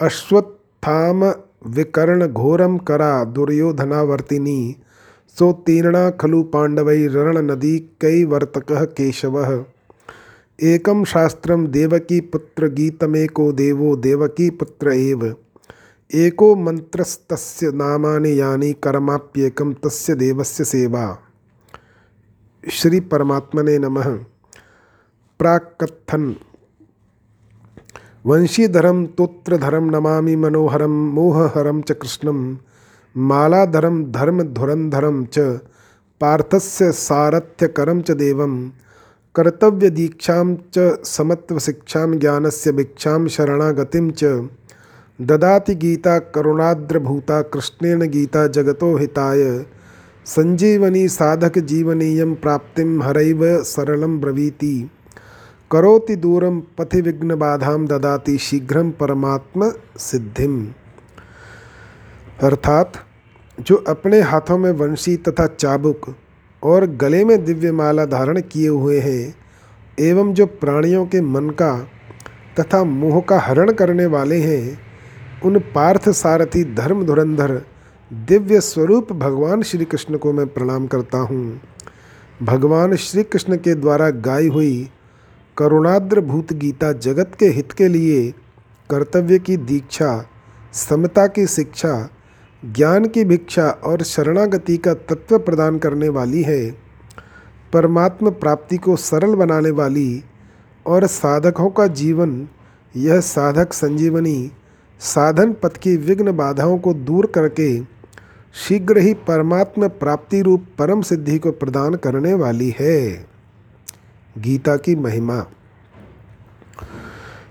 अश्वत्थाम 0.00 1.24
विकर्ण 1.66 2.26
घोरम 2.26 2.76
करा 2.78 3.24
दुर्योधनावर्तिनी, 3.24 4.76
सोत्तीर्णा 5.38 6.10
खलु 6.10 6.42
पांडवै 6.42 7.08
नदी 7.42 7.78
कई 8.00 8.24
वर्तक 8.24 8.72
केशव। 8.72 9.38
एकम 10.62 11.04
शास्त्रम 11.04 11.66
देवकी 11.66 12.20
पुत्र 12.20 12.66
गीतमेको 12.66 13.52
देवो 13.52 13.96
देवकी 13.96 14.50
पुत्र 14.50 14.92
एव। 14.92 15.32
एको 16.14 16.56
मंत्रस्तस्य 16.56 17.70
नामानि 17.70 18.40
यानी 18.40 18.72
कर्माप्येकम 18.72 19.72
तस्य 19.72 20.14
देवस्य 20.14 20.64
सेवा। 20.64 21.18
श्री 22.70 23.00
परमात्मने 23.00 23.78
नमः। 23.78 24.18
प्राकथन 25.38 26.36
वंशीधरम 28.26 29.06
तोत्रधरम 29.06 29.84
नमामि 29.84 30.36
मनोहरम 30.36 30.90
मोहहरम 30.90 31.80
च 31.82 31.92
कृष्णम 31.92 32.58
मालाधरम 33.16 34.04
धर्म 34.04 34.42
धुरंधरम 34.42 35.24
च 35.24 35.38
पार्थस्य 36.20 36.92
सारथ्यकरम 36.92 38.00
च 38.00 38.10
देवम 38.10 38.72
कर्तव्यदीक्षां 39.34 40.56
च 40.56 41.04
समत्वशिक्षां, 41.04 42.18
ज्ञानस्य 42.18 42.72
भिक्षां, 42.72 43.28
शरणागतिं 43.28 44.10
च 44.10 44.24
ददाति 45.20 45.74
गीता 45.74 46.18
करुणाद्रभूता 46.18 47.42
कृष्णेन 47.42 48.00
गीता 48.00 48.46
जगतो 48.46 48.96
हिताय। 48.96 49.66
संजीवनी 50.26 51.08
साधक 51.08 51.58
जीवनीयं 51.58 52.34
प्राप्ति 52.34 52.82
हरैव 52.82 53.62
सरल 53.62 54.04
ब्रवीति। 54.04 54.90
करोति 55.72 56.16
दूरम 56.16 56.60
पथि 56.60 57.00
विघ्न 57.00 57.36
बाधाम 57.36 57.86
ददाति 57.86 58.38
शीघ्र 58.38 58.82
परमात्म 58.82 59.72
सिद्धिम 59.96 60.68
अर्थात, 62.42 62.92
जो 63.60 63.74
अपने 63.74 64.20
हाथों 64.20 64.58
में 64.58 64.72
वंशी 64.72 65.16
तथा 65.16 65.46
चाबुक 65.46 66.14
और 66.62 66.86
गले 66.86 67.24
में 67.24 67.44
दिव्य 67.44 67.72
माला 67.72 68.04
धारण 68.04 68.40
किए 68.40 68.68
हुए 68.68 69.00
हैं, 69.00 69.34
एवं 70.00 70.34
जो 70.34 70.46
प्राणियों 70.46 71.06
के 71.06 71.20
मन 71.20 71.50
का 71.50 71.88
तथा 72.60 72.84
मोह 72.84 73.20
का 73.20 73.38
हरण 73.38 73.72
करने 73.72 74.06
वाले 74.06 74.36
हैं 74.36 74.89
उन 75.44 75.58
पार्थ 75.58 76.08
सारथी 76.08 76.64
धर्म 76.74 77.04
धुरंधर 77.06 77.62
दिव्य 78.10 78.60
स्वरूप 78.60 79.12
भगवान 79.12 79.62
श्री 79.62 79.84
कृष्ण 79.84 80.16
को 80.16 80.32
मैं 80.32 80.46
प्रणाम 80.46 80.86
करता 80.86 81.18
हूँ। 81.18 81.60
भगवान 82.42 82.96
श्री 82.96 83.22
कृष्ण 83.22 83.56
के 83.56 83.74
द्वारा 83.74 84.10
गाई 84.10 84.48
हुई 84.48 84.90
करुणाद्र 85.56 86.20
भूत 86.20 86.52
गीता 86.52 86.92
जगत 86.92 87.32
के 87.38 87.46
हित 87.46 87.72
के 87.72 87.88
लिए 87.88 88.30
कर्तव्य 88.90 89.38
की 89.38 89.56
दीक्षा, 89.56 90.26
समता 90.72 91.26
की 91.26 91.46
शिक्षा, 91.46 92.08
ज्ञान 92.64 93.04
की 93.04 93.24
भिक्षा 93.24 93.68
और 93.84 94.02
शरणागति 94.02 94.76
का 94.76 94.94
तत्व 94.94 95.38
प्रदान 95.38 95.78
करने 95.78 96.08
वाली 96.08 96.42
है। 96.42 96.70
परमात्म 97.72 98.30
प्राप्ति 98.30 98.76
को 98.76 98.96
सरल 98.96 99.34
बनाने 99.34 99.70
वाली 99.70 100.24
और 100.86 101.06
साधकों 101.06 101.70
का 101.70 101.86
जीवन, 101.86 102.48
यह 102.96 103.20
साधक 103.20 103.72
संजीवनी 103.72 104.50
साधन 105.00 105.52
पथ 105.52 105.76
की 105.76 105.96
विघ्न 105.96 106.36
बाधाओं 106.36 106.78
को 106.78 106.94
दूर 106.94 107.26
करके 107.26 107.80
शीघ्र 108.54 108.98
ही 108.98 109.14
परमात्म 109.14 109.88
प्राप्ति 109.88 110.40
रूप 110.40 110.64
परम 110.78 111.02
सिद्धि 111.02 111.38
को 111.38 111.50
प्रदान 111.50 111.94
करने 111.94 112.34
वाली 112.34 112.74
है। 112.80 113.26
गीता 114.38 114.76
की 114.76 114.96
महिमा। 114.96 115.46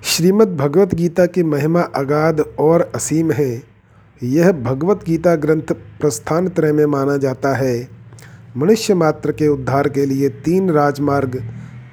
श्रीमद् 0.03 0.57
भगवत 0.57 0.95
गीता 0.95 1.25
की 1.25 1.43
महिमा 1.43 1.81
अगाध 1.81 2.39
और 2.59 2.91
असीम 2.95 3.31
है। 3.31 3.63
यह 4.23 4.51
भगवत 4.51 5.03
गीता 5.05 5.35
ग्रंथ 5.35 5.71
प्रस्थान 5.71 6.47
त्रय 6.47 6.71
में 6.71 6.85
माना 6.85 7.17
जाता 7.17 7.55
है। 7.55 7.89
मनुष्य 8.57 8.93
मात्र 8.93 9.31
के 9.31 9.47
उद्धार 9.47 9.89
के 9.89 10.05
लिए 10.05 10.29
तीन 10.29 10.71
राजमार्ग 10.71 11.43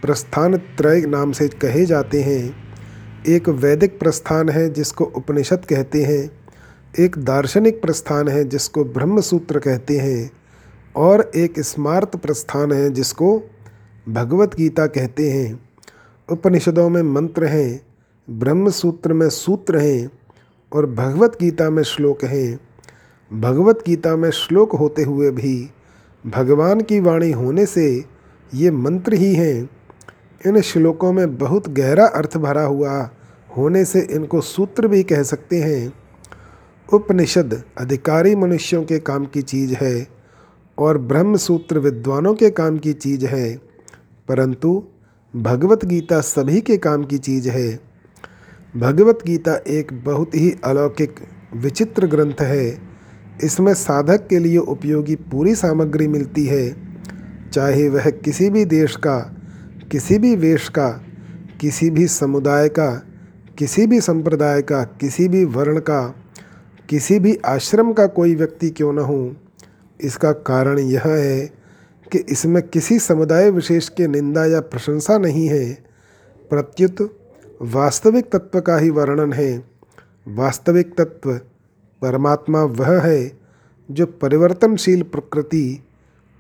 प्रस्थान 0.03 0.57
त्रय 0.57 1.01
नाम 1.01 1.33
से 1.33 1.49
कहे 1.49 1.87
जाते 1.87 2.23
हैं। 2.23 2.66
एक 3.29 3.49
वैदिक 3.49 3.99
प्रस्थान 3.99 4.49
है 4.49 4.71
जिसको 4.71 5.05
उपनिषद 5.05 5.65
कहते 5.65 6.03
हैं। 6.05 6.31
एक 6.99 7.19
दार्शनिक 7.19 7.83
प्रस्थान 7.83 8.29
है 8.29 8.45
जिसको 8.45 8.85
ब्रह्म 8.85 9.21
सूत्र 9.21 9.59
कहते 9.59 9.99
हैं। 9.99 10.31
और 10.97 11.31
एक 11.37 11.61
स्मार्त 11.61 12.17
प्रस्थान 12.17 12.73
है 12.73 12.91
जिसको 12.91 13.43
भगवत 14.09 14.55
गीता 14.55 14.87
कहते 14.87 15.31
हैं। 15.31 15.69
उपनिषदों 16.33 16.89
में 16.89 17.03
मंत्र 17.03 17.45
हैं 17.45 17.87
ब्रह्म 18.31 18.71
सूत्र 18.71 19.13
में 19.13 19.29
सूत्र 19.29 19.79
हैं 19.79 20.11
और 20.73 20.87
भगवत 20.87 21.39
गीता 21.41 21.71
में 21.71 21.83
श्लोक 21.83 22.25
हैं। 22.25 22.61
भगवत 23.41 23.85
गीता 23.87 24.17
में 24.17 24.31
श्लोक 24.31 24.73
होते 24.73 25.03
हुए 25.03 25.31
भी 25.31 25.71
भगवान 26.27 26.81
की 26.81 27.01
वाणी 27.01 27.31
होने 27.33 27.67
से 27.67 28.05
ये 28.55 28.71
मंत्र 28.71 29.15
ही 29.15 29.35
हैं। 29.35 29.71
इन 30.47 30.61
श्लोकों 30.61 31.13
में 31.13 31.39
बहुत 31.39 31.69
गहरा 31.69 32.07
अर्थ 32.07 32.37
भरा 32.37 32.63
हुआ 32.63 33.11
होने 33.57 33.85
से 33.85 34.01
इनको 34.01 34.41
सूत्र 34.41 34.89
भी 34.89 35.03
कह 35.03 35.23
सकते 35.23 35.61
हैं। 35.61 35.93
उपनिषद 36.93 37.63
अधिकारी 37.79 38.35
मनुष्यों 38.37 38.83
के 38.85 38.99
काम 38.99 39.25
की 39.25 39.43
चीज़ 39.43 39.75
है 39.75 40.07
और 40.79 40.99
ब्रह्म 40.99 41.37
सूत्र 41.37 41.79
विद्वानों 41.79 42.35
के 42.35 42.51
काम 42.51 42.79
की 42.79 42.93
चीज़ 42.93 43.27
है, 43.27 43.57
परंतु 44.29 44.83
भगवत 45.37 45.85
गीता 45.85 46.21
सभी 46.21 46.61
के 46.61 46.77
काम 46.77 47.05
की 47.05 47.19
चीज़ 47.19 47.49
है। 47.49 47.81
भगवत 48.77 49.19
गीता 49.27 49.55
एक 49.69 49.93
बहुत 50.05 50.35
ही 50.35 50.55
अलौकिक, 50.65 51.15
विचित्र 51.55 52.07
ग्रंथ 52.07 52.41
है। 52.41 52.79
इसमें 53.45 53.75
साधक 53.75 54.27
के 54.27 54.39
लिए 54.39 54.59
उपयोगी 54.59 55.15
पूरी 55.15 55.55
सामग्री 55.55 56.09
मिलती 56.09 56.47
है। 56.47 56.69
चाहे 57.53 57.89
वह 57.89 58.11
किसी 58.11 58.51
भी 58.51 58.65
देश 58.65 58.97
का, 58.97 59.19
किसी 59.93 60.19
भी 60.19 60.35
वेश 60.37 60.69
का, 60.69 60.89
किसी 61.61 61.91
भी 61.91 62.07
समुदाय 62.07 62.69
का 62.69 63.03
किसी 63.59 63.87
भी 63.87 64.01
संप्रदाय 64.01 64.63
का, 64.63 64.83
किसी 64.85 65.29
भी 65.29 65.45
वर्ण 65.45 65.81
का, 65.81 66.15
किसी 66.89 67.19
भी 67.19 67.39
आश्रम 67.47 67.93
का 67.93 68.07
कोई 68.07 68.35
व्यक्ति 68.35 68.71
क्यों 68.71 68.93
न 68.93 68.99
हो, 68.99 69.37
इसका 70.01 70.33
कारण 70.33 70.79
यह 70.79 71.03
है 71.07 71.47
कि 72.13 72.19
इसमें 72.19 72.63
किसी 72.63 72.99
समुदाय 72.99 73.51
विशेष 73.51 73.89
के 73.89 74.07
निंदा 74.07 74.45
या 74.47 74.61
प्रशंसा 74.61 75.19
नहीं 75.19 75.49
है। 75.49 75.73
प्रत्युत 76.51 77.19
वास्तविक 77.63 78.31
तत्व 78.37 78.61
का 78.61 78.77
ही 78.77 78.91
वर्णन 78.91 79.33
है। 79.33 79.65
वास्तविक 80.29 80.95
तत्व 81.01 81.33
परमात्मा 82.03 82.63
वह 82.63 83.01
है 83.01 83.39
जो 83.91 84.07
परिवर्तनशील 84.07 85.03
प्रकृति 85.03 85.85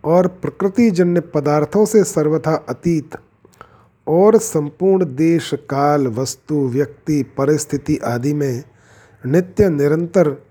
और 0.04 0.26
प्रकृतिजन्य 0.26 1.20
पदार्थों 1.20 1.84
से 1.86 2.04
सर्वथा 2.04 2.54
अतीत 2.68 3.10
और 4.08 4.38
संपूर्ण 4.38 5.16
देश, 5.16 5.50
काल, 5.54 6.06
वस्तु, 6.06 6.54
व्यक्ति, 6.54 7.22
परिस्थिति 7.22 7.98
आदि 8.04 8.34
में 8.34 8.62
नित्य, 9.26 9.68
निरंतर 9.68 10.42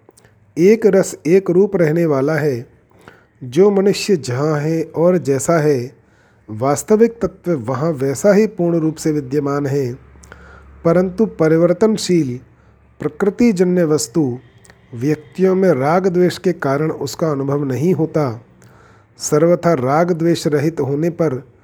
एक 0.57 0.85
रस, 0.85 1.15
एक 1.27 1.49
रूप 1.49 1.75
रहने 1.75 2.05
वाला 2.05 2.33
है। 2.33 2.69
जो 3.43 3.71
मनुष्य 3.71 4.15
जहाँ 4.15 4.59
है 4.59 4.83
और 4.83 5.17
जैसा 5.17 5.59
है, 5.59 5.95
वास्तविक 6.49 7.19
तत्व 7.21 7.51
वहाँ 7.51 7.91
वैसा 7.91 8.33
ही 8.33 8.47
पूर्ण 8.47 8.79
रूप 8.79 8.95
से 8.95 9.11
विद्यमान 9.11 9.65
है। 9.65 9.93
परंतु 10.85 11.25
परिवर्तनशील, 11.25 12.39
प्रकृतिजन्य 12.99 13.83
वस्तु 13.83 14.39
व्यक्तियों 14.95 15.55
में 15.55 15.69
राग 15.69 16.07
द्वेष 16.07 16.37
के 16.37 16.53
कारण 16.53 16.91
उसका 16.91 17.31
अनुभव 17.31 17.63
नहीं 17.63 17.93
होता। 17.93 18.45
सर्वथा 19.17 19.73
राग 19.73 20.11
द्वेष 20.11 20.47
रहित 20.47 20.79
होने 20.79 21.09
पर 21.09 21.54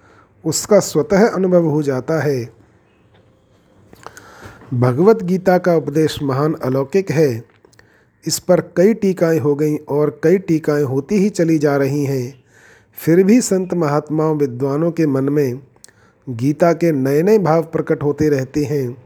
उसका 0.46 0.80
स्वतः 0.80 1.28
अनुभव 1.28 1.66
हो 1.66 1.82
जाता 1.84 2.22
है। 2.24 2.50
भगवत 4.74 5.24
गीता 5.24 5.58
का 5.58 5.76
उपदेश 5.76 6.18
महान 6.24 6.54
अलौकिक 6.54 7.12
है। 7.12 7.44
इस 8.26 8.40
पर 8.40 8.62
कई 8.78 8.94
टीकाएँ 8.94 9.40
हो 9.40 9.56
गई 9.56 9.76
और 9.90 10.20
कई 10.24 10.38
टीकाएँ 10.38 10.84
होती 10.84 11.16
ही 11.16 11.30
चली 11.30 11.58
जा 11.58 11.76
रही 11.78 12.06
हैं। 12.06 12.44
फिर 12.98 13.24
भी 13.24 13.40
संत 13.42 13.74
महात्माओं 13.74 14.36
विद्वानों 14.38 14.92
के 14.92 15.06
मन 15.08 15.30
में 15.30 15.62
गीता 16.28 16.74
के 16.74 16.92
नए 16.92 17.22
नए 17.24 17.38
भाव 17.38 17.64
प्रकट 17.64 18.04
होते 18.04 18.30
रहते 18.30 18.64
हैं। 18.64 18.98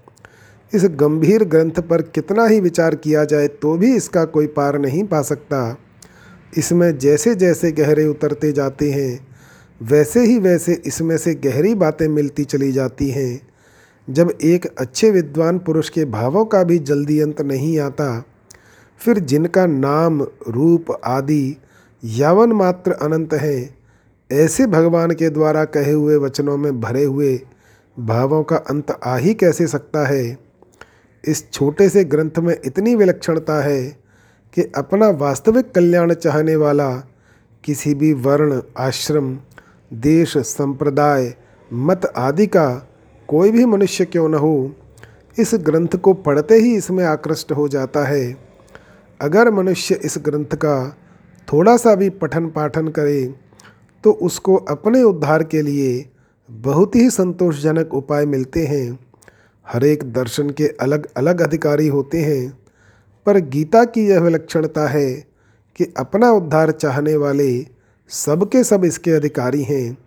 इस 0.74 0.86
गंभीर 0.86 1.44
ग्रंथ 1.44 1.80
पर 1.80 2.02
कितना 2.02 2.46
ही 2.46 2.60
विचार 2.60 2.96
किया 2.96 3.24
जाए 3.26 3.48
तो 3.48 3.78
भी 3.78 3.96
इसका 3.96 4.26
कोई 4.26 4.48
पार 4.48 4.80
नहीं 4.80 5.04
पा 5.04 5.22
सकता। 5.22 5.78
इसमें 6.58 6.98
जैसे 6.98 7.36
जैसे 7.36 7.72
गहरे 7.72 8.08
उतरते 8.08 8.52
जाते 8.52 8.92
हैं 8.92 9.35
वैसे 9.82 10.26
ही 10.26 10.40
वैसे 10.40 10.82
इसमें 10.86 11.18
से 11.18 11.36
गहरी 11.36 11.76
बातें 11.76 12.08
मिलती 12.08 12.44
चली 12.44 12.72
जाती 12.72 13.10
हैं। 13.10 13.42
जब 14.10 14.38
एक 14.42 14.66
अच्छे 14.66 15.12
विद्वान 15.12 15.60
पुरुष 15.60 15.90
के 15.90 16.06
भावों 16.06 16.46
का 16.46 16.64
भी 16.64 16.80
जल्दी 16.80 17.20
अंत 17.20 17.42
नहीं 17.42 17.80
आता, 17.80 18.24
फिर 19.00 19.20
जिनका 19.20 19.66
नाम, 19.66 20.22
रूप, 20.48 21.02
आदि 21.06 21.58
यावन 22.04 22.52
मात्र 22.52 22.92
अनंत 22.92 23.34
है, 23.34 23.76
ऐसे 24.32 24.68
भगवान 24.68 25.12
के 25.12 25.30
द्वारा 25.30 25.66
कहे 25.66 25.92
हुए 25.92 26.16
वचनों 26.16 26.58
में 26.58 26.82
भरे 26.82 27.04
हुए 27.04 27.42
भावों 28.00 28.44
का 28.44 28.56
अंत 28.56 29.00
आ 29.06 29.18
ही 29.18 29.34
कैसे 29.34 29.68
सकता 29.68 30.08
है? 30.08 30.38
इस 31.28 31.52
छोटे 31.52 31.90
से 31.90 32.04
ग्रंथ 32.04 32.40
में 32.40 32.58
इतनी 32.66 32.96
विलक्षणता 32.96 33.64
है 33.64 33.84
कि 34.54 34.72
अपना 34.76 35.10
वास्तविक 35.10 35.72
कल्याण 35.72 36.14
चाहने 36.14 36.56
वाला 36.56 36.92
किसी 37.64 37.94
भी 37.94 38.14
वर्ण, 38.14 38.62
आश्रम 38.78 39.38
देश, 39.92 40.38
संप्रदाय, 40.38 41.34
मत 41.72 42.06
आदि 42.18 42.48
का 42.48 42.68
कोई 43.30 43.52
भी 43.52 43.66
मनुष्य 43.66 44.06
क्यों 44.06 44.28
न 44.30 44.34
हो, 44.34 44.72
इस 45.38 45.52
ग्रंथ 45.56 45.96
को 45.98 46.14
पढ़ते 46.14 46.56
ही 46.56 46.76
इसमें 46.76 47.04
आकृष्ट 47.04 47.52
हो 47.52 47.68
जाता 47.68 48.04
है। 48.06 48.36
अगर 49.20 49.52
मनुष्य 49.52 50.00
इस 50.04 50.18
ग्रंथ 50.18 50.56
का 50.56 50.98
थोड़ा 51.48 51.76
सा 51.78 51.96
भी 51.96 52.10
पठन 52.10 52.48
पाठन 52.50 52.88
करे 52.88 53.24
तो 54.04 54.12
उसको 54.12 54.56
अपने 54.70 55.02
उद्धार 55.04 55.44
के 55.44 55.62
लिए 55.62 56.06
बहुत 56.50 56.96
ही 56.96 57.10
संतोषजनक 57.10 57.94
उपाय 57.94 58.26
मिलते 58.26 58.66
हैं। 58.66 59.00
हर 59.68 59.86
एक 59.86 60.04
दर्शन 60.14 60.50
के 60.50 60.68
अलग 60.82 61.08
अलग 61.18 61.42
अधिकारी 61.42 61.88
होते 61.88 62.22
हैं, 62.22 62.58
पर 63.26 63.38
गीता 63.40 63.84
की 63.86 64.06
यह 64.08 64.20
विलक्षणता 64.20 64.88
है 64.88 65.12
कि 65.76 65.94
अपना 65.98 66.32
उद्धार 66.32 66.72
चाहने 66.72 67.16
वाले 67.16 67.48
सबके 68.10 68.64
सब 68.64 68.86
इसके 68.86 69.12
अधिकारी 69.12 69.64
हैं। 69.64 69.98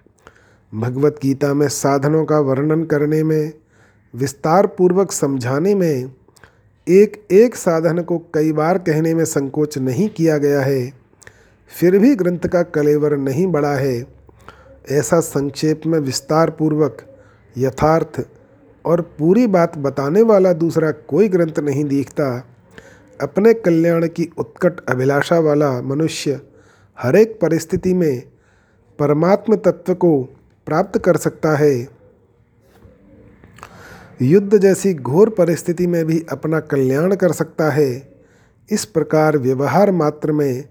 भगवत 0.74 1.18
गीता 1.22 1.54
में 1.54 1.68
साधनों 1.68 2.24
का 2.24 2.38
वर्णन 2.38 2.84
करने 2.84 3.22
में 3.22 3.52
विस्तार 4.14 4.66
पूर्वक 4.66 5.12
समझाने 5.12 5.74
में 5.74 6.12
एक 6.88 7.26
एक 7.30 7.54
साधन 7.54 8.02
को 8.02 8.18
कई 8.34 8.52
बार 8.52 8.78
कहने 8.78 9.14
में 9.14 9.24
संकोच 9.24 9.78
नहीं 9.78 10.08
किया 10.08 10.38
गया 10.38 10.60
है। 10.60 10.92
फिर 11.80 11.98
भी 11.98 12.14
ग्रंथ 12.14 12.48
का 12.48 12.62
कलेवर 12.62 13.16
नहीं 13.16 13.46
बढ़ा 13.46 13.74
है। 13.74 14.06
ऐसा 14.90 15.20
संक्षेप 15.20 15.80
में 15.86 15.98
विस्तार 15.98 16.50
पूर्वक 16.50 17.02
यथार्थ 17.58 18.26
और 18.84 19.00
पूरी 19.18 19.46
बात 19.46 19.78
बताने 19.78 20.22
वाला 20.22 20.52
दूसरा 20.52 20.90
कोई 20.90 21.28
ग्रंथ 21.28 21.58
नहीं 21.58 21.84
दिखता। 21.84 22.46
अपने 23.20 23.54
कल्याण 23.54 24.06
की 24.06 24.30
उत्कट 24.38 24.84
अभिलाषा 24.88 25.38
वाला 25.38 25.82
मनुष्य 25.82 26.40
हर 27.02 27.16
एक 27.16 27.40
परिस्थिति 27.40 27.94
में 27.94 28.22
परमात्म 28.98 29.56
तत्व 29.56 29.94
को 29.94 30.22
प्राप्त 30.66 30.98
कर 30.98 31.16
सकता 31.16 31.56
है। 31.56 31.88
युद्ध 34.22 34.58
जैसी 34.58 34.94
घोर 34.94 35.30
परिस्थिति 35.30 35.86
में 35.86 36.04
भी 36.04 36.26
अपना 36.32 36.60
कल्याण 36.60 37.16
कर 37.16 37.32
सकता 37.32 37.70
है। 37.70 38.14
इस 38.70 38.84
प्रकार 38.84 39.38
व्यवहार 39.38 39.90
मात्र 39.90 40.32
में 40.32 40.64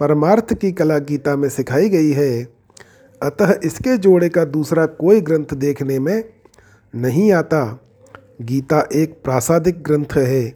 परमार्थ 0.00 0.54
की 0.54 0.72
कला 0.72 0.98
गीता 0.98 1.36
में 1.36 1.48
सिखाई 1.48 1.88
गई 1.88 2.10
है। 2.10 2.44
अतः 3.22 3.60
इसके 3.64 3.96
जोड़े 3.96 4.28
का 4.28 4.44
दूसरा 4.44 4.86
कोई 4.86 5.20
ग्रंथ 5.20 5.54
देखने 5.54 5.98
में 5.98 6.24
नहीं 6.94 7.32
आता। 7.32 7.80
गीता 8.42 8.88
एक 8.92 9.22
प्रासादिक 9.24 9.82
ग्रंथ 9.82 10.16
है। 10.16 10.54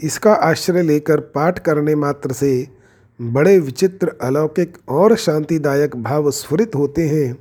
इसका 0.00 0.32
आश्रय 0.32 0.82
लेकर 0.82 1.20
पाठ 1.20 1.58
करने 1.58 1.94
मात्र 1.94 2.32
से 2.32 2.81
बड़े 3.22 3.58
विचित्र 3.58 4.12
अलौकिक 4.22 4.76
और 4.90 5.14
शांतिदायक 5.16 5.94
भाव 5.96 6.30
स्फुरित 6.30 6.74
होते 6.74 7.02
हैं। 7.08 7.36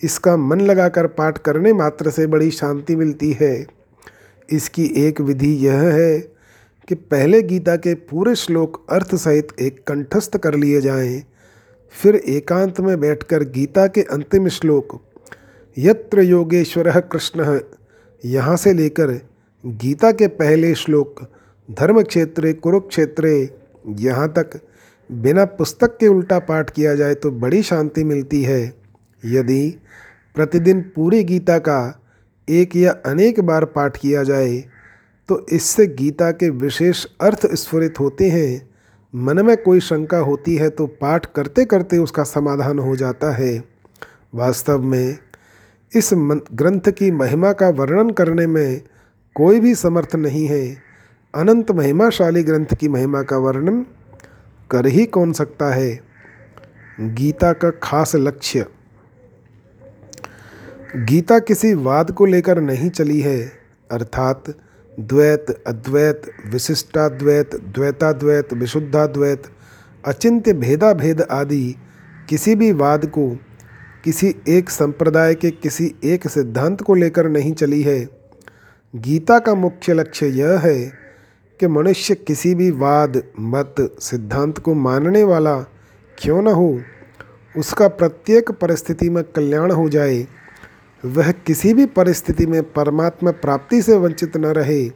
इसका 0.00 0.36
मन 0.36 0.60
लगाकर 0.60 1.06
पाठ 1.06 1.38
करने 1.38 1.72
मात्र 1.72 2.10
से 2.10 2.26
बड़ी 2.26 2.50
शांति 2.50 2.96
मिलती 2.96 3.30
है। 3.32 3.66
इसकी 4.48 4.84
एक 5.06 5.20
विधि 5.20 5.52
यह 5.66 5.82
है 5.94 6.18
कि 6.88 6.94
पहले 6.94 7.40
गीता 7.42 7.76
के 7.76 7.94
पूरे 7.94 8.34
श्लोक 8.34 8.84
अर्थ 8.90 9.14
सहित 9.14 9.48
एक 9.60 9.82
कंठस्थ 9.86 10.36
कर 10.36 10.54
लिए 10.54 10.80
जाएँ, 10.80 11.22
फिर 11.94 12.16
एकांत 12.16 12.80
में 12.80 12.98
बैठकर 13.00 13.44
गीता 13.44 13.86
के 13.86 14.02
अंतिम 14.02 14.48
श्लोक 14.48 15.00
यत्र 15.76 16.22
योगेश्वर 16.22 17.00
कृष्ण 17.02 17.58
यहाँ 18.24 18.56
से 18.56 18.72
लेकर 18.72 19.10
गीता 19.64 20.12
के 20.12 20.26
पहले 20.28 20.74
श्लोक 20.74 21.20
धर्म 21.68 22.02
क्षेत्र 22.02 22.52
कुरुक्षेत्र 22.52 23.28
यहाँ 24.00 24.28
तक 24.32 24.58
बिना 25.10 25.44
पुस्तक 25.44 25.96
के 25.96 26.08
उल्टा 26.08 26.38
पाठ 26.38 26.70
किया 26.70 26.94
जाए 26.94 27.14
तो 27.14 27.30
बड़ी 27.30 27.62
शांति 27.62 28.04
मिलती 28.04 28.42
है। 28.42 28.62
यदि 29.22 29.78
प्रतिदिन 30.36 30.80
पूरी 30.94 31.22
गीता 31.24 31.58
का 31.58 31.80
एक 32.48 32.76
या 32.76 32.92
अनेक 33.06 33.40
बार 33.40 33.64
पाठ 33.64 33.96
किया 33.96 34.22
जाए 34.22 34.56
तो 35.28 35.44
इससे 35.52 35.86
गीता 35.86 36.30
के 36.30 36.48
विशेष 36.50 37.04
अर्थ 37.20 37.46
स्फुरित 37.54 38.00
होते 38.00 38.28
हैं। 38.30 38.68
मन 39.14 39.44
में 39.46 39.56
कोई 39.56 39.80
शंका 39.80 40.18
होती 40.18 40.56
है 40.56 40.68
तो 40.70 40.86
पाठ 41.00 41.26
करते 41.26 41.64
करते 41.64 41.98
उसका 41.98 42.22
समाधान 42.22 42.78
हो 42.78 42.96
जाता 42.96 43.32
है। 43.32 43.52
वास्तव 44.34 44.82
में 44.82 45.18
इस 45.92 46.10
ग्रंथ 46.14 46.90
की 46.90 47.10
महिमा 47.10 47.52
का 47.52 47.68
वर्णन 47.70 48.10
करने 48.10 48.46
में 48.46 48.82
कोई 49.36 49.60
भी 49.60 49.74
समर्थ 49.74 50.14
नहीं 50.16 50.46
है। 50.46 50.64
अनंत 51.34 51.70
महिमाशाली 51.70 52.42
ग्रंथ 52.42 52.74
की 52.74 52.88
महिमा 52.88 53.22
का 53.22 53.36
वर्णन 53.38 53.84
कर 54.70 54.86
ही 54.86 55.06
कौन 55.06 55.32
सकता 55.32 55.74
है? 55.74 56.00
गीता 57.00 57.52
का 57.52 57.70
खास 57.70 58.16
लक्ष्य। 58.16 58.66
गीता 60.96 61.38
किसी 61.38 61.74
वाद 61.74 62.10
को 62.10 62.26
लेकर 62.26 62.60
नहीं 62.60 62.90
चली 62.90 63.20
है, 63.20 63.52
अर्थात 63.90 64.44
द्वैत, 65.00 65.64
अद्वैत, 65.66 66.22
विशिष्टाद्वैत, 66.46 67.54
द्वैताद्वैत, 67.54 68.52
विशुद्धाद्वैत, 68.52 69.42
अचिंत्य 70.04 70.52
भेदा 70.52 70.92
भेद 70.92 71.20
आदि 71.20 71.76
किसी 72.28 72.54
भी 72.54 72.72
वाद 72.72 73.06
को, 73.06 73.38
किसी 74.04 74.34
एक 74.48 74.70
संप्रदाय 74.70 75.34
के 75.34 75.50
किसी 75.50 75.94
एक 76.04 76.28
सिद्धांत 76.28 76.82
को 76.82 76.94
लेकर 76.94 77.28
नहीं 77.28 77.52
चली 77.52 77.82
है। 77.82 78.08
गीता 78.96 79.38
का 79.38 79.54
मुख्य 79.54 79.94
लक्ष्य 79.94 80.26
यह 80.26 80.58
है 80.58 81.03
कि 81.60 81.66
मनुष्य 81.66 82.14
किसी 82.14 82.54
भी 82.54 82.70
वाद, 82.70 83.22
मत, 83.40 83.74
सिद्धांत 84.00 84.58
को 84.58 84.74
मानने 84.74 85.22
वाला 85.22 85.60
क्यों 86.18 86.42
न 86.42 86.46
हो, 86.46 86.80
उसका 87.56 87.88
प्रत्येक 87.88 88.50
परिस्थिति 88.50 89.10
में 89.10 89.22
कल्याण 89.24 89.70
हो 89.70 89.88
जाए, 89.88 90.26
वह 91.04 91.30
किसी 91.32 91.74
भी 91.74 91.86
परिस्थिति 91.86 92.46
में 92.46 92.62
परमात्मा 92.72 93.30
प्राप्ति 93.30 93.82
से 93.82 93.96
वंचित 93.96 94.36
न 94.36 94.46
रहे, 94.46 94.88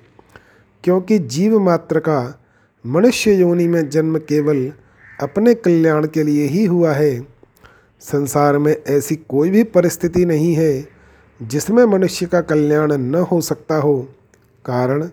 क्योंकि 0.84 1.18
जीव 1.18 1.58
मात्र 1.58 2.00
का 2.00 2.40
मनुष्य 2.86 3.32
योनि 3.32 3.68
में 3.68 3.88
जन्म 3.88 4.18
केवल 4.18 4.72
अपने 5.22 5.54
कल्याण 5.54 6.06
के 6.06 6.22
लिए 6.22 6.46
ही 6.46 6.64
हुआ 6.64 6.92
है। 6.92 7.26
संसार 8.00 8.58
में 8.58 8.76
ऐसी 8.88 9.16
कोई 9.16 9.50
भी 9.50 9.62
परिस्थिति 9.64 10.24
नहीं 10.24 10.54
है 10.54 10.88
जिसमें 11.42 11.84
मनुष्य 11.84 12.26
का 12.26 12.40
कल्याण 12.40 12.92
न 12.92 13.14
हो 13.14 13.40
सकता 13.40 13.76
हो। 13.76 14.08
कारण 14.64 15.08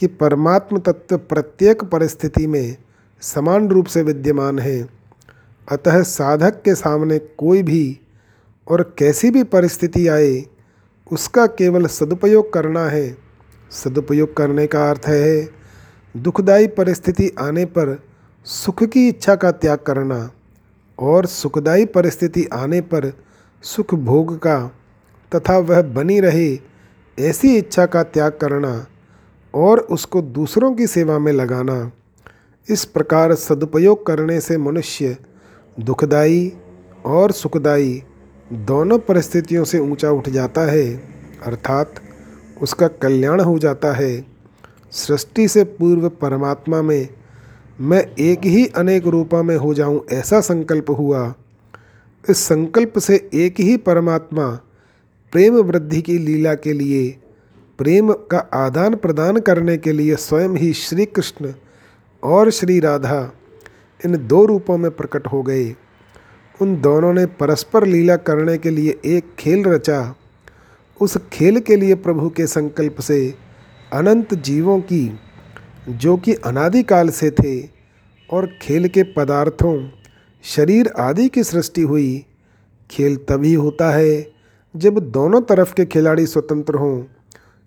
कि 0.00 0.06
परमात्म 0.06 0.78
तत्व 0.78 1.16
प्रत्येक 1.18 1.84
परिस्थिति 1.84 2.46
में 2.46 2.76
समान 3.20 3.68
रूप 3.68 3.86
से 3.86 4.02
विद्यमान 4.02 4.58
है। 4.58 4.88
अतः 5.70 6.02
साधक 6.02 6.62
के 6.62 6.74
सामने 6.74 7.18
कोई 7.18 7.62
भी 7.62 8.00
और 8.68 8.94
कैसी 8.98 9.30
भी 9.30 9.42
परिस्थिति 9.44 10.08
आए, 10.08 10.44
उसका 11.12 11.46
केवल 11.46 11.86
सदुपयोग 11.86 12.52
करना 12.52 12.86
है। 12.86 13.16
सदुपयोग 13.70 14.36
करने 14.36 14.66
का 14.66 14.90
अर्थ 14.90 15.06
है 15.06 15.50
दुखदायी 16.16 16.66
परिस्थिति 16.66 17.30
आने 17.38 17.64
पर 17.64 18.02
सुख 18.44 18.82
की 18.84 19.08
इच्छा 19.08 19.34
का 19.34 19.50
त्याग 19.50 19.78
करना 19.78 20.30
और 20.98 21.26
सुखदायी 21.26 21.84
परिस्थिति 21.86 22.44
आने 22.52 22.80
पर 22.80 23.12
सुख 23.62 23.94
भोग 23.94 24.38
का 24.38 24.58
तथा 25.34 25.58
वह 25.58 25.82
बनी 25.82 26.20
रहे 26.20 26.58
ऐसी 27.18 27.56
इच्छा 27.56 27.86
का 27.86 28.02
त्याग 28.02 28.32
करना 28.32 28.86
और 29.54 29.78
उसको 29.80 30.22
दूसरों 30.22 30.74
की 30.74 30.86
सेवा 30.86 31.18
में 31.18 31.32
लगाना। 31.32 31.90
इस 32.68 32.84
प्रकार 32.84 33.34
सदुपयोग 33.34 34.06
करने 34.06 34.40
से 34.40 34.58
मनुष्य 34.58 35.16
दुखदाई 35.80 36.52
और 37.06 37.32
सुखदाई 37.32 38.02
दोनों 38.52 38.98
परिस्थितियों 38.98 39.64
से 39.64 39.78
ऊँचा 39.78 40.10
उठ 40.10 40.28
जाता 40.28 40.60
है, 40.60 40.94
अर्थात 41.46 41.94
उसका 42.62 42.88
कल्याण 42.88 43.40
हो 43.40 43.58
जाता 43.58 43.92
है। 43.92 44.26
सृष्टि 44.90 45.48
से 45.48 45.64
पूर्व 45.64 46.08
परमात्मा 46.08 46.82
में 46.82 47.08
मैं 47.80 48.04
एक 48.18 48.44
ही 48.44 48.66
अनेक 48.66 49.06
रूपों 49.06 49.42
में 49.42 49.56
हो 49.56 49.74
जाऊँ 49.74 50.00
ऐसा 50.12 50.40
संकल्प 50.40 50.90
हुआ। 50.90 51.34
इस 52.30 52.38
संकल्प 52.38 52.98
से 52.98 53.28
एक 53.34 53.60
ही 53.60 53.76
परमात्मा 53.76 54.46
प्रेम 55.32 55.54
वृद्धि 55.54 56.02
की 56.02 56.18
लीला 56.18 56.54
के 56.54 56.72
लिए 56.72 57.16
प्रेम 57.80 58.12
का 58.12 58.38
आदान 58.38 58.94
प्रदान 58.94 59.40
करने 59.40 59.76
के 59.76 59.92
लिए 59.92 60.16
स्वयं 60.16 60.48
ही 60.48 60.72
श्री 60.72 61.04
कृष्ण 61.04 61.52
और 62.22 62.50
श्री 62.50 62.80
राधा 62.80 63.32
इन 64.04 64.26
दो 64.26 64.44
रूपों 64.44 64.78
में 64.78 64.90
प्रकट 64.90 65.26
हो 65.26 65.42
गए। 65.42 65.76
उन 66.62 66.80
दोनों 66.80 67.12
ने 67.12 67.26
परस्पर 67.26 67.86
लीला 67.86 68.16
करने 68.16 68.58
के 68.58 68.70
लिए 68.70 69.00
एक 69.04 69.24
खेल 69.38 69.64
रचा। 69.64 70.14
उस 71.00 71.16
खेल 71.32 71.60
के 71.60 71.76
लिए 71.76 71.94
प्रभु 71.94 72.30
के 72.30 72.46
संकल्प 72.46 73.00
से 73.00 73.34
अनंत 73.92 74.34
जीवों 74.34 74.80
की, 74.80 75.20
जो 75.88 76.16
कि 76.16 76.34
अनादिकाल 76.34 77.08
से 77.08 77.30
थे, 77.30 77.68
और 78.30 78.50
खेल 78.62 78.88
के 78.88 79.02
पदार्थों, 79.02 79.88
शरीर 80.42 80.92
आदि 80.98 81.28
की 81.28 81.44
सृष्टि 81.44 81.82
हुई। 81.82 82.26
खेल 82.90 83.16
तभी 83.16 83.54
होता 83.54 83.90
है 83.90 84.32
जब 84.76 84.98
दोनों 84.98 85.42
तरफ़ 85.42 85.74
के 85.74 85.84
खिलाड़ी 85.84 86.26
स्वतंत्र 86.26 86.74
हों। 86.74 87.04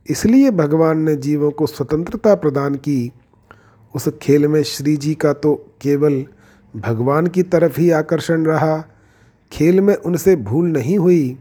इसलिए 0.10 0.52
भगवान 0.52 1.00
ने 1.00 1.16
जीवों 1.16 1.52
को 1.52 1.68
स्वतंत्रता 1.68 2.36
प्रदान 2.36 2.76
की। 2.76 3.12
उस 3.96 4.10
खेल 4.22 4.48
में 4.48 4.64
श्री 4.64 4.98
जी 4.98 5.16
का 5.16 5.34
तो 5.34 5.56
केवल 5.82 6.26
भगवान 6.76 7.28
की 7.28 7.44
तरफ़ 7.44 7.80
ही 7.80 7.90
आकर्षण 7.90 8.46
रहा। 8.46 8.86
खेल 9.52 9.82
में 9.82 9.96
उनसे 9.96 10.36
भूल 10.36 10.66
नहीं 10.66 10.98
हुई। 10.98 11.38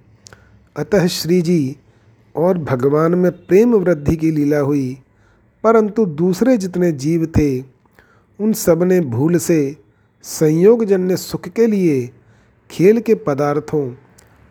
अतः 0.77 1.07
श्री 1.07 1.43
जी 1.43 1.77
और 2.37 2.59
भगवान 2.59 3.15
में 3.15 3.33
प्रेम 3.33 3.75
वृद्धि 3.75 4.17
की 4.17 4.31
लीला 4.31 4.59
हुई। 4.59 4.99
परंतु 5.65 6.07
दूसरे 6.07 6.57
जितने 6.57 6.93
जीव 6.93 7.27
थे, 7.27 7.61
उन 8.41 8.53
सबने 8.53 9.01
भूल 9.01 9.37
से 9.37 9.77
संयोगजन्य 10.23 11.17
सुख 11.17 11.49
के 11.49 11.67
लिए 11.67 12.11
खेल 12.71 13.01
के 13.01 13.15
पदार्थों, 13.15 13.95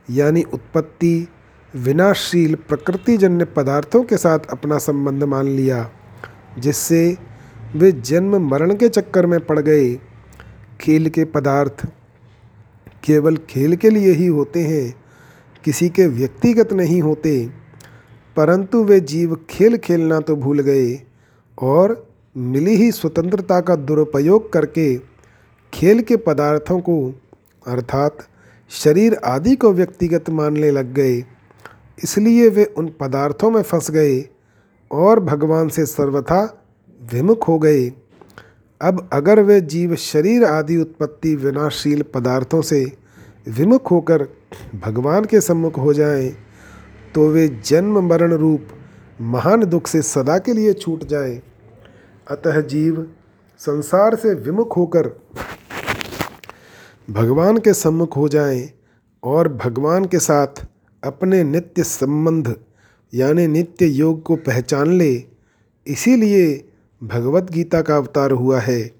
यानी 0.09 0.43
उत्पत्ति 0.43 1.27
विनाशील 1.73 2.55
प्रकृतिजन्य 2.69 3.45
पदार्थों 3.47 4.03
के 4.03 4.17
साथ 4.17 4.39
अपना 4.49 4.77
संबंध 4.77 5.23
मान 5.23 5.47
लिया, 5.47 5.89
जिससे 6.59 7.17
वे 7.75 7.91
जन्म 7.91 8.35
मरण 8.47 8.75
के 8.75 8.89
चक्कर 8.89 9.25
में 9.25 9.39
पड़ 9.39 9.59
गए। 9.59 9.93
खेल 10.81 11.09
के 11.09 11.25
पदार्थ 11.25 11.85
केवल 13.03 13.37
खेल 13.49 13.75
के 13.75 13.89
लिए 13.89 14.11
ही 14.11 14.27
होते 14.27 14.63
हैं, 14.63 14.93
किसी 15.63 15.89
के 15.89 16.07
व्यक्तिगत 16.09 16.73
नहीं 16.73 17.01
होते, 17.01 17.47
परंतु 18.37 18.83
वे 18.83 18.99
जीव 18.99 19.35
खेल 19.49 19.77
खेलना 19.77 20.19
तो 20.19 20.35
भूल 20.35 20.59
गए 20.59 20.93
और 21.57 22.07
मिली 22.35 22.75
ही 22.75 22.91
स्वतंत्रता 22.91 23.61
का 23.61 23.75
दुरुपयोग 23.75 24.53
करके 24.53 24.95
खेल 25.73 26.01
के 26.01 26.17
पदार्थों 26.19 26.79
को, 26.79 27.13
अर्थात 27.65 28.27
शरीर 28.71 29.19
आदि 29.25 29.55
को 29.55 29.73
व्यक्तिगत 29.73 30.29
मानने 30.29 30.71
लग 30.71 30.93
गए। 30.93 31.23
इसलिए 32.03 32.49
वे 32.49 32.65
उन 32.65 32.87
पदार्थों 32.99 33.51
में 33.51 33.61
फंस 33.61 33.91
गए 33.91 34.29
और 34.91 35.19
भगवान 35.19 35.69
से 35.69 35.85
सर्वथा 35.85 36.67
विमुख 37.13 37.47
हो 37.47 37.59
गए 37.59 37.93
अब 38.81 39.09
अगर 39.13 39.39
वे 39.39 39.61
जीव 39.61 39.95
शरीर 39.95 40.43
आदि 40.43 40.77
उत्पत्ति 40.77 41.35
विनाशील 41.35 42.01
पदार्थों 42.01 42.61
से 42.61 42.97
विमुख 43.47 43.91
होकर 43.91 44.27
भगवान 44.75 45.25
के 45.25 45.41
सम्मुख 45.41 45.77
हो 45.77 45.93
जाएँ, 45.93 46.29
तो 47.15 47.29
वे 47.29 47.47
जन्म 47.65 47.99
मरण 47.99 48.33
रूप 48.33 48.67
महान 49.21 49.65
दुख 49.65 49.87
से 49.87 50.01
सदा 50.01 50.37
के 50.37 50.53
लिए 50.53 50.73
छूट 50.73 51.03
जाएँ। 51.03 51.41
अतः 52.27 52.61
जीव 52.61 53.11
संसार 53.59 54.15
से 54.15 54.33
विमुख 54.33 54.77
होकर 54.77 55.07
भगवान 57.09 57.57
के 57.57 57.73
सम्मुख 57.73 58.17
हो 58.17 58.29
जाएँ 58.29 58.69
और 59.23 59.53
भगवान 59.53 60.05
के 60.05 60.19
साथ 60.19 60.65
अपने 61.03 61.43
नित्य 61.43 61.83
संबंध, 61.83 62.55
यानी 63.13 63.47
नित्य 63.47 63.85
योग 63.85 64.23
को 64.23 64.35
पहचान 64.35 64.93
ले। 64.93 65.23
इसीलिए 65.87 66.69
भगवत 67.03 67.51
गीता 67.51 67.81
का 67.81 67.97
अवतार 67.97 68.31
हुआ 68.31 68.59
है, 68.59 68.91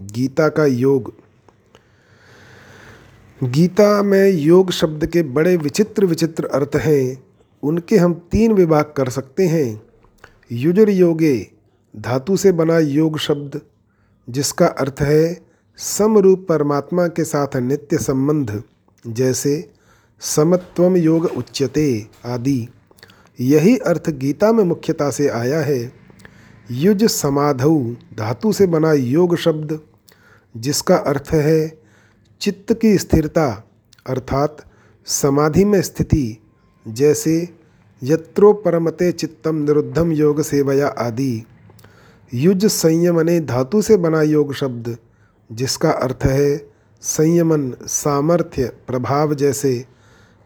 गीता 0.00 0.48
का 0.48 0.66
योग। 0.66 1.12
गीता 3.42 4.02
में 4.02 4.30
योग 4.30 4.70
शब्द 4.70 5.06
के 5.06 5.22
बड़े 5.22 5.56
विचित्र 5.56 6.06
विचित्र 6.06 6.44
अर्थ 6.44 6.76
हैं। 6.76 7.24
उनके 7.62 7.96
हम 7.96 8.14
तीन 8.32 8.52
विभाग 8.52 8.92
कर 8.96 9.08
सकते 9.08 9.46
हैं। 9.46 9.82
युजर 10.52 10.90
योगे, 10.90 11.50
धातु 11.96 12.36
से 12.36 12.52
बना 12.52 12.78
योग 12.78 13.18
शब्द, 13.18 13.60
जिसका 14.28 14.66
अर्थ 14.66 14.96
है 15.00 15.40
समरूप 15.76 16.46
परमात्मा 16.48 17.06
के 17.06 17.24
साथ 17.24 17.56
नित्य 17.56 17.98
संबंध, 17.98 18.62
जैसे 19.06 19.70
समत्वम 20.20 20.96
योग 20.96 21.24
उच्यते 21.24 22.06
आदि। 22.24 22.68
यही 23.40 23.78
अर्थ 23.78 24.10
गीता 24.10 24.52
में 24.52 24.64
मुख्यता 24.64 25.10
से 25.10 25.28
आया 25.28 25.60
है। 25.60 25.92
युज 26.70 27.04
समाधौ, 27.04 27.78
धातु 28.18 28.52
से 28.52 28.66
बना 28.66 28.92
योग 28.92 29.36
शब्द, 29.36 29.80
जिसका 30.56 30.96
अर्थ 30.96 31.28
है 31.32 31.78
चित्त 32.40 32.72
की 32.72 32.98
स्थिरता, 32.98 33.64
अर्थात 34.06 34.56
समाधि 35.06 35.64
में 35.64 35.82
स्थिति, 35.82 36.42
जैसे 36.88 37.48
यत्रो 38.02 38.52
परमते 38.52 39.12
चित्तम 39.12 39.54
निरुद्धम 39.54 40.12
योग 40.12 40.42
सेवया 40.42 40.86
आदि। 40.88 41.44
युज 42.34 42.66
संयमने 42.66 43.40
धातु 43.40 43.82
से 43.82 43.96
बना 43.96 44.22
योग 44.22 44.54
शब्द, 44.54 44.96
जिसका 45.52 45.90
अर्थ 45.90 46.18
है 46.24 46.70
संयमन, 47.00 47.72
सामर्थ्य, 47.86 48.72
प्रभाव 48.86 49.34
जैसे। 49.34 49.89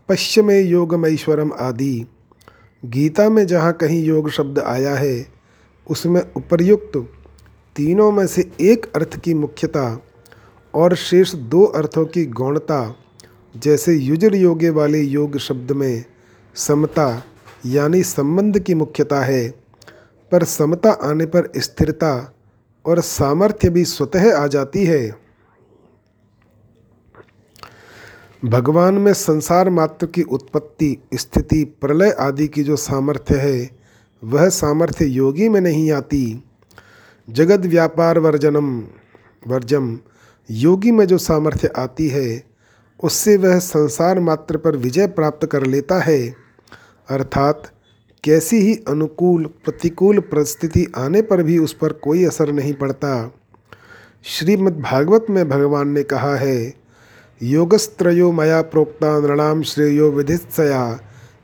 पश्चिमे 0.09 0.61
योगमैश्वरम 0.61 1.53
आदि। 1.53 2.07
गीता 2.83 3.29
में 3.29 3.47
जहाँ 3.47 3.73
कहीं 3.73 4.03
योग 4.05 4.29
शब्द 4.31 4.59
आया 4.59 4.95
है, 4.95 5.27
उसमें 5.87 6.21
उपर्युक्त 6.37 6.97
तीनों 7.77 8.11
में 8.13 8.27
से 8.27 8.51
एक 8.61 8.87
अर्थ 8.97 9.19
की 9.21 9.35
मुख्यता 9.35 10.05
और 10.75 10.95
शेष 10.95 11.35
दो 11.35 11.65
अर्थों 11.65 12.05
की 12.05 12.25
गौणता, 12.27 12.95
जैसे 13.55 13.95
युजर 13.95 14.35
योगे 14.35 14.71
वाले 14.71 15.01
योग 15.01 15.39
शब्द 15.39 15.73
में 15.73 16.05
समता 16.57 17.25
यानी 17.67 18.03
संबंध 18.03 18.59
की 18.59 18.75
मुख्यता 18.75 19.21
है, 19.21 19.49
पर 20.33 20.45
समता 20.45 20.91
आने 20.91 21.27
पर 21.27 21.53
स्थिरता 21.57 22.35
और 22.85 23.01
सामर्थ्य 23.01 23.71
भी 23.71 23.85
स्वतः 23.85 24.37
आ 24.37 24.47
जाती 24.47 24.85
है। 24.85 25.24
भगवान 28.45 28.95
में 28.95 29.13
संसार 29.13 29.71
मात्र 29.71 30.07
की 30.07 30.23
उत्पत्ति, 30.23 31.03
स्थिति, 31.15 31.65
प्रलय 31.65 32.11
आदि 32.11 32.49
की 32.49 32.63
जो 32.63 32.77
सामर्थ्य 32.77 33.37
है, 33.37 33.71
वह 34.25 34.49
सामर्थ्य 34.49 35.05
योगी 35.05 35.49
में 35.49 35.61
नहीं 35.61 35.93
आती। 35.93 36.45
जगत 37.31 37.61
व्यापार 37.61 38.19
वर्जनम, 38.19 38.81
वर्जम, 39.47 39.99
योगी 40.51 40.91
में 40.91 41.07
जो 41.07 41.19
सामर्थ्य 41.19 41.71
आती 41.77 42.09
है, 42.09 42.45
उससे 43.05 43.37
वह 43.37 43.59
संसार 43.59 44.21
मात्र 44.21 44.57
पर 44.57 44.77
विजय 44.77 45.07
प्राप्त 45.07 45.47
कर 45.47 45.67
लेता 45.67 46.01
है। 46.01 46.35
अर्थात, 47.11 47.73
कैसी 48.25 48.57
ही 48.57 48.75
अनुकूल, 48.89 49.45
प्रतिकूल 49.47 50.19
परिस्थिति 50.19 50.93
आने 50.97 51.23
पर 51.23 51.43
भी 51.43 51.59
उस 51.59 51.73
पर 51.73 51.93
कोई 51.93 52.25
असर 52.25 52.53
नहीं 52.53 52.75
पड़ता। 52.75 53.35
श्रीमद् 54.25 54.81
भागवत 54.81 55.27
में 55.31 55.49
भगवान 55.49 55.89
ने 55.89 56.03
कहा 56.03 56.37
है 56.37 56.84
योगस्त्रो 57.43 58.33
मया 58.33 58.63
प्रोक्ता 58.63 59.21
नृणाम 59.21 59.63
श्रेयो 59.63 60.11
विधित्सया। 60.11 61.01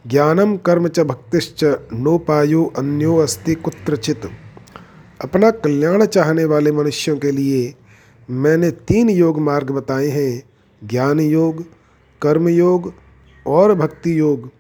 ज्ञानम 0.07 0.57
कर्म 0.57 0.88
च 0.88 1.01
भक्तिश्च, 1.01 1.64
नोपायो 1.93 2.72
अन्यो 2.78 3.16
अस्ति 3.16 3.55
कुत्रचित। 3.55 4.20
अपना 5.20 5.51
कल्याण 5.51 6.05
चाहने 6.05 6.45
वाले 6.45 6.72
मनुष्यों 6.72 7.16
के 7.16 7.30
लिए 7.30 7.74
मैंने 8.30 8.70
तीन 8.70 9.11
योग 9.11 9.41
मार्ग 9.41 9.70
बताए 9.70 10.07
हैं। 10.07 10.43
ज्ञान 10.84 11.20
योग 11.20 11.64
कर्म 12.22 12.49
योग 12.49 12.93
और 13.47 13.74
भक्ति 13.74 14.18
योग 14.18 14.51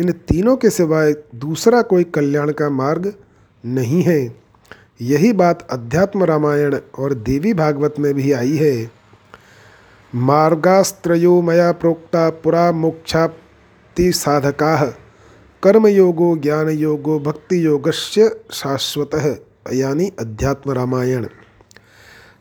इन 0.00 0.12
तीनों 0.12 0.56
के 0.56 0.70
सिवाय 0.70 1.14
दूसरा 1.34 1.82
कोई 1.82 2.04
कल्याण 2.04 2.52
का 2.52 2.70
मार्ग 2.70 3.12
नहीं 3.66 4.02
है। 4.02 4.36
यही 5.00 5.32
बात 5.32 5.66
अध्यात्म 5.70 6.24
रामायण 6.24 6.76
और 6.98 7.14
देवी 7.14 7.54
भागवत 7.54 7.94
में 7.98 8.14
भी 8.14 8.32
आई 8.32 8.56
है। 8.56 8.97
मार्गास्त्रो 10.14 11.42
मया 11.42 11.72
प्रोक्ता 11.72 12.30
पुरा 12.30 12.72
मोक्षाप्ति 12.72 14.12
साधका। 14.12 14.86
कर्मयोगो 15.62 16.36
ज्ञान 16.36 16.68
योगो 16.68 17.18
भक्ति 17.18 17.66
योगस्य 17.66 18.40
शाश्वत, 18.52 19.44
यानी 19.72 20.12
अध्यात्म 20.20 20.72
रामायण 20.72 21.26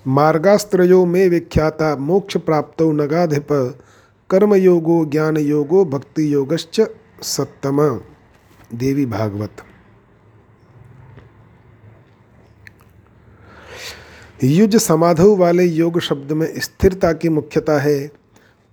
मार्गास्त्रो 0.08 1.06
में 1.06 1.30
विख्याता 1.30 1.96
मोक्ष 1.96 2.38
प्राप्त 2.38 2.82
नगाधिप, 2.82 3.48
कर्मयोगो 4.30 5.06
ज्ञान 5.06 5.38
योगो 5.38 5.86
भक्ति 5.86 6.34
योगश्च 6.34 6.82
सप्तम 7.22 8.02
देवी 8.74 9.06
भागवत। 9.06 9.52
युज 14.44 14.76
समाधु 14.76 15.36
वाले 15.36 15.64
योग 15.64 16.00
शब्द 16.00 16.32
में 16.32 16.60
स्थिरता 16.60 17.14
की 17.14 17.30
मुख्यता 17.30 17.80
है, 17.80 18.08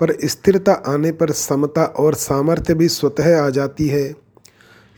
पर 0.00 0.16
स्थिरता 0.24 0.72
आने 0.72 1.12
पर 1.12 1.30
समता 1.30 1.84
और 1.84 2.14
सामर्थ्य 2.14 2.74
भी 2.74 2.88
स्वतः 2.88 3.42
आ 3.42 3.50
जाती 3.50 3.88
है। 3.88 4.14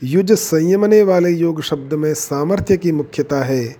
युज 0.03 0.31
संयमने 0.31 1.03
वाले 1.03 1.29
योग 1.29 1.61
शब्द 1.61 1.93
में 1.93 2.13
सामर्थ्य 2.13 2.77
की 2.77 2.91
मुख्यता 2.91 3.43
है, 3.43 3.75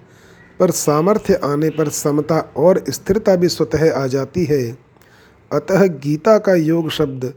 पर 0.60 0.72
सामर्थ्य 0.72 1.40
आने 1.44 1.70
पर 1.70 1.90
समता 1.90 2.40
और 2.40 2.84
स्थिरता 2.90 3.36
भी 3.36 3.48
स्वतः 3.48 3.94
आ 3.94 4.08
जाती 4.08 4.46
है। 4.46 4.78
अतः 5.52 5.86
गीता 5.86 6.38
का 6.38 6.56
योग 6.56 6.90
शब्द 6.90 7.34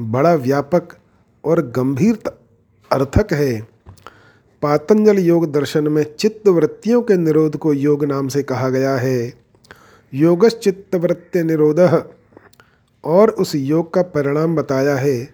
बड़ा 0.00 0.34
व्यापक 0.34 0.88
और 1.44 1.62
गंभीर 1.76 2.18
अर्थक 2.92 3.32
है। 3.32 3.71
पातंजल 4.62 5.18
योग 5.18 5.52
दर्शन 5.52 5.88
में 5.88 6.04
चित्त 6.18 6.48
वृत्तियों 6.48 7.02
के 7.02 7.16
निरोध 7.16 7.56
को 7.56 7.72
योग 7.72 8.04
नाम 8.04 8.28
से 8.28 8.42
कहा 8.42 8.68
गया 8.68 8.94
है। 8.96 9.32
योगश्चित्त 10.14 10.94
वृत्ति 10.94 11.42
निरोध 11.42 11.80
और 13.04 13.30
उस 13.30 13.54
योग 13.54 13.94
का 13.94 14.02
परिणाम 14.02 14.56
बताया 14.56 14.96
है। 14.96 15.28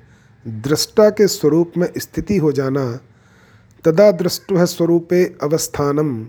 दृष्टा 0.47 1.11
के 1.11 1.27
स्वरूप 1.27 1.73
में 1.77 1.87
स्थिति 1.99 2.37
हो 2.37 2.53
जाना, 2.53 3.01
तदा 3.85 4.11
दृष्ट 4.13 4.53
स्वरूपे 4.53 5.25
अवस्थानम। 5.43 6.27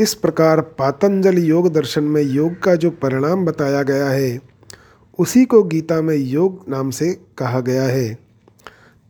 इस 0.00 0.14
प्रकार 0.14 0.60
पातंजल 0.60 1.38
योग 1.38 1.72
दर्शन 1.72 2.04
में 2.04 2.22
योग 2.22 2.62
का 2.62 2.74
जो 2.74 2.90
परिणाम 2.90 3.44
बताया 3.44 3.82
गया 3.82 4.06
है, 4.06 4.40
उसी 5.18 5.44
को 5.44 5.62
गीता 5.62 6.00
में 6.02 6.16
योग 6.16 6.64
नाम 6.68 6.90
से 6.90 7.12
कहा 7.38 7.60
गया 7.60 7.82
है। 7.82 8.14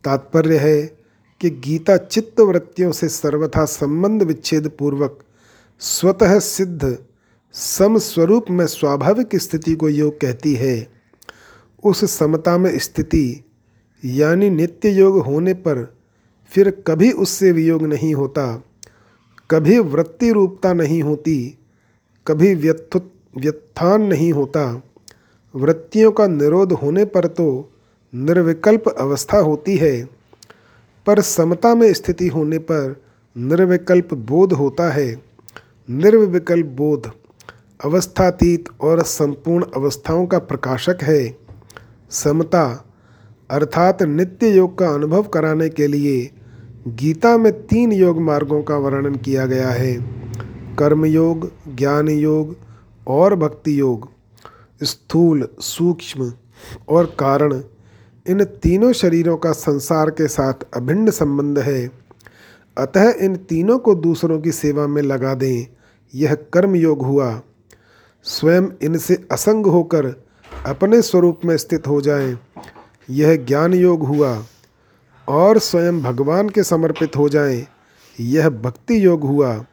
तात्पर्य 0.03 0.57
है 0.57 1.02
कि 1.43 1.49
गीता 1.49 1.97
चित्त 1.97 2.39
वृत्तियों 2.39 2.91
से 2.91 3.07
सर्वथा 3.09 3.65
संबंध 3.65 4.23
विच्छेद 4.23 4.71
पूर्वक 4.79 5.19
स्वतः 5.79 6.39
सिद्ध, 6.39 6.97
समस्वरूप 7.53 8.45
में 8.49 8.65
स्वाभाविक 8.67 9.35
स्थिति 9.35 9.75
को 9.75 9.89
योग 9.89 10.19
कहती 10.21 10.53
है। 10.53 10.87
उस 11.83 12.05
समता 12.05 12.57
में 12.57 12.79
स्थिति, 12.79 13.43
यानी 14.05 14.49
नित्य 14.49 14.89
योग 14.89 15.17
होने 15.25 15.53
पर 15.53 15.95
फिर 16.51 16.69
कभी 16.87 17.11
उससे 17.11 17.51
वियोग 17.51 17.83
नहीं 17.83 18.13
होता, 18.13 18.63
कभी 19.51 19.79
वृत्ति 19.79 20.31
रूपता 20.31 20.73
नहीं 20.73 21.03
होती, 21.03 21.57
कभी 22.27 22.55
व्यथुत 22.55 23.13
व्यत्थान 23.37 24.01
नहीं 24.01 24.33
होता। 24.33 24.83
वृत्तियों 25.55 26.11
का 26.11 26.27
निरोध 26.27 26.73
होने 26.73 27.05
पर 27.05 27.27
तो 27.27 27.71
निर्विकल्प 28.15 28.87
अवस्था 28.87 29.37
होती 29.37 29.77
है। 29.77 30.22
पर 31.07 31.21
समता 31.21 31.75
में 31.75 31.93
स्थिति 31.93 32.27
होने 32.27 32.57
पर 32.57 33.03
निर्विकल्प 33.37 34.13
बोध 34.13 34.53
होता 34.53 34.89
है। 34.91 35.21
निर्विकल्प 35.89 36.65
बोध 36.65 37.11
अवस्थातीत 37.85 38.69
और 38.81 39.01
संपूर्ण 39.03 39.65
अवस्थाओं 39.75 40.25
का 40.25 40.39
प्रकाशक 40.39 40.97
है। 41.01 41.37
समता 42.09 42.85
अर्थात 43.49 44.03
नित्य 44.03 44.49
योग 44.49 44.77
का 44.77 44.89
अनुभव 44.89 45.23
कराने 45.23 45.69
के 45.69 45.87
लिए 45.87 46.31
गीता 46.87 47.37
में 47.37 47.67
तीन 47.67 47.91
योग 47.91 48.21
मार्गों 48.21 48.63
का 48.63 48.77
वर्णन 48.77 49.15
किया 49.15 49.45
गया 49.45 49.69
है। 49.69 49.97
कर्म 50.75 51.05
योग 51.05 51.51
ज्ञान 51.75 52.09
योग 52.09 52.55
और 53.07 53.35
भक्ति 53.35 53.79
योग 53.79 54.09
स्थूल, 54.83 55.47
सूक्ष्म 55.59 56.33
और 56.89 57.05
कारण 57.05 57.63
इन 58.27 58.43
तीनों 58.43 58.93
शरीरों 58.93 59.37
का 59.37 59.51
संसार 59.51 60.09
के 60.09 60.27
साथ 60.27 60.53
अभिन्न 60.73 61.11
संबंध 61.11 61.59
है। 61.59 61.91
अतः 62.77 63.13
इन 63.21 63.35
तीनों 63.35 63.79
को 63.79 63.95
दूसरों 63.95 64.39
की 64.41 64.51
सेवा 64.51 64.87
में 64.87 65.01
लगा 65.01 65.33
दें। 65.33 65.65
यह 66.15 66.35
कर्म 66.35 66.75
योग 66.75 67.01
हुआ। 67.01 67.41
स्वयं 68.23 68.63
इनसे 68.81 69.27
असंग 69.31 69.65
होकर 69.65 70.05
अपने 70.65 71.01
स्वरूप 71.01 71.39
में 71.45 71.57
स्थित 71.57 71.87
हो 71.87 72.01
जाएँ, 72.01 72.39
यह 73.09 73.35
ज्ञान 73.35 73.73
योग 73.73 74.03
हुआ। 74.03 74.45
और 75.27 75.59
स्वयं 75.59 76.01
भगवान 76.01 76.49
के 76.49 76.63
समर्पित 76.63 77.15
हो 77.15 77.29
जाएँ, 77.29 77.67
यह 78.19 78.49
भक्ति 78.49 79.05
योग 79.05 79.23
हुआ। 79.23 79.65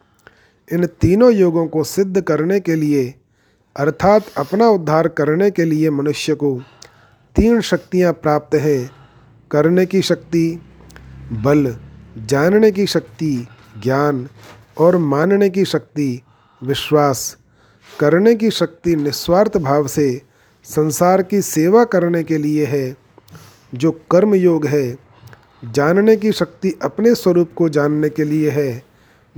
इन 0.72 0.86
तीनों 0.86 1.32
योगों 1.32 1.66
को 1.66 1.84
सिद्ध 1.84 2.20
करने 2.20 2.60
के 2.60 2.74
लिए 2.74 3.14
अर्थात 3.76 4.26
अपना 4.36 4.68
उद्धार 4.68 5.08
करने 5.08 5.50
के 5.50 5.64
लिए 5.64 5.90
मनुष्य 5.90 6.34
को 6.34 6.60
तीन 7.36 7.60
शक्तियाँ 7.60 8.12
प्राप्त 8.12 8.54
हैं, 8.54 8.90
करने 9.50 9.86
की 9.86 10.02
शक्ति, 10.02 10.62
बल, 11.32 11.76
जानने 12.26 12.70
की 12.70 12.86
शक्ति, 12.86 13.48
ज्ञान, 13.82 14.28
और 14.78 14.96
मानने 14.96 15.50
की 15.50 15.64
शक्ति, 15.64 16.22
विश्वास। 16.64 17.36
करने 18.00 18.34
की 18.34 18.50
शक्ति 18.50 18.96
निस्वार्थ 18.96 19.56
भाव 19.56 19.86
से 19.86 20.22
संसार 20.64 21.22
की 21.22 21.42
सेवा 21.42 21.84
करने 21.84 22.22
के 22.22 22.38
लिए 22.38 22.66
है, 22.66 22.96
जो 23.74 23.92
कर्म 24.10 24.34
योग 24.34 24.66
है। 24.66 24.96
जानने 25.70 26.16
की 26.16 26.32
शक्ति 26.32 26.78
अपने 26.82 27.14
स्वरूप 27.14 27.50
को 27.56 27.68
जानने 27.68 28.08
के 28.08 28.24
लिए 28.24 28.50
है, 28.50 28.82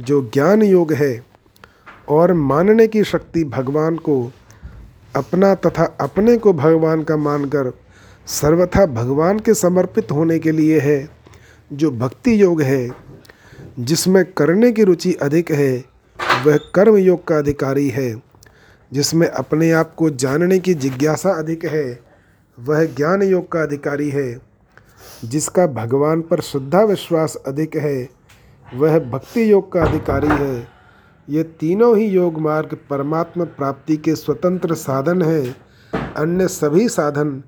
जो 0.01 0.31
ज्ञान 0.35 0.63
योग 0.63 0.93
है। 0.93 1.27
और 2.09 2.33
मानने 2.33 2.87
की 2.87 3.05
शक्ति 3.05 3.45
भगवान 3.45 3.97
को, 3.97 4.33
अपना 5.17 5.55
तथा 5.55 5.97
अपने 6.01 6.39
को 6.39 6.53
भगवान 6.53 7.03
का 7.03 7.17
मानकर 7.17 7.82
सर्वथा 8.27 8.87
भगवान 8.87 9.39
के 9.39 9.55
समर्पित 9.55 10.13
होने 10.13 10.39
के 10.39 10.53
लिए 10.53 10.81
है, 10.81 11.09
जो 11.73 11.91
भक्ति 11.91 12.43
योग 12.43 12.63
है, 12.63 12.91
जिसमें 13.79 14.25
करने 14.25 14.73
की 14.73 14.85
रुचि 14.85 15.13
अधिक 15.13 15.51
है, 15.51 15.85
वह 16.47 16.57
कर्म 16.57 16.97
योग 16.97 17.27
का 17.27 17.39
अधिकारी 17.39 17.89
है, 17.89 18.23
जिसमें 18.93 19.29
अपने 19.29 19.71
आप 19.71 19.95
को 19.95 20.11
जानने 20.11 20.59
की 20.59 20.75
जिज्ञासा 20.75 21.31
अधिक 21.31 21.65
है, 21.65 22.01
वह 22.61 22.85
ज्ञान 22.85 23.23
योग 23.23 23.53
का 23.53 23.63
अधिकारी 23.63 24.11
है, 24.11 24.41
जिसका 25.25 25.67
भगवान 25.67 26.23
पर 26.23 26.41
श्रद्धा 26.41 26.83
विश्वास 26.83 27.37
अधिक 27.37 27.77
है, 27.77 28.09
वह 28.75 28.99
भक्ति 28.99 29.53
योग 29.53 29.73
का 29.73 29.83
अधिकारी 29.83 30.29
है। 30.29 30.69
ये 31.29 31.43
तीनों 31.43 31.97
ही 31.99 32.07
योग 32.07 32.41
मार्ग 32.41 32.79
परमात्मा 32.91 33.45
प्राप्ति 33.45 33.97
के 33.97 34.15
स्वतंत्र 34.15 34.75
साधन 34.75 35.23
हैं, 35.23 35.57
अन्य 36.17 36.49
सभी 36.49 36.89
साधन 36.89 37.43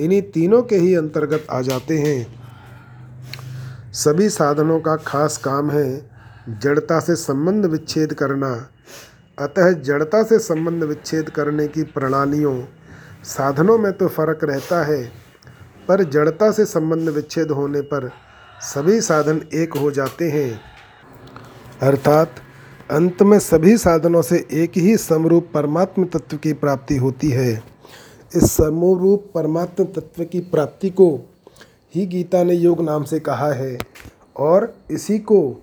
इन्हीं 0.00 0.22
तीनों 0.22 0.62
के 0.62 0.76
ही 0.76 0.94
अंतर्गत 0.94 1.46
आ 1.50 1.60
जाते 1.60 1.98
हैं। 1.98 2.44
सभी 3.92 4.28
साधनों 4.28 4.80
का 4.80 4.96
खास 4.96 5.36
काम 5.36 5.70
है 5.70 6.10
जड़ता 6.48 7.00
से 7.00 7.14
संबंध 7.14 7.66
विच्छेद 7.66 8.12
करना। 8.12 8.68
अतः 9.38 9.72
जड़ता 9.72 10.22
से 10.22 10.38
संबंध 10.38 10.84
विच्छेद 10.84 11.30
करने 11.30 11.68
की 11.68 11.82
प्रणालियों, 11.82 12.62
साधनों 13.24 13.78
में 13.78 13.92
तो 13.92 14.08
फ़र्क 14.08 14.38
रहता 14.44 14.84
है, 14.84 15.12
पर 15.88 16.04
जड़ता 16.04 16.50
से 16.50 16.64
संबंध 16.64 17.08
विच्छेद 17.08 17.50
होने 17.50 17.80
पर 17.80 18.10
सभी 18.60 19.00
साधन 19.00 19.40
एक 19.54 19.74
हो 19.74 19.90
जाते 19.90 20.30
हैं। 20.30 20.60
अर्थात, 21.82 22.34
अंत 22.90 23.22
में 23.22 23.38
सभी 23.38 23.78
साधनों 23.78 24.22
से 24.22 24.46
एक 24.52 24.72
ही 24.76 24.96
समरूप 24.96 25.50
परमात्म 25.54 26.04
तत्व 26.04 26.36
की 26.36 26.52
प्राप्ति 26.52 26.96
होती 26.96 27.30
है। 27.30 27.73
इस 28.36 28.52
समरूप 28.52 29.30
परमात्म 29.34 29.84
तत्व 29.84 30.24
की 30.24 30.40
प्राप्ति 30.40 30.90
को 30.90 31.28
ही 31.94 32.06
गीता 32.06 32.44
ने 32.44 32.54
योग 32.54 32.80
नाम 32.80 33.04
से 33.04 33.20
कहा 33.20 33.52
है। 33.52 33.78
और 34.36 34.74
इसी 34.90 35.18
को 35.18 35.62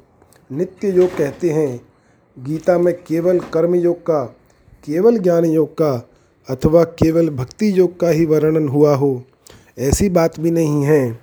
नित्य 0.51 0.91
योग 0.91 1.09
कहते 1.17 1.49
हैं। 1.49 1.81
गीता 2.39 2.77
में 2.77 2.93
केवल 2.93 3.39
कर्म 3.39 3.75
योग 3.75 3.95
का, 3.95 4.35
केवल 4.85 5.17
ज्ञान 5.17 5.45
योग 5.45 5.73
का 5.73 6.09
अथवा 6.49 6.83
केवल 6.83 7.29
भक्ति 7.29 7.79
योग 7.79 7.99
का 7.99 8.09
ही 8.09 8.25
वर्णन 8.25 8.67
हुआ 8.67 8.95
हो, 8.95 9.23
ऐसी 9.79 10.09
बात 10.09 10.39
भी 10.39 10.51
नहीं 10.51 10.83
है। 10.83 11.19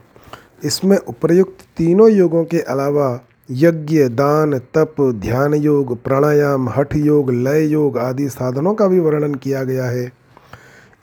इसमें 0.64 0.98
उपर्युक्त 0.98 1.58
तीनों 1.76 2.10
योगों 2.10 2.44
के 2.44 2.58
अलावा 2.58 3.20
यज्ञ, 3.50 4.08
दान, 4.08 4.58
तप, 4.58 4.94
ध्यान 5.00 5.54
योग, 5.54 6.02
प्राणायाम, 6.02 6.68
हठ 6.68 6.96
योग, 6.96 7.30
लय 7.30 7.66
योग 7.66 7.98
आदि 7.98 8.28
साधनों 8.28 8.74
का 8.74 8.86
भी 8.86 8.98
वर्णन 8.98 9.34
किया 9.34 9.64
गया 9.64 9.84
है। 9.84 10.17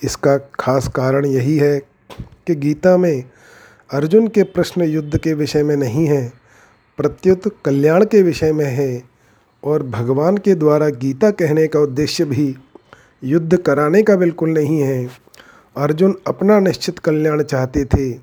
इसका 0.04 0.38
खास 0.60 0.88
कारण 0.88 1.26
यही 1.26 1.58
है 1.58 1.80
कि 2.48 2.56
गीता 2.56 2.98
में 2.98 3.24
अर्जुन 3.94 4.28
के 4.28 4.44
प्रश्न 4.44 4.82
युद्ध 4.82 5.18
के 5.18 5.34
विषय 5.34 5.64
में 5.64 5.76
नहीं 5.76 6.06
है, 6.08 6.32
प्रत्युत 6.98 7.42
कल्याण 7.66 8.06
के 8.06 8.22
विषय 8.22 8.52
में 8.52 8.66
है 8.66 9.04
और 9.64 9.84
भगवान 9.84 10.38
के 10.38 10.56
द्वारा 10.56 10.90
गीता 10.90 11.32
कहने 11.32 11.68
का 11.68 11.80
उद्देश्य 11.80 12.26
भी 12.26 12.56
युद्ध 13.24 13.58
कराने 13.58 14.04
का 14.04 14.16
बिल्कुल 14.16 14.50
नहीं 14.50 14.80
है। 14.80 15.10
अर्जुन 15.78 16.18
अपना 16.28 16.60
निश्चित 16.60 17.00
कल्याण 17.00 17.44
चाहते 17.44 17.86
थे। 17.86 18.20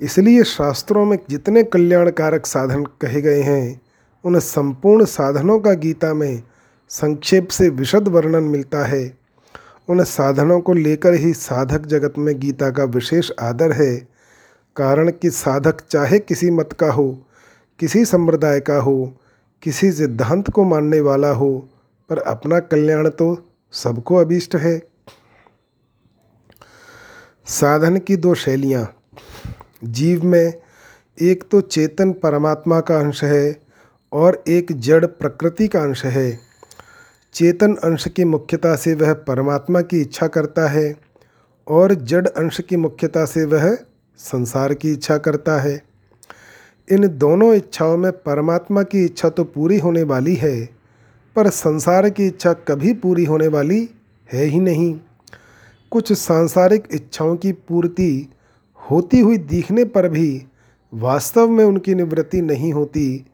इसलिए 0.00 0.42
शास्त्रों 0.44 1.04
में 1.04 1.18
जितने 1.30 1.62
कल्याणकारक 1.64 2.46
साधन 2.46 2.84
कहे 2.84 3.20
गए 3.20 3.40
हैं, 3.40 3.80
उन 4.24 4.38
संपूर्ण 4.38 5.04
साधनों 5.04 5.58
का 5.60 5.72
गीता 5.72 6.14
में 6.14 6.42
संक्षेप 6.88 7.48
से 7.48 7.68
विशद 7.68 8.08
वर्णन 8.08 8.44
मिलता 8.44 8.84
है। 8.86 9.18
उन 9.88 10.04
साधनों 10.04 10.60
को 10.60 10.72
लेकर 10.72 11.14
ही 11.14 11.32
साधक 11.32 11.86
जगत 11.86 12.14
में 12.18 12.40
गीता 12.40 12.70
का 12.70 12.84
विशेष 12.84 13.30
आदर 13.40 13.72
है। 13.72 14.08
कारण 14.76 15.10
कि 15.10 15.30
साधक 15.30 15.80
चाहे 15.90 16.18
किसी 16.18 16.50
मत 16.50 16.72
का 16.72 16.92
हो, 16.92 17.26
किसी 17.78 18.04
संप्रदाय 18.04 18.60
का 18.60 18.76
हो, 18.76 19.16
किसी 19.62 19.92
सिद्धांत 19.92 20.50
को 20.50 20.64
मानने 20.64 21.00
वाला 21.00 21.30
हो, 21.30 21.68
पर 22.08 22.18
अपना 22.18 22.60
कल्याण 22.60 23.08
तो 23.08 23.52
सबको 23.72 24.16
अभीष्ट 24.16 24.56
है। 24.56 24.82
साधन 27.46 27.96
की 27.96 28.16
दो 28.16 28.34
शैलियाँ। 28.34 28.94
जीव 29.84 30.24
में 30.24 30.52
एक 31.20 31.44
तो 31.50 31.60
चेतन 31.60 32.12
परमात्मा 32.12 32.80
का 32.80 32.98
अंश 32.98 33.24
है 33.24 33.60
और 34.12 34.44
एक 34.48 34.72
जड़ 34.72 35.06
प्रकृति 35.06 35.68
का 35.68 35.80
अंश 35.80 36.04
है। 36.04 36.47
चेतन 37.38 37.74
अंश 37.74 38.06
की 38.08 38.24
मुख्यता 38.24 38.74
से 38.76 38.94
वह 38.94 39.12
परमात्मा 39.26 39.80
की 39.80 40.00
इच्छा 40.00 40.26
करता 40.26 40.66
है 40.68 40.96
और 41.66 41.94
जड़ 41.94 42.26
अंश 42.26 42.60
की 42.60 42.76
मुख्यता 42.76 43.24
से 43.24 43.44
वह 43.44 43.74
संसार 44.20 44.74
की 44.74 44.92
इच्छा 44.92 45.18
करता 45.18 45.60
है। 45.60 45.82
इन 46.88 47.08
दोनों 47.18 47.54
इच्छाओं 47.54 47.96
में 47.96 48.10
परमात्मा 48.12 48.82
की 48.82 49.04
इच्छा 49.04 49.28
तो 49.28 49.44
पूरी 49.44 49.78
होने 49.78 50.02
वाली 50.02 50.34
है, 50.34 50.64
पर 51.36 51.50
संसार 51.50 52.10
की 52.10 52.26
इच्छा 52.26 52.52
कभी 52.52 52.94
पूरी 52.94 53.24
होने 53.24 53.48
वाली 53.48 53.88
है 54.28 54.44
ही 54.44 54.60
नहीं। 54.60 54.94
कुछ 55.92 56.12
सांसारिक 56.12 56.88
इच्छाओं 56.92 57.36
की 57.36 57.52
पूर्ति 57.52 58.28
होती 58.90 59.20
हुई 59.20 59.38
दिखने 59.38 59.84
पर 59.84 60.08
भी 60.08 60.30
वास्तव 60.92 61.48
में 61.48 61.64
उनकी 61.64 61.94
निवृत्ति 61.94 62.40
नहीं 62.42 62.72
होती। 62.72 63.26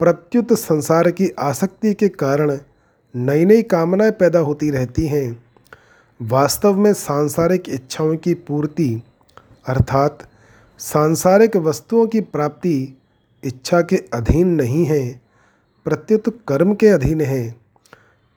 प्रत्युत 0.00 0.52
संसार 0.52 1.10
की 1.10 1.30
आसक्ति 1.38 1.94
के 1.94 2.08
कारण 2.08 2.58
नई 3.14 3.44
नई 3.44 3.62
कामनाएँ 3.62 4.10
पैदा 4.10 4.38
होती 4.38 4.70
रहती 4.70 5.06
हैं। 5.06 5.44
वास्तव 6.22 6.76
में 6.76 6.92
सांसारिक 6.94 7.68
इच्छाओं 7.68 8.16
की 8.16 8.34
पूर्ति, 8.34 9.02
अर्थात 9.66 10.18
सांसारिक 10.78 11.56
वस्तुओं 11.56 12.06
की 12.06 12.20
प्राप्ति 12.20 12.98
इच्छा 13.44 13.80
के 13.80 13.96
अधीन 13.96 14.48
नहीं 14.48 14.84
है, 14.84 15.20
प्रत्युत 15.84 16.44
कर्म 16.48 16.74
के 16.74 16.88
अधीन 16.88 17.20
है, 17.20 17.54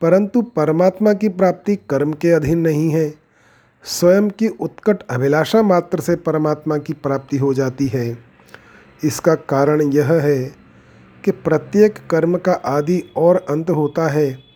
परंतु 0.01 0.41
परमात्मा 0.41 1.13
की 1.13 1.30
प्राप्ति 1.30 1.76
कर्म 1.76 2.13
के 2.13 2.32
अधीन 2.32 2.59
नहीं 2.59 2.89
है। 2.89 3.13
स्वयं 3.84 4.30
की 4.30 4.47
उत्कट 4.47 5.03
अभिलाषा 5.09 5.61
मात्र 5.63 5.99
से 5.99 6.15
परमात्मा 6.15 6.78
की 6.78 6.93
प्राप्ति 6.93 7.38
हो 7.38 7.53
जाती 7.53 7.88
है। 7.88 8.17
इसका 9.03 9.36
कारण 9.36 9.82
यह 9.82 10.13
है 10.13 10.43
कि 11.24 11.32
प्रत्येक 11.32 11.95
कर्म 12.09 12.38
का 12.38 12.53
आदि 12.53 13.03
और 13.15 13.45
अंत 13.49 13.69
होता 13.69 14.07
है। 14.07 14.52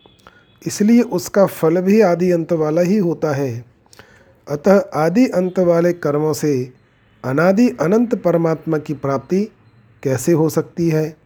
इसलिए 0.66 1.02
उसका 1.02 1.46
फल 1.46 1.82
भी 1.82 2.02
आदि 2.02 2.32
अंत 2.32 2.54
वाला 2.54 2.82
ही 2.82 2.98
होता 2.98 3.32
है। 3.32 3.66
अतः 4.50 4.86
आदि 4.94 5.28
अंत 5.28 5.60
वाले 5.60 5.94
कर्मों 5.94 6.34
से 6.34 6.74
अनादि 7.26 7.70
अनंत 7.70 8.16
परमात्मा 8.16 8.78
की 8.78 8.94
प्राप्ति 8.94 9.52
कैसे 10.04 10.32
हो 10.32 10.50
सकती 10.50 10.90
है? 10.90 11.18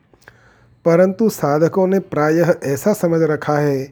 परंतु 0.86 1.30
साधकों 1.30 1.88
ने 1.88 2.00
प्रायः 2.00 2.56
ऐसा 2.64 2.94
समझ 2.94 3.22
रखा 3.22 3.58
है 3.58 3.84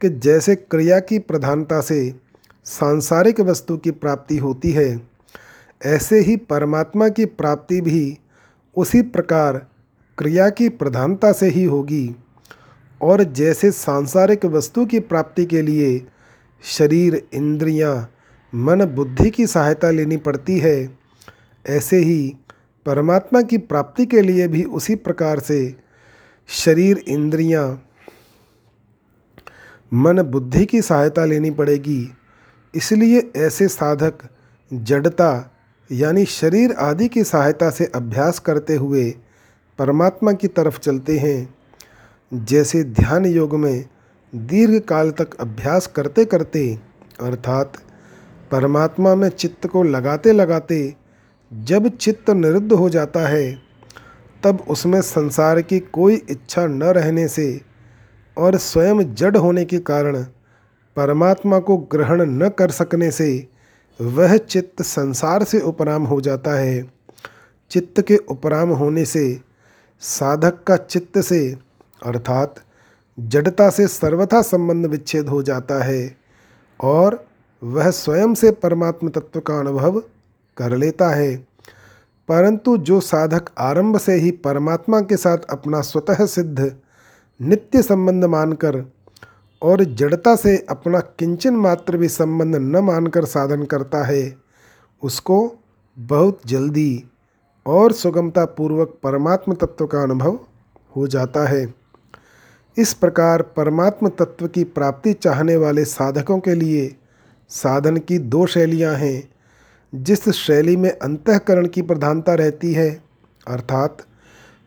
कि 0.00 0.08
जैसे 0.08 0.54
क्रिया 0.54 1.00
की 1.00 1.18
प्रधानता 1.18 1.80
से 1.80 2.14
सांसारिक 2.64 3.40
वस्तु 3.40 3.76
की 3.76 3.90
प्राप्ति 3.90 4.36
होती 4.36 4.70
है, 4.70 5.00
ऐसे 5.86 6.20
ही 6.20 6.36
परमात्मा 6.36 7.08
की 7.08 7.24
प्राप्ति 7.24 7.80
भी 7.80 8.18
उसी 8.76 9.02
प्रकार 9.02 9.66
क्रिया 10.18 10.50
की 10.50 10.68
प्रधानता 10.68 11.32
से 11.32 11.48
ही 11.48 11.64
होगी। 11.64 12.16
और 13.04 13.22
जैसे 13.22 13.70
सांसारिक 13.70 14.44
वस्तु 14.44 14.86
की 14.86 15.00
प्राप्ति 15.00 15.44
के 15.46 15.62
लिए 15.62 16.06
शरीर 16.64 17.28
इंद्रियाँ, 17.34 18.10
मन 18.54 18.84
बुद्धि 18.84 19.30
की 19.30 19.46
सहायता 19.46 19.90
लेनी 19.90 20.16
पड़ती 20.16 20.58
है 20.58 20.98
ऐसे 21.66 21.96
ही 21.96 22.36
परमात्मा 22.86 23.42
की 23.42 23.58
प्राप्ति 23.58 24.06
के 24.06 24.20
लिए 24.20 24.48
भी 24.48 24.62
उसी 24.62 24.94
प्रकार 24.94 25.40
से 25.40 25.76
शरीर 26.48 27.04
इंद्रियाँ, 27.08 27.82
मन 29.92 30.22
बुद्धि 30.22 30.64
की 30.66 30.82
सहायता 30.82 31.24
लेनी 31.24 31.50
पड़ेगी। 31.50 32.12
इसलिए 32.74 33.30
ऐसे 33.36 33.68
साधक 33.68 34.28
जड़ता 34.72 35.50
यानी 35.90 36.24
शरीर 36.24 36.72
आदि 36.72 37.08
की 37.08 37.24
सहायता 37.24 37.70
से 37.70 37.84
अभ्यास 37.94 38.38
करते 38.38 38.74
हुए 38.74 39.10
परमात्मा 39.78 40.32
की 40.32 40.48
तरफ़ 40.48 40.78
चलते 40.78 41.18
हैं। 41.18 41.54
जैसे 42.32 42.82
ध्यान 42.84 43.26
योग 43.26 43.54
में 43.54 43.84
दीर्घ 44.32 44.78
काल 44.80 45.10
तक 45.10 45.34
अभ्यास 45.34 45.86
करते 45.86 46.24
करते, 46.24 46.78
अर्थात 47.20 47.72
परमात्मा 48.50 49.14
में 49.14 49.28
चित्त 49.28 49.66
को 49.66 49.82
लगाते 49.82 50.32
लगाते 50.32 50.94
जब 51.52 51.88
चित्त 51.88 52.30
निरुद्ध 52.30 52.72
हो 52.72 52.88
जाता 52.90 53.20
है, 53.28 53.58
तब 54.44 54.64
उसमें 54.68 55.00
संसार 55.00 55.60
की 55.62 55.78
कोई 55.80 56.14
इच्छा 56.30 56.66
न 56.66 56.82
रहने 56.82 57.28
से 57.28 57.60
और 58.36 58.56
स्वयं 58.56 59.14
जड़ 59.14 59.36
होने 59.36 59.64
के 59.64 59.78
कारण 59.78 60.22
परमात्मा 60.96 61.58
को 61.58 61.76
ग्रहण 61.92 62.22
न 62.22 62.48
कर 62.48 62.70
सकने 62.70 63.10
से 63.10 63.48
वह 64.00 64.36
चित्त 64.36 64.82
संसार 64.82 65.44
से 65.44 65.60
उपराम 65.60 66.04
हो 66.04 66.20
जाता 66.20 66.54
है। 66.54 66.82
चित्त 67.70 68.00
के 68.00 68.16
उपराम 68.16 68.68
होने 68.68 69.04
से 69.04 69.40
साधक 70.00 70.62
का 70.66 70.76
चित्त 70.76 71.18
से 71.18 71.40
अर्थात 72.02 72.54
जड़ता 73.20 73.70
से 73.70 73.86
सर्वथा 73.88 74.42
संबंध 74.42 74.86
विच्छेद 74.86 75.28
हो 75.28 75.42
जाता 75.42 75.84
है 75.84 76.16
और 76.80 77.26
वह 77.64 77.90
स्वयं 77.90 78.34
से 78.34 78.50
परमात्म 78.50 79.08
तत्व 79.08 79.40
का 79.40 79.58
अनुभव 79.58 80.02
कर 80.56 80.76
लेता 80.76 81.08
है। 81.08 81.36
परंतु 82.28 82.76
जो 82.76 83.00
साधक 83.00 83.50
आरंभ 83.58 83.98
से 83.98 84.14
ही 84.14 84.30
परमात्मा 84.30 85.00
के 85.00 85.16
साथ 85.16 85.38
अपना 85.38 85.80
स्वतः 85.80 86.26
सिद्ध, 86.26 86.76
नित्य 87.42 87.82
संबंध 87.82 88.24
मानकर 88.24 88.92
और 89.62 89.84
जड़ता 89.84 90.36
से 90.36 90.66
अपना 90.68 91.00
किंचन 91.00 91.54
मात्र 91.54 91.96
भी 91.96 92.08
संबंध 92.08 92.56
न 92.56 92.76
मानकर 92.76 93.24
साधन 93.24 93.64
करता 93.64 94.04
है, 94.04 94.36
उसको 95.02 95.54
बहुत 95.98 96.40
जल्दी 96.46 97.04
और 97.66 97.92
सुगमता 97.92 98.44
पूर्वक 98.44 98.98
परमात्म 99.02 99.54
तत्व 99.54 99.86
का 99.86 100.02
अनुभव 100.02 100.38
हो 100.96 101.06
जाता 101.06 101.46
है। 101.48 101.83
इस 102.78 102.94
प्रकार 102.94 103.42
परमात्म 103.42 104.08
तत्व 104.08 104.48
की 104.48 104.64
प्राप्ति 104.64 105.12
चाहने 105.12 105.56
वाले 105.56 105.84
साधकों 105.84 106.38
के 106.38 106.54
लिए 106.54 106.96
साधन 107.48 107.96
की 107.96 108.18
दो 108.18 108.46
शैलियाँ 108.46 108.94
हैं, 108.94 109.28
जिस 109.94 110.28
शैली 110.28 110.76
में 110.76 110.98
अंतकरण 110.98 111.66
की 111.66 111.82
प्रधानता 111.82 112.34
रहती 112.34 112.72
है, 112.72 113.02
अर्थात 113.48 113.96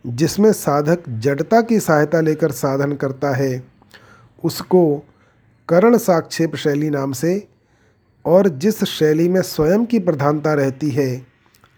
जिसमें 0.08 0.53
साधक 0.53 1.03
जड़ता 1.10 1.62
की 1.62 1.80
सहायता 1.80 2.22
लेकर 2.22 2.51
साधन 2.51 2.93
करता 2.93 3.36
है, 3.36 3.64
उसको 4.43 5.03
करण 5.70 5.97
साक्षेप 5.97 6.55
शैली 6.55 6.89
नाम 6.89 7.12
से, 7.12 7.47
और 8.26 8.47
जिस 8.47 8.84
शैली 8.84 9.30
में 9.30 9.41
स्वयं 9.41 9.86
की 9.86 9.99
प्रधानता 9.99 10.53
रहती 10.53 10.89
है, 10.89 11.26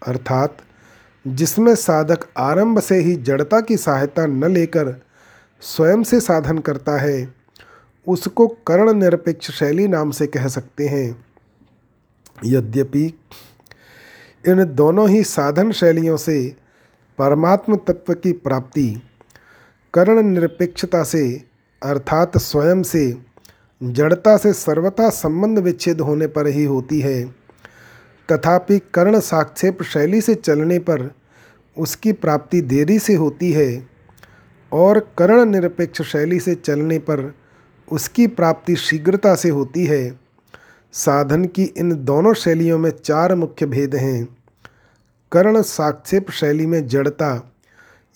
अर्थात 0.06 0.56
जिसमें 1.26 1.74
साधक 1.74 2.18
आरंभ 2.36 2.80
से 2.80 2.96
ही 2.96 3.16
जड़ता 3.16 3.60
की 3.60 3.76
सहायता 3.76 4.26
न 4.26 4.44
लेकर 4.44 5.00
स्वयं 5.60 6.02
से 6.02 6.20
साधन 6.20 6.58
करता 6.58 6.98
है, 7.00 7.34
उसको 8.06 8.46
कर्ण 8.48 8.92
निरपेक्ष 8.92 9.50
शैली 9.50 9.88
नाम 9.88 10.10
से 10.10 10.26
कह 10.26 10.48
सकते 10.48 10.88
हैं। 10.88 11.24
यद्यपि, 12.44 13.14
इन 14.48 14.74
दोनों 14.74 15.08
ही 15.08 15.24
साधन 15.24 15.72
शैलियों 15.72 16.16
से 16.16 16.56
परमात्म 17.18 17.76
तत्व 17.76 18.14
की 18.14 18.32
प्राप्ति 18.32 19.02
कर्ण 19.94 20.22
निरपेक्षता 20.22 21.02
से, 21.02 21.42
अर्थात 21.82 22.38
स्वयं 22.38 22.82
से, 22.82 23.18
जड़ता 23.82 24.36
से 24.36 24.52
सर्वथा 24.52 25.08
संबंध 25.08 25.58
विच्छेद 25.58 26.00
होने 26.00 26.26
पर 26.26 26.46
ही 26.46 26.64
होती 26.64 27.00
है। 27.00 27.24
तथापि 28.32 28.78
कर्ण 28.78 29.20
साक्षेप 29.20 29.82
शैली 29.82 30.20
से 30.20 30.34
चलने 30.34 30.78
पर 30.78 31.14
उसकी 31.78 32.12
प्राप्ति 32.12 32.60
देरी 32.60 32.98
से 32.98 33.14
होती 33.14 33.52
है। 33.52 33.88
और 34.72 35.14
कर्ण 35.18 35.44
निरपेक्ष 35.44 36.02
शैली 36.02 36.40
से 36.40 36.54
चलने 36.54 36.98
पर 36.98 37.34
उसकी 37.92 38.26
प्राप्ति 38.26 38.76
शीघ्रता 38.76 39.34
से 39.34 39.48
होती 39.48 39.84
है। 39.84 40.20
साधन 40.92 41.44
की 41.44 41.64
इन 41.64 42.04
दोनों 42.04 42.34
शैलियों 42.34 42.78
में 42.78 42.90
चार 42.90 43.34
मुख्य 43.34 43.66
भेद 43.66 43.94
हैं। 43.94 44.36
कर्ण 45.32 45.62
साक्षेप 45.62 46.30
शैली 46.30 46.66
में 46.66 46.86
जड़ता 46.86 47.52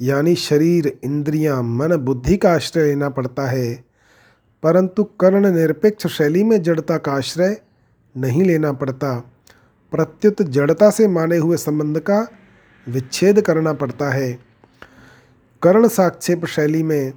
यानी 0.00 0.34
शरीर 0.34 0.98
इंद्रियाँ, 1.04 1.62
मन 1.62 1.96
बुद्धि 1.96 2.36
का 2.36 2.52
आश्रय 2.52 2.84
लेना 2.84 3.08
पड़ता 3.08 3.46
है। 3.46 3.84
परंतु 4.62 5.04
कर्ण 5.04 5.54
निरपेक्ष 5.54 6.06
शैली 6.06 6.44
में 6.44 6.62
जड़ता 6.62 6.96
का 6.96 7.12
आश्रय 7.12 7.60
नहीं 8.16 8.42
लेना 8.42 8.72
पड़ता। 8.72 9.30
प्रत्युत 9.92 10.42
जड़ता 10.42 10.90
से 10.90 11.08
माने 11.08 11.36
हुए 11.36 11.56
संबंध 11.56 11.98
का 11.98 12.28
विच्छेद 12.88 13.40
करना 13.40 13.72
पड़ता 13.72 14.10
है। 14.10 14.53
कर्ण 15.64 15.88
साक्षेप 15.88 16.44
शैली 16.46 16.82
में 16.82 17.12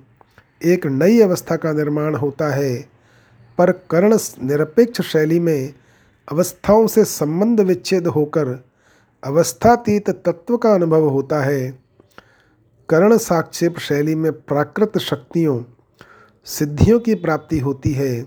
एक 0.66 0.86
नई 0.86 1.20
अवस्था 1.22 1.56
का 1.56 1.72
निर्माण 1.72 2.16
होता 2.16 2.48
है, 2.50 2.76
पर 3.58 3.72
कर्ण 3.72 4.18
निरपेक्ष 4.44 5.02
शैली 5.02 5.40
में 5.40 5.74
अवस्थाओं 6.32 6.88
से 6.88 7.04
संबंध 7.06 7.62
विच्छेद 7.62 8.08
होकर 8.08 8.64
अवस्थातीत 9.24 10.10
तत्व 10.10 10.58
का 10.58 10.74
अनुभव 10.74 11.08
होता 11.10 11.42
है। 11.44 11.80
कर्ण 12.90 13.18
साक्षेप 13.18 13.80
शैली 13.80 14.16
में 14.16 14.32
प्राकृत 14.32 14.98
शक्तियों, 14.98 15.64
सिद्धियों 16.46 17.00
की 17.00 17.16
प्राप्ति 17.16 17.60
होती 17.60 17.92
है, 17.92 18.24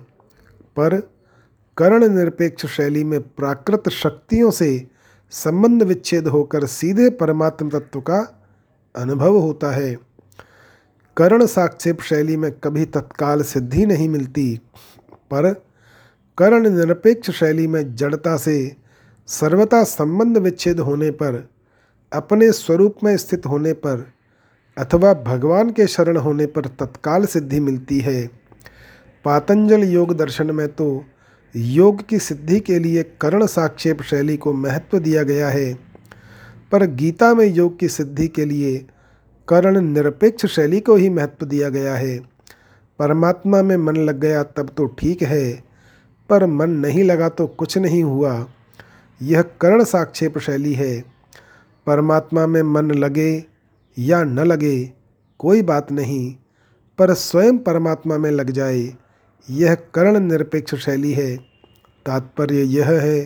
पर 0.76 1.00
कर्ण 1.76 2.08
निरपेक्ष 2.08 2.66
शैली 2.66 3.04
में 3.04 3.20
प्राकृत 3.20 3.88
शक्तियों 3.88 4.50
से 4.50 4.86
संबंध 5.30 5.82
विच्छेद 5.82 6.28
होकर 6.28 6.66
सीधे 6.66 7.10
परमात्म 7.10 7.70
तत्व 7.70 8.00
का 8.00 8.46
अनुभव 8.96 9.38
होता 9.38 9.70
है। 9.70 10.09
कर्ण 11.20 11.46
साक्षेप 11.46 12.00
शैली 12.00 12.36
में 12.36 12.50
कभी 12.54 12.84
तत्काल 12.84 13.42
सिद्धि 13.42 13.84
नहीं 13.86 14.08
मिलती, 14.08 14.54
पर 15.30 15.52
कर्ण 16.38 16.68
निरपेक्ष 16.68 17.30
शैली 17.30 17.66
में 17.66 17.94
जड़ता 17.94 18.36
से 18.36 18.54
सर्वता 19.28 19.82
संबंध 19.84 20.38
विच्छेद 20.38 20.78
होने 20.80 21.10
पर, 21.10 21.48
अपने 22.12 22.50
स्वरूप 22.52 23.04
में 23.04 23.16
स्थित 23.16 23.46
होने 23.46 23.72
पर 23.72 24.12
अथवा 24.76 25.12
भगवान 25.26 25.70
के 25.70 25.86
शरण 25.86 26.16
होने 26.16 26.46
पर 26.46 26.66
तत्काल 26.80 27.26
सिद्धि 27.26 27.60
मिलती 27.60 27.98
है। 27.98 28.26
पातंजल 29.24 29.82
योग 29.84 30.16
दर्शन 30.16 30.50
में 30.50 30.66
तो 30.68 31.04
योग 31.54 32.06
की 32.08 32.18
सिद्धि 32.18 32.60
के 32.60 32.78
लिए 32.78 33.02
कर्ण 33.20 33.46
साक्षेप 33.46 34.02
शैली 34.02 34.36
को 34.36 34.52
महत्व 34.52 34.98
दिया 34.98 35.22
गया 35.22 35.48
है, 35.48 35.72
पर 36.72 36.86
गीता 36.86 37.34
में 37.34 37.46
योग 37.46 37.78
की 37.78 37.88
सिद्धि 37.88 38.28
के 38.28 38.44
लिए 38.44 38.84
कर्ण 39.50 39.80
निरपेक्ष 39.80 40.46
शैली 40.46 40.80
को 40.80 40.96
ही 40.96 41.08
महत्व 41.08 41.46
दिया 41.46 41.68
गया 41.68 41.94
है। 41.94 42.18
परमात्मा 42.98 43.62
में 43.62 43.76
मन 43.76 43.96
लग 43.96 44.18
गया 44.20 44.42
तब 44.42 44.70
तो 44.76 44.86
ठीक 44.98 45.22
है, 45.22 45.62
पर 46.30 46.46
मन 46.46 46.70
नहीं 46.70 47.04
लगा 47.04 47.28
तो 47.28 47.46
कुछ 47.46 47.78
नहीं 47.78 48.02
हुआ। 48.04 48.46
यह 49.22 49.42
कर्ण 49.60 49.84
साक्षेप 49.84 50.38
शैली 50.38 50.74
है। 50.74 51.00
परमात्मा 51.86 52.46
में 52.46 52.62
मन 52.62 52.90
लगे 52.90 53.44
या 53.98 54.22
न 54.24 54.38
लगे, 54.38 54.92
कोई 55.40 55.62
बात 55.62 55.92
नहीं, 55.92 56.34
पर 56.98 57.12
स्वयं 57.14 57.58
परमात्मा 57.58 58.18
में 58.18 58.30
लग 58.30 58.50
जाए, 58.50 58.92
यह 59.50 59.74
कर्ण 59.94 60.20
निरपेक्ष 60.20 60.74
शैली 60.74 61.12
है। 61.12 61.36
तात्पर्य 62.06 62.62
यह 62.62 62.90
है 62.90 63.20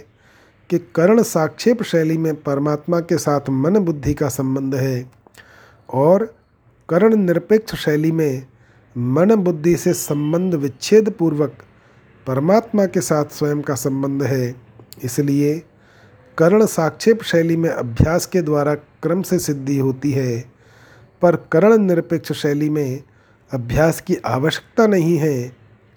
कि 0.70 0.78
कर्ण 0.94 1.22
साक्षेप 1.22 1.82
शैली 1.82 2.18
में 2.18 2.34
परमात्मा 2.42 3.00
के 3.00 3.18
साथ 3.18 3.50
मन 3.50 3.78
बुद्धि 3.78 4.14
का 4.14 4.28
संबंध 4.28 4.74
है। 4.74 5.23
और 5.88 6.24
कर्ण 6.88 7.16
निरपेक्ष 7.16 7.74
शैली 7.74 8.12
में 8.12 8.46
मन 8.96 9.34
बुद्धि 9.34 9.76
से 9.76 9.92
संबंध 9.92 10.54
विच्छेद 10.54 11.10
पूर्वक 11.10 11.62
परमात्मा 12.26 12.86
के 12.86 13.00
साथ 13.00 13.24
स्वयं 13.24 13.62
का 13.62 13.74
संबंध 13.74 14.22
है। 14.22 14.54
इसलिए 15.04 15.62
करण 16.38 16.66
साक्षेप 16.66 17.22
शैली 17.22 17.56
में 17.56 17.70
अभ्यास 17.70 18.26
के 18.26 18.42
द्वारा 18.42 18.74
क्रम 18.74 19.22
से 19.22 19.38
सिद्धि 19.38 19.78
होती 19.78 20.12
है, 20.12 20.40
पर 21.22 21.36
करण 21.52 21.78
निरपेक्ष 21.78 22.32
शैली 22.32 22.70
में 22.70 23.02
अभ्यास 23.50 24.00
की 24.00 24.16
आवश्यकता 24.26 24.86
नहीं 24.86 25.16
है, 25.18 25.48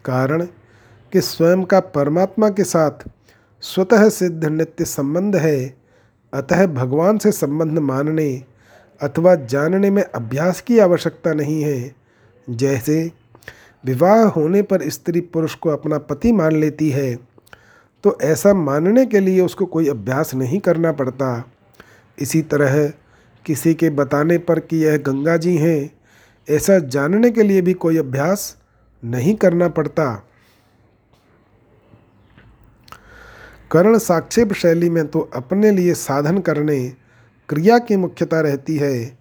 कारण 0.05 0.45
कि 1.13 1.21
स्वयं 1.21 1.63
का 1.63 1.79
परमात्मा 1.79 2.49
के 2.49 2.63
साथ 2.63 3.07
स्वतः 3.63 4.09
सिद्ध 4.09 4.45
नित्य 4.45 4.85
संबंध 4.85 5.35
है, 5.35 5.77
अतः 6.33 6.65
भगवान 6.65 7.17
से 7.17 7.31
संबंध 7.31 7.79
मानने 7.79 8.43
अथवा 9.01 9.35
जानने 9.35 9.89
में 9.89 10.03
अभ्यास 10.03 10.61
की 10.61 10.79
आवश्यकता 10.79 11.33
नहीं 11.33 11.61
है। 11.63 11.95
जैसे, 12.47 13.11
विवाह 13.85 14.21
होने 14.23 14.61
पर 14.61 14.89
स्त्री 14.89 15.21
पुरुष 15.21 15.55
को 15.55 15.69
अपना 15.69 15.97
पति 15.97 16.31
मान 16.31 16.55
लेती 16.55 16.89
है 16.89 17.15
तो 18.03 18.17
ऐसा 18.21 18.53
मानने 18.53 19.05
के 19.05 19.19
लिए 19.19 19.41
उसको 19.41 19.65
कोई 19.65 19.87
अभ्यास 19.89 20.33
नहीं 20.35 20.59
करना 20.59 20.91
पड़ता। 20.91 21.29
इसी 22.17 22.41
तरह, 22.41 22.87
किसी 23.45 23.73
के 23.73 23.89
बताने 23.89 24.37
पर 24.37 24.59
कि 24.59 24.77
यह 24.77 24.97
गंगा 24.97 25.37
जी 25.37 25.55
हैं, 25.57 25.89
ऐसा 26.47 26.77
जानने 26.79 27.31
के 27.31 27.43
लिए 27.43 27.61
भी 27.61 27.73
कोई 27.73 27.97
अभ्यास 27.97 28.55
नहीं 29.03 29.35
करना 29.35 29.67
पड़ता। 29.69 30.23
कर्ण 33.71 33.97
साक्षेप 33.97 34.53
शैली 34.53 34.89
में 34.89 35.07
तो 35.07 35.19
अपने 35.35 35.71
लिए 35.71 35.93
साधन 35.93 36.39
करने 36.39 36.93
क्रिया 37.49 37.79
की 37.79 37.95
मुख्यता 37.95 38.41
रहती 38.41 38.77
है, 38.77 39.17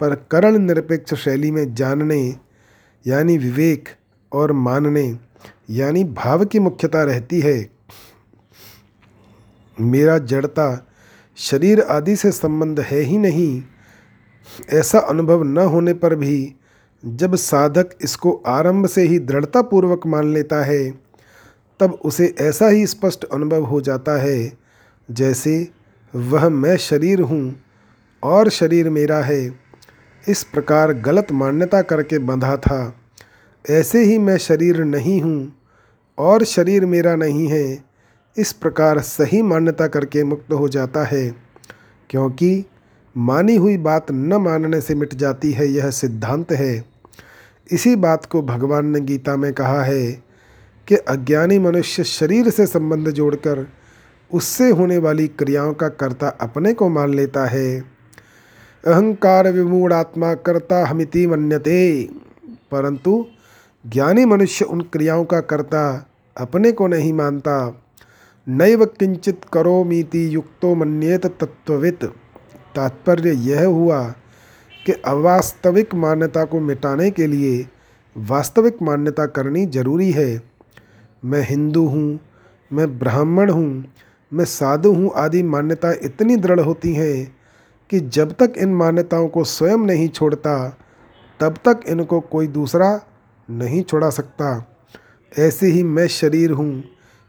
पर 0.00 0.14
करण 0.14 0.58
निरपेक्ष 0.58 1.14
शैली 1.14 1.50
में 1.50 1.74
जानने, 1.74 2.36
यानी 3.06 3.38
विवेक 3.38 3.88
और 4.32 4.52
मानने, 4.52 5.18
यानी 5.70 6.04
भाव 6.04 6.44
की 6.44 6.58
मुख्यता 6.58 7.02
रहती 7.02 7.40
है। 7.40 7.70
मेरा 9.80 10.18
जड़ता 10.18 10.86
शरीर 11.36 11.80
आदि 11.80 12.16
से 12.16 12.32
संबंध 12.32 12.80
है 12.80 13.00
ही 13.00 13.18
नहीं। 13.18 13.62
ऐसा 14.70 14.98
अनुभव 14.98 15.42
न 15.42 15.58
होने 15.58 15.94
पर 15.94 16.14
भी, 16.14 16.54
जब 17.06 17.34
साधक 17.34 17.90
इसको 18.02 18.42
आरंभ 18.46 18.86
से 18.86 19.02
ही 19.02 19.18
दृढ़तापूर्वक 19.18 20.06
मान 20.06 20.32
लेता 20.32 20.64
है, 20.64 20.90
तब 21.80 21.98
उसे 22.04 22.34
ऐसा 22.40 22.68
ही 22.68 22.86
स्पष्ट 22.86 23.24
अनुभव 23.24 23.64
हो 23.64 23.80
जाता 23.80 24.12
है, 24.12 24.58
जैसे, 25.10 25.68
वह 26.14 26.48
मैं 26.48 26.76
शरीर 26.76 27.20
हूँ 27.20 27.65
और 28.22 28.48
शरीर 28.48 28.90
मेरा 28.90 29.18
है। 29.18 29.60
इस 30.28 30.44
प्रकार 30.44 30.92
गलत 30.92 31.26
मान्यता 31.32 31.82
करके 31.82 32.18
बंधा 32.18 32.56
था। 32.56 32.96
ऐसे 33.70 34.04
ही 34.04 34.18
मैं 34.18 34.36
शरीर 34.36 34.84
नहीं 34.84 35.22
हूँ 35.22 35.52
और 36.18 36.44
शरीर 36.44 36.86
मेरा 36.86 37.16
नहीं 37.16 37.48
है। 37.48 37.84
इस 38.36 38.52
प्रकार 38.52 39.00
सही 39.00 39.42
मान्यता 39.42 39.86
करके 39.86 40.24
मुक्त 40.24 40.52
हो 40.52 40.68
जाता 40.68 41.04
है। 41.04 41.34
क्योंकि 42.10 42.64
मानी 43.16 43.56
हुई 43.56 43.76
बात 43.76 44.10
न 44.10 44.34
मानने 44.34 44.80
से 44.80 44.94
मिट 44.94 45.14
जाती 45.14 45.52
है, 45.52 45.66
यह 45.66 45.90
सिद्धांत 45.90 46.52
है। 46.52 46.84
इसी 47.70 47.96
बात 47.96 48.26
को 48.26 48.42
भगवान 48.42 48.86
ने 48.86 49.00
गीता 49.00 49.36
में 49.36 49.52
कहा 49.52 49.82
है 49.82 50.12
कि 50.88 50.94
अज्ञानी 50.94 51.58
मनुष्य 51.58 52.04
शरीर 52.04 52.50
से 52.50 52.66
संबंध 52.66 53.10
जोड़कर 53.10 53.66
उससे 54.32 54.70
होने 54.70 54.98
वाली 54.98 55.28
क्रियाओं 55.28 55.74
का 55.74 55.88
कर्ता 55.88 56.28
अपने 56.28 56.72
को 56.72 56.88
मान 56.88 57.14
लेता 57.14 57.46
है। 57.46 57.95
अहंकार 58.86 59.50
विमूढ़ 59.52 59.92
आत्मा 59.92 60.34
कर्ता 60.34 60.84
हमिति 60.86 61.26
मन्यते। 61.26 62.08
परंतु 62.70 63.24
ज्ञानी 63.84 64.24
मनुष्य 64.24 64.64
उन 64.64 64.80
क्रियाओं 64.80 65.24
का 65.24 65.40
कर्ता 65.40 66.10
अपने 66.36 66.72
को 66.72 66.86
नहीं 66.86 67.12
मानता। 67.12 67.82
नैव 68.48 68.84
किंचित 68.84 69.40
करो 69.52 69.84
मीति 69.84 70.34
युक्तो 70.34 70.74
मन्येत 70.74 71.26
तत्ववित 71.26 72.04
तात्पर्य 72.76 73.32
यह 73.32 73.64
हुआ 73.64 74.02
कि 74.86 74.92
अवास्तविक 74.92 75.94
मान्यता 75.94 76.44
को 76.44 76.60
मिटाने 76.60 77.10
के 77.10 77.26
लिए 77.26 77.66
वास्तविक 78.16 78.82
मान्यता 78.82 79.26
करनी 79.26 79.66
ज़रूरी 79.66 80.10
है। 80.12 80.42
मैं 81.24 81.42
हिंदू 81.42 81.86
हूँ, 81.86 82.18
मैं 82.72 82.98
ब्राह्मण 82.98 83.50
हूँ, 83.50 83.84
मैं 84.32 84.44
साधु 84.44 84.92
हूँ 84.92 85.12
आदि 85.16 85.42
मान्यताएँ 85.42 85.98
इतनी 86.02 86.36
दृढ़ 86.36 86.60
होती 86.60 86.94
हैं 86.94 87.35
कि 87.90 88.00
जब 88.00 88.32
तक 88.32 88.52
इन 88.58 88.74
मान्यताओं 88.74 89.28
को 89.28 89.44
स्वयं 89.44 89.76
नहीं 89.76 90.08
छोड़ता, 90.08 90.78
तब 91.40 91.54
तक 91.64 91.80
इनको 91.88 92.20
कोई 92.20 92.46
दूसरा 92.46 93.00
नहीं 93.50 93.82
छोड़ा 93.82 94.10
सकता। 94.10 94.76
ऐसे 95.38 95.66
ही 95.66 95.82
मैं 95.82 96.08
शरीर 96.08 96.50
हूँ, 96.50 96.84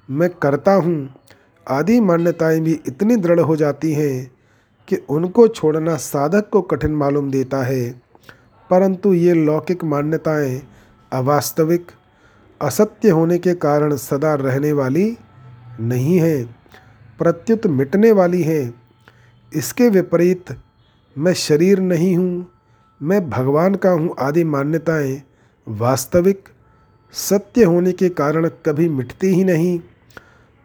मैं 0.10 0.30
करता 0.30 0.74
हूँ, 0.74 1.10
आदि 1.70 2.00
मान्यताएँ 2.00 2.60
भी 2.60 2.82
इतनी 2.88 3.16
दृढ़ 3.16 3.40
हो 3.40 3.56
जाती 3.56 3.94
हैं 3.94 4.32
कि 4.88 4.96
उनको 4.96 5.48
छोड़ना 5.48 5.96
साधक 5.96 6.50
को 6.50 6.62
कठिन 6.62 6.92
मालूम 6.92 7.32
देता 7.32 7.64
है। 7.64 8.02
परंतु 8.70 9.14
ये 9.14 9.34
लौकिक 9.34 9.84
मान्यताएँ 9.84 10.62
अवास्तविक, 11.14 11.88
असत्य 12.62 13.10
होने 13.10 13.38
के 13.38 13.54
कारण 13.54 13.96
सदा 13.96 14.34
रहने 14.34 14.72
वाली 14.72 15.18
नहीं 15.80 16.20
हैं, 16.20 16.56
प्रत्युत 17.18 17.68
मिटने 17.68 18.12
वाली 18.12 18.44
हैं। 18.44 18.77
इसके 19.58 19.90
विपरीत 19.90 20.56
मैं 21.16 21.34
शरीर 21.36 21.80
नहीं 21.80 22.16
हूँ, 22.18 22.48
मैं 23.02 23.30
भगवान 23.30 23.76
का 23.76 23.90
हूँ 23.90 24.16
आदि 24.20 24.44
मान्यताएँ 24.44 25.22
वास्तविक 25.68 26.50
सत्य 27.14 27.64
होने 27.64 27.92
के 27.92 28.10
कारण 28.10 28.48
कभी 28.66 28.90
मिटती 28.90 29.28
ही 29.28 29.44
नहीं। 29.44 29.80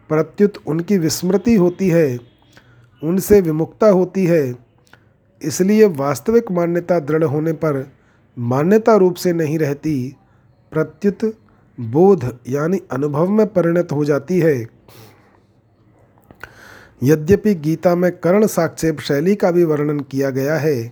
प्रत्युत 0.09 0.57
उनकी 0.67 0.97
विस्मृति 0.97 1.55
होती 1.55 1.89
है, 1.89 2.19
उनसे 3.01 3.39
विमुक्ता 3.41 3.89
होती 3.89 4.25
है। 4.25 4.53
इसलिए 5.41 5.85
वास्तविक 5.87 6.51
मान्यता 6.51 6.99
दृढ़ 6.99 7.23
होने 7.23 7.53
पर 7.53 7.85
मान्यता 8.37 8.95
रूप 8.95 9.15
से 9.15 9.33
नहीं 9.33 9.57
रहती, 9.59 10.15
प्रत्युत 10.71 11.33
बोध 11.77 12.23
यानी 12.49 12.79
अनुभव 12.91 13.29
में 13.29 13.45
परिणत 13.47 13.91
हो 13.91 14.05
जाती 14.05 14.39
है। 14.39 14.55
यद्यपि 17.01 17.53
गीता 17.55 17.95
में 17.95 18.11
कर्ण 18.11 18.47
साक्षेप 18.47 18.99
शैली 18.99 19.35
का 19.35 19.51
भी 19.51 19.63
वर्णन 19.63 19.99
किया 20.01 20.29
गया 20.29 20.55
है, 20.55 20.91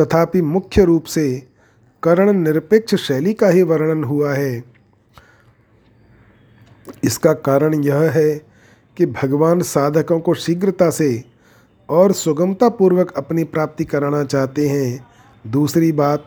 तथापि 0.00 0.42
मुख्य 0.42 0.84
रूप 0.84 1.04
से 1.04 1.48
कर्ण 2.02 2.32
निरपेक्ष 2.32 2.94
शैली 2.94 3.32
का 3.34 3.48
ही 3.48 3.62
वर्णन 3.62 4.04
हुआ 4.04 4.32
है। 4.34 4.62
इसका 7.04 7.32
कारण 7.32 7.74
यह 7.74 8.10
है 8.10 8.34
कि 8.96 9.06
भगवान 9.06 9.62
साधकों 9.62 10.20
को 10.20 10.34
शीघ्रता 10.34 10.90
से 10.90 11.24
और 11.88 12.12
सुगमता 12.12 12.68
पूर्वक 12.68 13.12
अपनी 13.16 13.44
प्राप्ति 13.44 13.84
कराना 13.84 14.22
चाहते 14.24 14.68
हैं। 14.68 15.06
दूसरी 15.44 15.92
बात, 15.92 16.26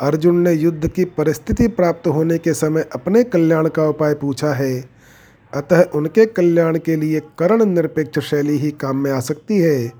अर्जुन 0.00 0.38
ने 0.38 0.52
युद्ध 0.52 0.88
की 0.88 1.04
परिस्थिति 1.04 1.68
प्राप्त 1.68 2.06
होने 2.06 2.38
के 2.38 2.54
समय 2.54 2.88
अपने 2.94 3.22
कल्याण 3.24 3.68
का 3.68 3.88
उपाय 3.88 4.14
पूछा 4.14 4.52
है। 4.52 4.95
अतः 5.56 5.82
उनके 5.94 6.26
कल्याण 6.26 6.78
के 6.78 6.96
लिए 6.96 7.20
कर्ण 7.38 7.64
निरपेक्ष 7.64 8.18
शैली 8.20 8.56
ही 8.58 8.70
काम 8.70 8.96
में 8.96 9.10
आ 9.12 9.20
सकती 9.20 9.58
है, 9.58 9.92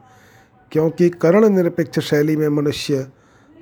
क्योंकि 0.72 1.08
कर्ण 1.08 1.48
निरपेक्ष 1.48 1.98
शैली 2.00 2.36
में 2.36 2.48
मनुष्य 2.48 3.06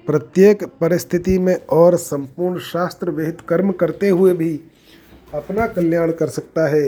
प्रत्येक 0.07 0.65
परिस्थिति 0.81 1.39
में 1.39 1.55
और 1.67 1.97
संपूर्ण 1.97 2.59
शास्त्र 2.59 3.11
विहित 3.11 3.41
कर्म 3.41 3.73
करते 3.73 4.09
हुए 4.09 4.33
भी 4.33 4.61
अपना 5.35 5.67
कल्याण 5.67 6.13
कर 6.13 6.29
सकता 6.29 6.67
है। 6.69 6.87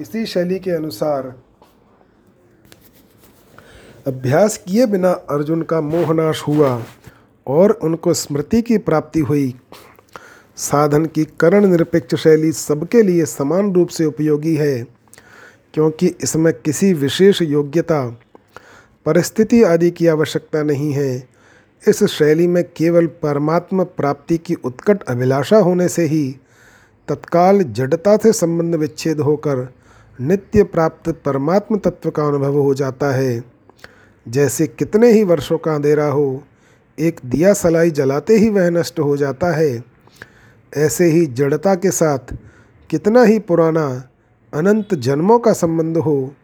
इसी 0.00 0.24
शैली 0.26 0.58
के 0.58 0.70
अनुसार 0.70 1.34
अभ्यास 4.06 4.56
किए 4.58 4.86
बिना 4.86 5.10
अर्जुन 5.30 5.62
का 5.62 5.80
मोहनाश 5.80 6.42
हुआ 6.48 6.82
और 7.46 7.70
उनको 7.82 8.14
स्मृति 8.14 8.62
की 8.62 8.78
प्राप्ति 8.78 9.20
हुई। 9.20 9.54
साधन 10.58 11.04
की 11.06 11.24
करण 11.40 11.66
निरपेक्ष 11.66 12.14
शैली 12.14 12.52
सबके 12.52 13.02
लिए 13.02 13.24
समान 13.24 13.72
रूप 13.72 13.88
से 13.88 14.04
उपयोगी 14.04 14.54
है, 14.56 14.86
क्योंकि 15.74 16.06
इसमें 16.22 16.52
किसी 16.54 16.92
विशेष 16.92 17.42
योग्यता, 17.42 18.04
परिस्थिति 19.06 19.62
आदि 19.62 19.90
की 19.90 20.06
आवश्यकता 20.06 20.62
नहीं 20.62 20.92
है। 20.92 21.28
इस 21.82 22.02
शैली 22.04 22.46
में 22.46 22.62
केवल 22.76 23.06
परमात्मा 23.22 23.84
प्राप्ति 23.84 24.38
की 24.38 24.54
उत्कट 24.54 25.02
अभिलाषा 25.02 25.58
होने 25.58 25.88
से 25.88 26.04
ही 26.04 26.24
तत्काल 27.08 27.62
जड़ता 27.62 28.16
से 28.16 28.32
संबंध 28.32 28.74
विच्छेद 28.74 29.20
होकर 29.20 29.68
नित्य 30.18 30.62
प्राप्त 30.62 31.08
परमात्म 31.24 31.78
तत्व 31.78 32.10
का 32.10 32.26
अनुभव 32.26 32.56
हो 32.56 32.74
जाता 32.74 33.10
है। 33.10 33.44
जैसे 34.26 34.66
कितने 34.66 35.10
ही 35.12 35.22
वर्षों 35.24 35.58
का 35.58 35.74
अंधेरा 35.74 36.06
हो, 36.06 36.42
एक 36.98 37.20
दिया 37.26 37.52
सलाई 37.52 37.90
जलाते 37.90 38.36
ही 38.36 38.48
वह 38.48 38.68
नष्ट 38.70 39.00
हो 39.00 39.16
जाता 39.16 39.52
है। 39.52 39.97
ऐसे 40.76 41.04
ही 41.04 41.26
जड़ता 41.26 41.74
के 41.74 41.90
साथ 41.90 42.34
कितना 42.90 43.22
ही 43.22 43.38
पुराना 43.38 43.86
अनंत 44.52 44.94
जन्मों 44.94 45.38
का 45.38 45.52
संबंध 45.52 45.96
हो, 45.96 46.34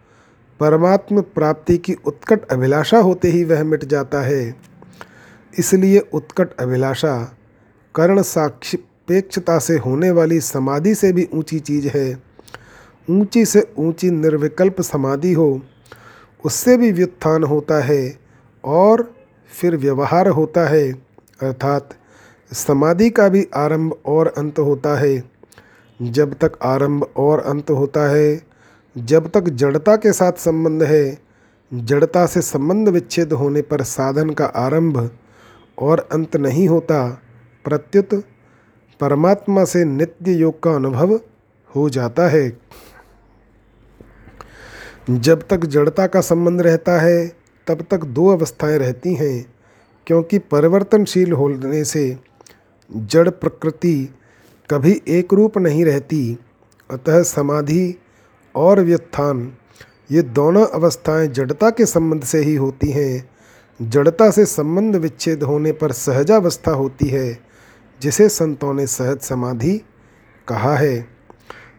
परमात्म 0.60 1.20
प्राप्ति 1.20 1.76
की 1.78 1.94
उत्कट 2.06 2.44
अभिलाषा 2.44 2.98
होते 2.98 3.28
ही 3.28 3.44
वह 3.44 3.64
मिट 3.64 3.84
जाता 3.84 4.20
है। 4.20 4.54
इसलिए 5.58 5.98
उत्कट 5.98 6.54
अभिलाषा 6.60 7.16
कर्ण 7.94 8.22
साक्षिपेक्षता 8.22 9.58
से 9.58 9.76
होने 9.78 10.10
वाली 10.10 10.40
समाधि 10.40 10.94
से 10.94 11.12
भी 11.12 11.28
ऊँची 11.34 11.58
चीज़ 11.58 11.88
है। 11.88 12.22
ऊँची 13.10 13.44
से 13.44 13.66
ऊँची 13.78 14.10
निर्विकल्प 14.10 14.80
समाधि 14.80 15.32
हो, 15.32 15.60
उससे 16.44 16.76
भी 16.76 16.92
व्युत्थान 16.92 17.44
होता 17.44 17.82
है 17.82 18.18
और 18.64 19.12
फिर 19.52 19.76
व्यवहार 19.76 20.28
होता 20.28 20.66
है, 20.68 20.90
अर्थात 20.92 21.94
समाधि 22.54 23.10
का 23.10 23.28
भी 23.28 23.48
आरंभ 23.56 23.96
और 24.06 24.34
अंत 24.38 24.58
होता 24.58 24.98
है। 24.98 25.30
जब 26.02 26.34
तक 26.34 26.52
आरंभ 26.62 27.06
और 27.16 27.40
अंत 27.40 27.70
होता 27.70 28.08
है, 28.10 28.42
जब 28.98 29.30
तक 29.30 29.48
जड़ता 29.48 29.96
के 29.96 30.12
साथ 30.12 30.32
संबंध 30.32 30.82
है, 30.82 31.18
जड़ता 31.74 32.26
से 32.26 32.42
संबंध 32.42 32.88
विच्छेद 32.88 33.32
होने 33.32 33.62
पर 33.62 33.82
साधन 33.82 34.30
का 34.30 34.44
आरंभ 34.44 35.10
और 35.78 36.08
अंत 36.12 36.36
नहीं 36.36 36.68
होता, 36.68 37.22
प्रत्युत 37.64 38.24
परमात्मा 39.00 39.64
से 39.64 39.84
नित्य 39.84 40.32
योग 40.32 40.62
का 40.62 40.74
अनुभव 40.74 41.20
हो 41.76 41.90
जाता 41.90 42.28
है। 42.28 42.58
जब 45.10 45.42
तक 45.50 45.64
जड़ता 45.66 46.06
का 46.06 46.20
संबंध 46.20 46.60
रहता 46.62 47.00
है, 47.00 47.36
तब 47.66 47.86
तक 47.90 48.04
दो 48.04 48.28
अवस्थाएँ 48.28 48.78
रहती 48.78 49.14
हैं, 49.14 49.54
क्योंकि 50.06 50.38
परिवर्तनशील 50.38 51.32
होने 51.32 51.84
से 51.84 52.33
जड़ 52.96 53.28
प्रकृति 53.28 54.14
कभी 54.70 55.02
एक 55.08 55.32
रूप 55.32 55.58
नहीं 55.58 55.84
रहती, 55.84 56.38
अतः 56.90 57.22
समाधि 57.22 57.94
और 58.54 58.80
व्युत्थान, 58.80 59.52
ये 60.10 60.22
दोनों 60.22 60.66
अवस्थाएँ 60.66 61.28
जड़ता 61.28 61.70
के 61.70 61.86
संबंध 61.86 62.24
से 62.24 62.38
ही 62.38 62.54
होती 62.54 62.90
हैं। 62.90 63.30
जड़ता 63.82 64.30
से 64.30 64.44
संबंध 64.44 64.96
विच्छेद 64.96 65.42
होने 65.42 65.72
पर 65.72 65.92
सहजावस्था 65.92 66.70
होती 66.70 67.08
है, 67.08 67.38
जिसे 68.00 68.28
संतों 68.28 68.74
ने 68.74 68.86
सहज 68.86 69.20
समाधि 69.20 69.80
कहा 70.48 70.76
है। 70.76 71.08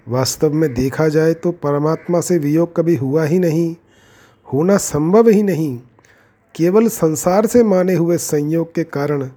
वास्तव 0.07 0.53
में 0.53 0.74
देखा 0.74 1.07
जाए 1.07 1.34
तो 1.34 1.51
परमात्मा 1.51 2.22
से 2.22 2.38
वियोग 2.38 2.76
कभी 2.76 2.95
हुआ 2.95 3.24
ही 3.24 3.39
नहीं, 3.39 3.76
होना 4.53 4.78
संभव 4.78 5.30
ही 5.30 5.43
नहीं। 5.43 5.80
केवल 6.55 6.88
संसार 6.88 7.45
से 7.45 7.63
माने 7.63 7.93
हुए 7.93 8.18
संयोग 8.18 8.74
के 8.76 8.84
कारण 8.84 9.30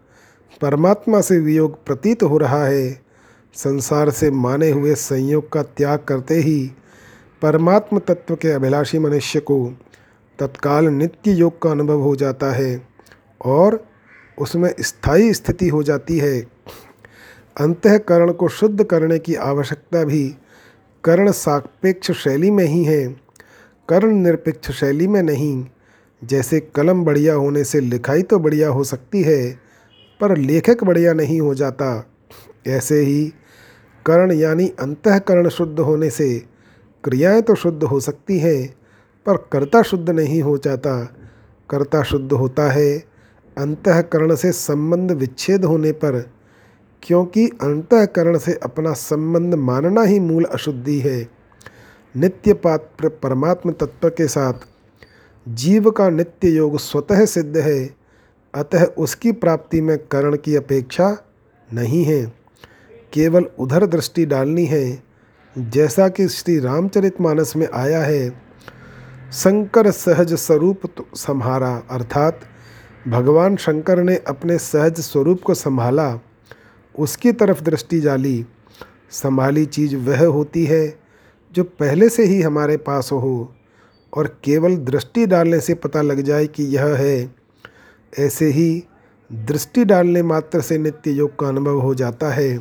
परमात्मा 0.60 1.20
से 1.20 1.38
वियोग 1.38 1.84
प्रतीत 1.84 2.22
हो 2.22 2.38
रहा 2.38 2.64
है। 2.64 3.02
संसार 3.54 4.10
से 4.10 4.30
माने 4.30 4.70
हुए 4.70 4.94
संयोग 4.94 5.52
का 5.52 5.62
त्याग 5.62 5.98
करते 5.98 6.34
ही 6.34 6.72
परमात्म 7.42 7.98
तत्व 7.98 8.36
के 8.36 8.48
अभिलाषी 8.48 8.98
मनुष्य 8.98 9.40
को 9.40 9.74
तत्काल 10.38 10.84
नित्य 10.84 11.32
योग 11.32 11.62
का 11.62 11.70
अनुभव 11.70 12.00
हो 12.00 12.16
जाता 12.16 12.52
है 12.52 12.86
और 13.44 13.84
उसमें 14.38 14.74
स्थायी 14.80 15.32
स्थिति 15.34 15.68
हो 15.68 15.82
जाती 15.82 16.18
है। 16.18 16.40
अंतकरण 17.60 18.32
को 18.32 18.48
शुद्ध 18.48 18.84
करने 18.84 19.18
की 19.18 19.34
आवश्यकता 19.34 20.04
भी 20.04 20.36
कर्ण 21.04 21.32
सापेक्ष 21.32 22.10
शैली 22.12 22.50
में 22.50 22.64
ही 22.64 22.84
है। 22.84 23.06
कर्ण 23.88 24.12
निरपेक्ष 24.14 24.70
शैली 24.70 25.06
में 25.08 25.22
नहीं, 25.22 25.66
जैसे 26.24 26.60
कलम 26.60 27.04
बढ़िया 27.04 27.34
होने 27.34 27.64
से 27.64 27.80
लिखाई 27.80 28.22
तो 28.22 28.38
बढ़िया 28.38 28.68
हो 28.68 28.84
सकती 28.84 29.22
है 29.22 29.67
पर 30.20 30.36
लेखक 30.36 30.84
बढ़िया 30.84 31.12
नहीं 31.12 31.40
हो 31.40 31.54
जाता। 31.54 32.06
ऐसे 32.66 33.00
ही 33.00 33.24
कर्ण 34.06 34.32
यानी 34.32 34.68
अंतकरण 34.80 35.48
शुद्ध 35.48 35.78
होने 35.80 36.10
से 36.10 36.28
क्रियाएँ 37.04 37.42
तो 37.42 37.54
शुद्ध 37.54 37.82
हो 37.84 38.00
सकती 38.00 38.38
हैं, 38.38 38.74
पर 39.26 39.36
कर्ता 39.52 39.82
शुद्ध 39.82 40.10
नहीं 40.10 40.40
हो 40.42 40.56
जाता। 40.58 41.02
कर्ता 41.70 42.02
शुद्ध 42.02 42.32
होता 42.32 42.70
है 42.72 42.98
अंतकरण 43.56 44.34
से 44.34 44.52
संबंध 44.52 45.12
विच्छेद 45.12 45.64
होने 45.64 45.92
पर, 45.92 46.20
क्योंकि 47.02 47.46
अंतकरण 47.62 48.38
से 48.38 48.52
अपना 48.62 48.92
संबंध 48.92 49.54
मानना 49.54 50.02
ही 50.02 50.20
मूल 50.20 50.44
अशुद्धि 50.44 50.98
है। 50.98 51.28
नित्य 52.14 52.54
पात्र 52.54 53.08
परमात्म 53.08 53.72
तत्व 53.72 54.08
के 54.08 54.26
साथ 54.28 54.66
जीव 55.46 55.90
का 55.90 56.08
नित्य 56.10 56.48
योग 56.48 56.78
स्वतः 56.78 57.24
सिद्ध 57.26 57.56
है। 57.56 57.78
अतः 58.54 58.84
उसकी 58.84 59.32
प्राप्ति 59.32 59.80
में 59.80 59.98
करण 59.98 60.36
की 60.36 60.56
अपेक्षा 60.56 61.16
नहीं 61.72 62.04
है। 62.04 62.24
केवल 63.12 63.46
उधर 63.58 63.86
दृष्टि 63.86 64.26
डालनी 64.26 64.64
है। 64.66 65.02
जैसा 65.56 66.08
कि 66.08 66.28
श्री 66.28 66.58
रामचरितमानस 66.58 67.56
में 67.56 67.68
आया 67.74 68.02
है, 68.02 68.30
शंकर 69.32 69.90
सहज 69.90 70.34
स्वरूप 70.34 70.80
तो 70.86 71.06
संहारा, 71.14 71.82
अर्थात 71.90 72.40
भगवान 73.08 73.56
शंकर 73.56 74.02
ने 74.02 74.16
अपने 74.16 74.58
सहज 74.58 75.00
स्वरूप 75.00 75.42
को 75.42 75.54
संभाला, 75.54 76.18
उसकी 76.98 77.32
तरफ़ 77.32 77.62
दृष्टि 77.62 78.00
डाली। 78.00 78.46
संभाली 79.10 79.66
चीज़ 79.66 79.96
वह 79.96 80.26
होती 80.26 80.64
है 80.64 80.98
जो 81.52 81.64
पहले 81.64 82.08
से 82.08 82.24
ही 82.24 82.42
हमारे 82.42 82.76
पास 82.76 83.12
हो, 83.12 83.54
और 84.16 84.40
केवल 84.44 84.76
दृष्टि 84.76 85.26
डालने 85.26 85.60
से 85.60 85.74
पता 85.74 86.02
लग 86.02 86.20
जाए 86.20 86.46
कि 86.46 86.64
यह 86.64 86.86
है 86.86 87.37
ऐसे 88.18 88.46
ही 88.46 88.84
दृष्टि 89.32 89.84
डालने 89.84 90.22
मात्र 90.22 90.60
से 90.60 90.78
नित्य 90.78 91.10
योग 91.10 91.38
का 91.38 91.48
अनुभव 91.48 91.80
हो 91.80 91.94
जाता 91.94 92.30
है। 92.30 92.58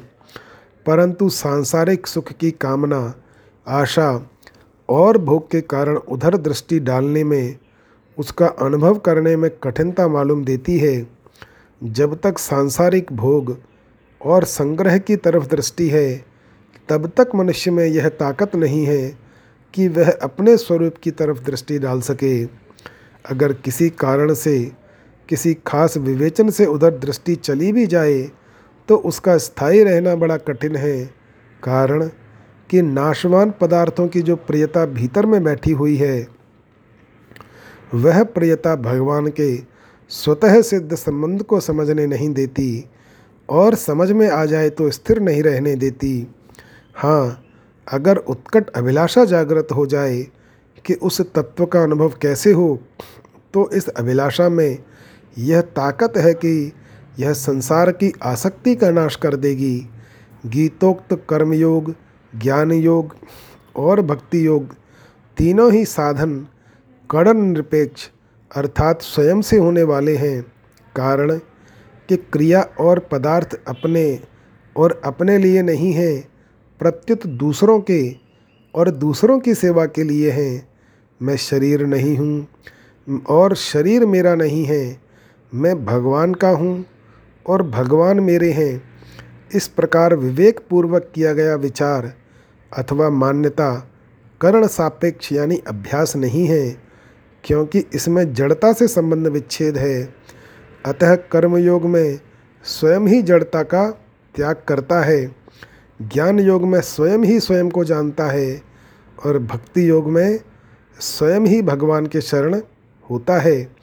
परंतु 0.86 1.30
सांसारिक 1.30 2.08
सुख 2.08 2.32
की 2.32 2.52
कामना, 2.52 3.14
आशा 3.68 4.30
और 4.90 5.18
भोग 5.18 5.52
के 5.52 5.62
कारण 5.62 5.96
उधर 5.96 6.38
दृष्टि 6.38 6.80
डालने 6.80 7.24
में, 7.24 7.58
उसका 8.18 8.48
अनुभव 8.48 8.98
करने 8.98 9.36
में 9.36 9.52
कठिनता 9.64 10.08
मालूम 10.08 10.46
देती 10.46 10.78
है। 10.78 11.08
जब 11.84 12.20
तक 12.22 12.38
सांसारिक 12.38 13.14
भोग 13.14 13.58
और 14.26 14.44
संग्रह 14.44 14.98
की 14.98 15.16
तरफ़ 15.16 15.48
दृष्टि 15.48 15.90
है, 15.90 16.26
तब 16.90 17.12
तक 17.18 17.30
मनुष्य 17.36 17.72
में 17.72 17.86
यह 17.86 18.10
ताकत 18.10 18.56
नहीं 18.56 18.86
है 18.86 19.18
कि 19.74 19.88
वह 19.88 20.12
अपने 20.12 20.58
स्वरूप 20.58 20.94
की 21.04 21.12
तरफ़ 21.12 21.44
दृष्टि 21.44 21.80
डाल 21.80 22.02
सके। 22.02 22.44
अगर 23.30 23.54
किसी 23.54 23.90
कारण 23.90 24.34
से 24.34 24.72
किसी 25.30 25.54
खास 25.68 25.98
विवेचन 25.98 26.50
से 26.50 26.66
उधर 26.66 26.98
दृष्टि 26.98 27.36
चली 27.36 27.72
भी 27.72 27.86
जाए 27.88 28.22
तो 28.90 28.96
उसका 29.06 29.38
स्थायी 29.38 29.84
रहना 29.84 30.16
बड़ा 30.16 30.38
कठिन 30.38 30.76
है। 30.76 31.04
कारण 31.64 32.08
कि 32.70 32.82
नाशवान 32.82 33.52
पदार्थों 33.62 34.08
की 34.08 34.22
जो 34.22 34.36
प्रियता 34.38 34.86
भीतर 34.86 35.26
में 35.26 35.44
बैठी 35.44 35.72
हुई 35.72 35.96
है, 35.96 36.28
वह 37.94 38.24
प्रियता 38.24 38.76
भगवान 38.76 39.28
के 39.30 39.56
स्वतः 40.12 40.62
सिद्ध 40.62 40.96
संबंध 40.96 41.44
को 41.44 41.60
समझने 41.60 42.06
नहीं 42.08 42.30
देती 42.34 42.86
और 43.50 43.76
समझ 43.76 44.12
में 44.12 44.28
आ 44.30 44.44
जाए 44.46 44.70
तो 44.70 44.90
स्थिर 44.92 45.20
नहीं 45.20 45.44
रहने 45.44 45.76
देती। 45.76 46.28
हाँ 46.96 47.44
अगर 47.88 48.18
उत्कट 48.18 48.70
अभिलाषा 48.70 49.26
जागृत 49.26 49.68
हो 49.72 49.86
जाए 49.86 50.22
कि 50.86 50.94
उस 50.94 51.22
तत्व 51.36 51.66
का 51.66 51.84
अनुभव 51.84 52.14
कैसे 52.22 52.52
हो 52.52 52.78
तो 53.54 53.70
इस 53.72 53.88
अभिलाषा 53.90 54.50
में 54.50 54.78
यह 55.38 55.62
ताकत 55.62 56.14
है 56.18 56.34
कि 56.34 56.74
यह 57.20 57.34
संसार 57.34 57.92
की 57.92 58.14
आसक्ति 58.24 58.76
का 58.76 58.90
नाश 58.92 59.16
कर 59.16 59.36
देगी। 59.36 59.90
गीतोक्त, 60.46 61.26
कर्मयोग 61.30 61.94
ज्ञान 62.36 62.72
योग 62.72 63.16
और 63.76 64.02
भक्ति 64.02 64.46
योग 64.46 64.76
तीनों 65.38 65.72
ही 65.74 65.86
साधन 65.86 66.48
कड़न 67.12 67.38
निरपेक्ष 67.38 68.10
अर्थात 68.56 69.02
स्वयं 69.02 69.42
से 69.42 69.58
होने 69.58 69.84
वाले 69.84 70.16
हैं। 70.16 70.42
कारण 70.96 71.38
कि 72.10 72.16
क्रिया 72.16 72.62
और 72.62 73.00
पदार्थ 73.00 73.60
अपने 73.68 74.20
और 74.76 75.02
अपने 75.06 75.38
लिए 75.38 75.62
नहीं 75.62 75.92
हैं, 75.94 76.28
प्रत्युत 76.80 77.28
दूसरों 77.28 77.80
के 77.80 78.16
और 78.76 78.90
दूसरों 78.90 79.40
की 79.40 79.56
सेवा 79.56 79.86
के 79.86 80.04
लिए 80.04 80.32
हैं। 80.32 80.68
मैं 81.22 81.36
शरीर 81.38 81.86
नहीं 81.86 82.18
हूँ 82.18 82.48
और 83.30 83.56
शरीर 83.56 84.06
मेरा 84.06 84.36
नहीं 84.36 84.66
है। 84.66 85.07
मैं 85.52 85.74
भगवान 85.86 86.34
का 86.34 86.50
हूँ 86.50 86.86
और 87.46 87.62
भगवान 87.64 88.20
मेरे 88.20 88.52
हैं। 88.52 88.82
इस 89.56 89.68
प्रकार 89.68 90.16
विवेक 90.16 90.60
पूर्वक 90.70 91.12
किया 91.16 91.34
गया 91.34 91.56
विचार 91.56 92.12
अथवा 92.72 93.10
मान्यता 93.10 93.72
कर्ण 94.42 94.68
सापेक्ष 94.68 95.32
यानी 95.32 95.62
अभ्यास 95.68 96.16
नहीं 96.16 96.46
है, 96.48 96.70
क्योंकि 97.44 97.84
इसमें 97.94 98.34
जड़ता 98.34 98.72
से 98.74 98.88
संबंध 98.88 99.28
विच्छेद 99.28 99.78
है। 99.78 100.04
अतः 100.86 101.16
कर्मयोग 101.32 101.86
में 101.86 102.20
स्वयं 102.66 103.08
ही 103.08 103.22
जड़ता 103.22 103.64
का 103.64 103.90
त्याग 104.36 104.64
करता 104.68 105.02
है। 105.02 105.26
ज्ञान 106.00 106.40
योग 106.40 106.64
में 106.64 106.80
स्वयं 106.82 107.24
ही 107.24 107.40
स्वयं 107.40 107.70
को 107.70 107.84
जानता 107.84 108.26
है 108.26 108.62
और 109.18 109.40
भक्ति 109.40 109.90
योग 109.90 110.10
में 110.10 110.40
स्वयं 111.00 111.46
ही 111.46 111.62
भगवान 111.62 112.06
के 112.06 112.22
शरण 112.22 112.62
होता 113.10 113.40
है। 113.40 113.77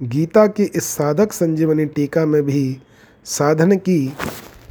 गीता 0.00 0.46
की 0.46 0.62
इस 0.62 0.84
साधक 0.84 1.32
संजीवनी 1.32 1.84
टीका 1.86 2.24
में 2.26 2.42
भी 2.42 2.78
साधन 3.24 3.76
की 3.76 4.16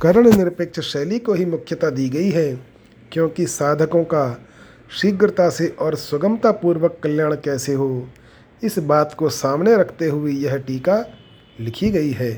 कर्ण 0.02 0.36
निरपेक्ष 0.38 0.80
शैली 0.80 1.20
को 1.20 1.34
ही 1.34 1.46
मुख्यता 1.46 1.90
दी 1.90 2.10
गई 2.10 2.30
है, 2.30 2.54
क्योंकि 3.12 3.46
साधकों 3.46 4.04
का 4.04 4.46
शीघ्रता 4.92 5.50
से 5.50 5.68
और 5.80 5.96
सुगमता 5.96 6.52
पूर्वक 6.52 7.00
कल्याण 7.04 7.36
कैसे 7.36 7.74
हो, 7.74 8.08
इस 8.64 8.80
बात 8.80 9.14
को 9.14 9.30
सामने 9.30 9.76
रखते 9.76 10.10
हुए 10.10 10.32
यह 10.32 10.58
टीका 10.58 11.04
लिखी 11.60 11.90
गई 11.90 12.12
है। 12.12 12.32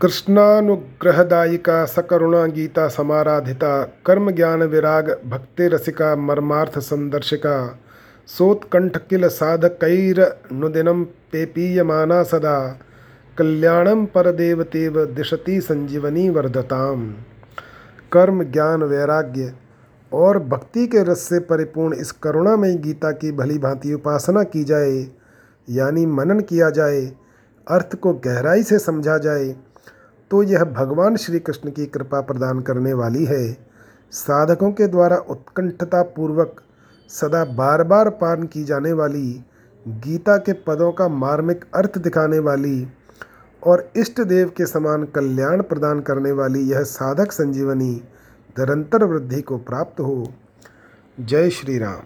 कृष्णानुग्रहदायिका 0.00 1.84
सकरुणा 1.84 2.44
गीता 2.46 2.88
समाराधिता 2.88 3.82
कर्म 4.06 4.30
ज्ञान 4.30 4.62
विराग 4.62 5.10
भक्ति 5.26 5.68
रसिका 5.68 6.14
मर्मार्थ 6.16 6.78
संदर्शिका 6.78 7.80
सोत्कंठ 8.28 8.96
किल 9.08 9.26
साधकैरनुदिनं 9.28 11.02
पेपीयमाना 11.32 12.22
सदा। 12.22 12.58
कल्याणम 13.38 14.04
परदेवतेव 14.04 15.04
दिशति 15.06 15.60
संजीवनी 15.60 16.28
वर्धताम। 16.28 17.10
कर्म, 18.12 18.42
ज्ञान, 18.44 18.82
वैराग्य 18.82 19.52
और 20.12 20.38
भक्ति 20.38 20.86
के 20.86 21.02
रस 21.02 21.20
से 21.20 21.38
परिपूर्ण 21.40 21.94
इस 21.94 22.12
करुणामयी 22.12 22.74
गीता 22.78 23.10
की 23.12 23.32
भली 23.32 23.58
भांति 23.58 23.92
उपासना 23.94 24.42
की 24.44 24.64
जाए, 24.64 25.06
यानी 25.68 26.06
मनन 26.06 26.40
किया 26.40 26.70
जाए, 26.70 27.04
अर्थ 27.66 27.94
को 27.96 28.12
गहराई 28.24 28.62
से 28.62 28.78
समझा 28.78 29.18
जाए 29.18 29.54
तो 30.30 30.42
यह 30.42 30.64
भगवान 30.64 31.16
श्री 31.16 31.38
कृष्ण 31.38 31.70
की 31.70 31.86
कृपा 31.86 32.20
प्रदान 32.20 32.60
करने 32.60 32.92
वाली 32.92 33.24
है। 33.24 33.56
साधकों 34.12 34.70
के 34.72 34.86
द्वारा 34.88 35.16
उत्कंठता 35.16 36.02
पूर्वक 36.16 36.60
सदा 37.10 37.44
बार 37.44 37.82
बार 37.82 38.10
पान 38.10 38.42
की 38.42 38.64
जाने 38.64 38.92
वाली, 38.92 39.44
गीता 39.88 40.36
के 40.36 40.52
पदों 40.52 40.92
का 40.92 41.08
मार्मिक 41.08 41.64
अर्थ 41.74 41.98
दिखाने 41.98 42.38
वाली 42.38 42.88
और 43.62 43.90
इष्ट 43.96 44.20
देव 44.20 44.48
के 44.48 44.66
समान 44.66 45.04
कल्याण 45.04 45.62
प्रदान 45.62 46.00
करने 46.00 46.32
वाली 46.32 46.60
यह 46.60 46.82
साधक 46.82 47.32
संजीवनी 47.32 47.90
निरंतर 48.58 49.04
वृद्धि 49.04 49.40
को 49.42 49.58
प्राप्त 49.58 50.00
हो। 50.00 50.32
जय 51.20 51.50
श्री 51.50 51.78
राम। 51.78 52.02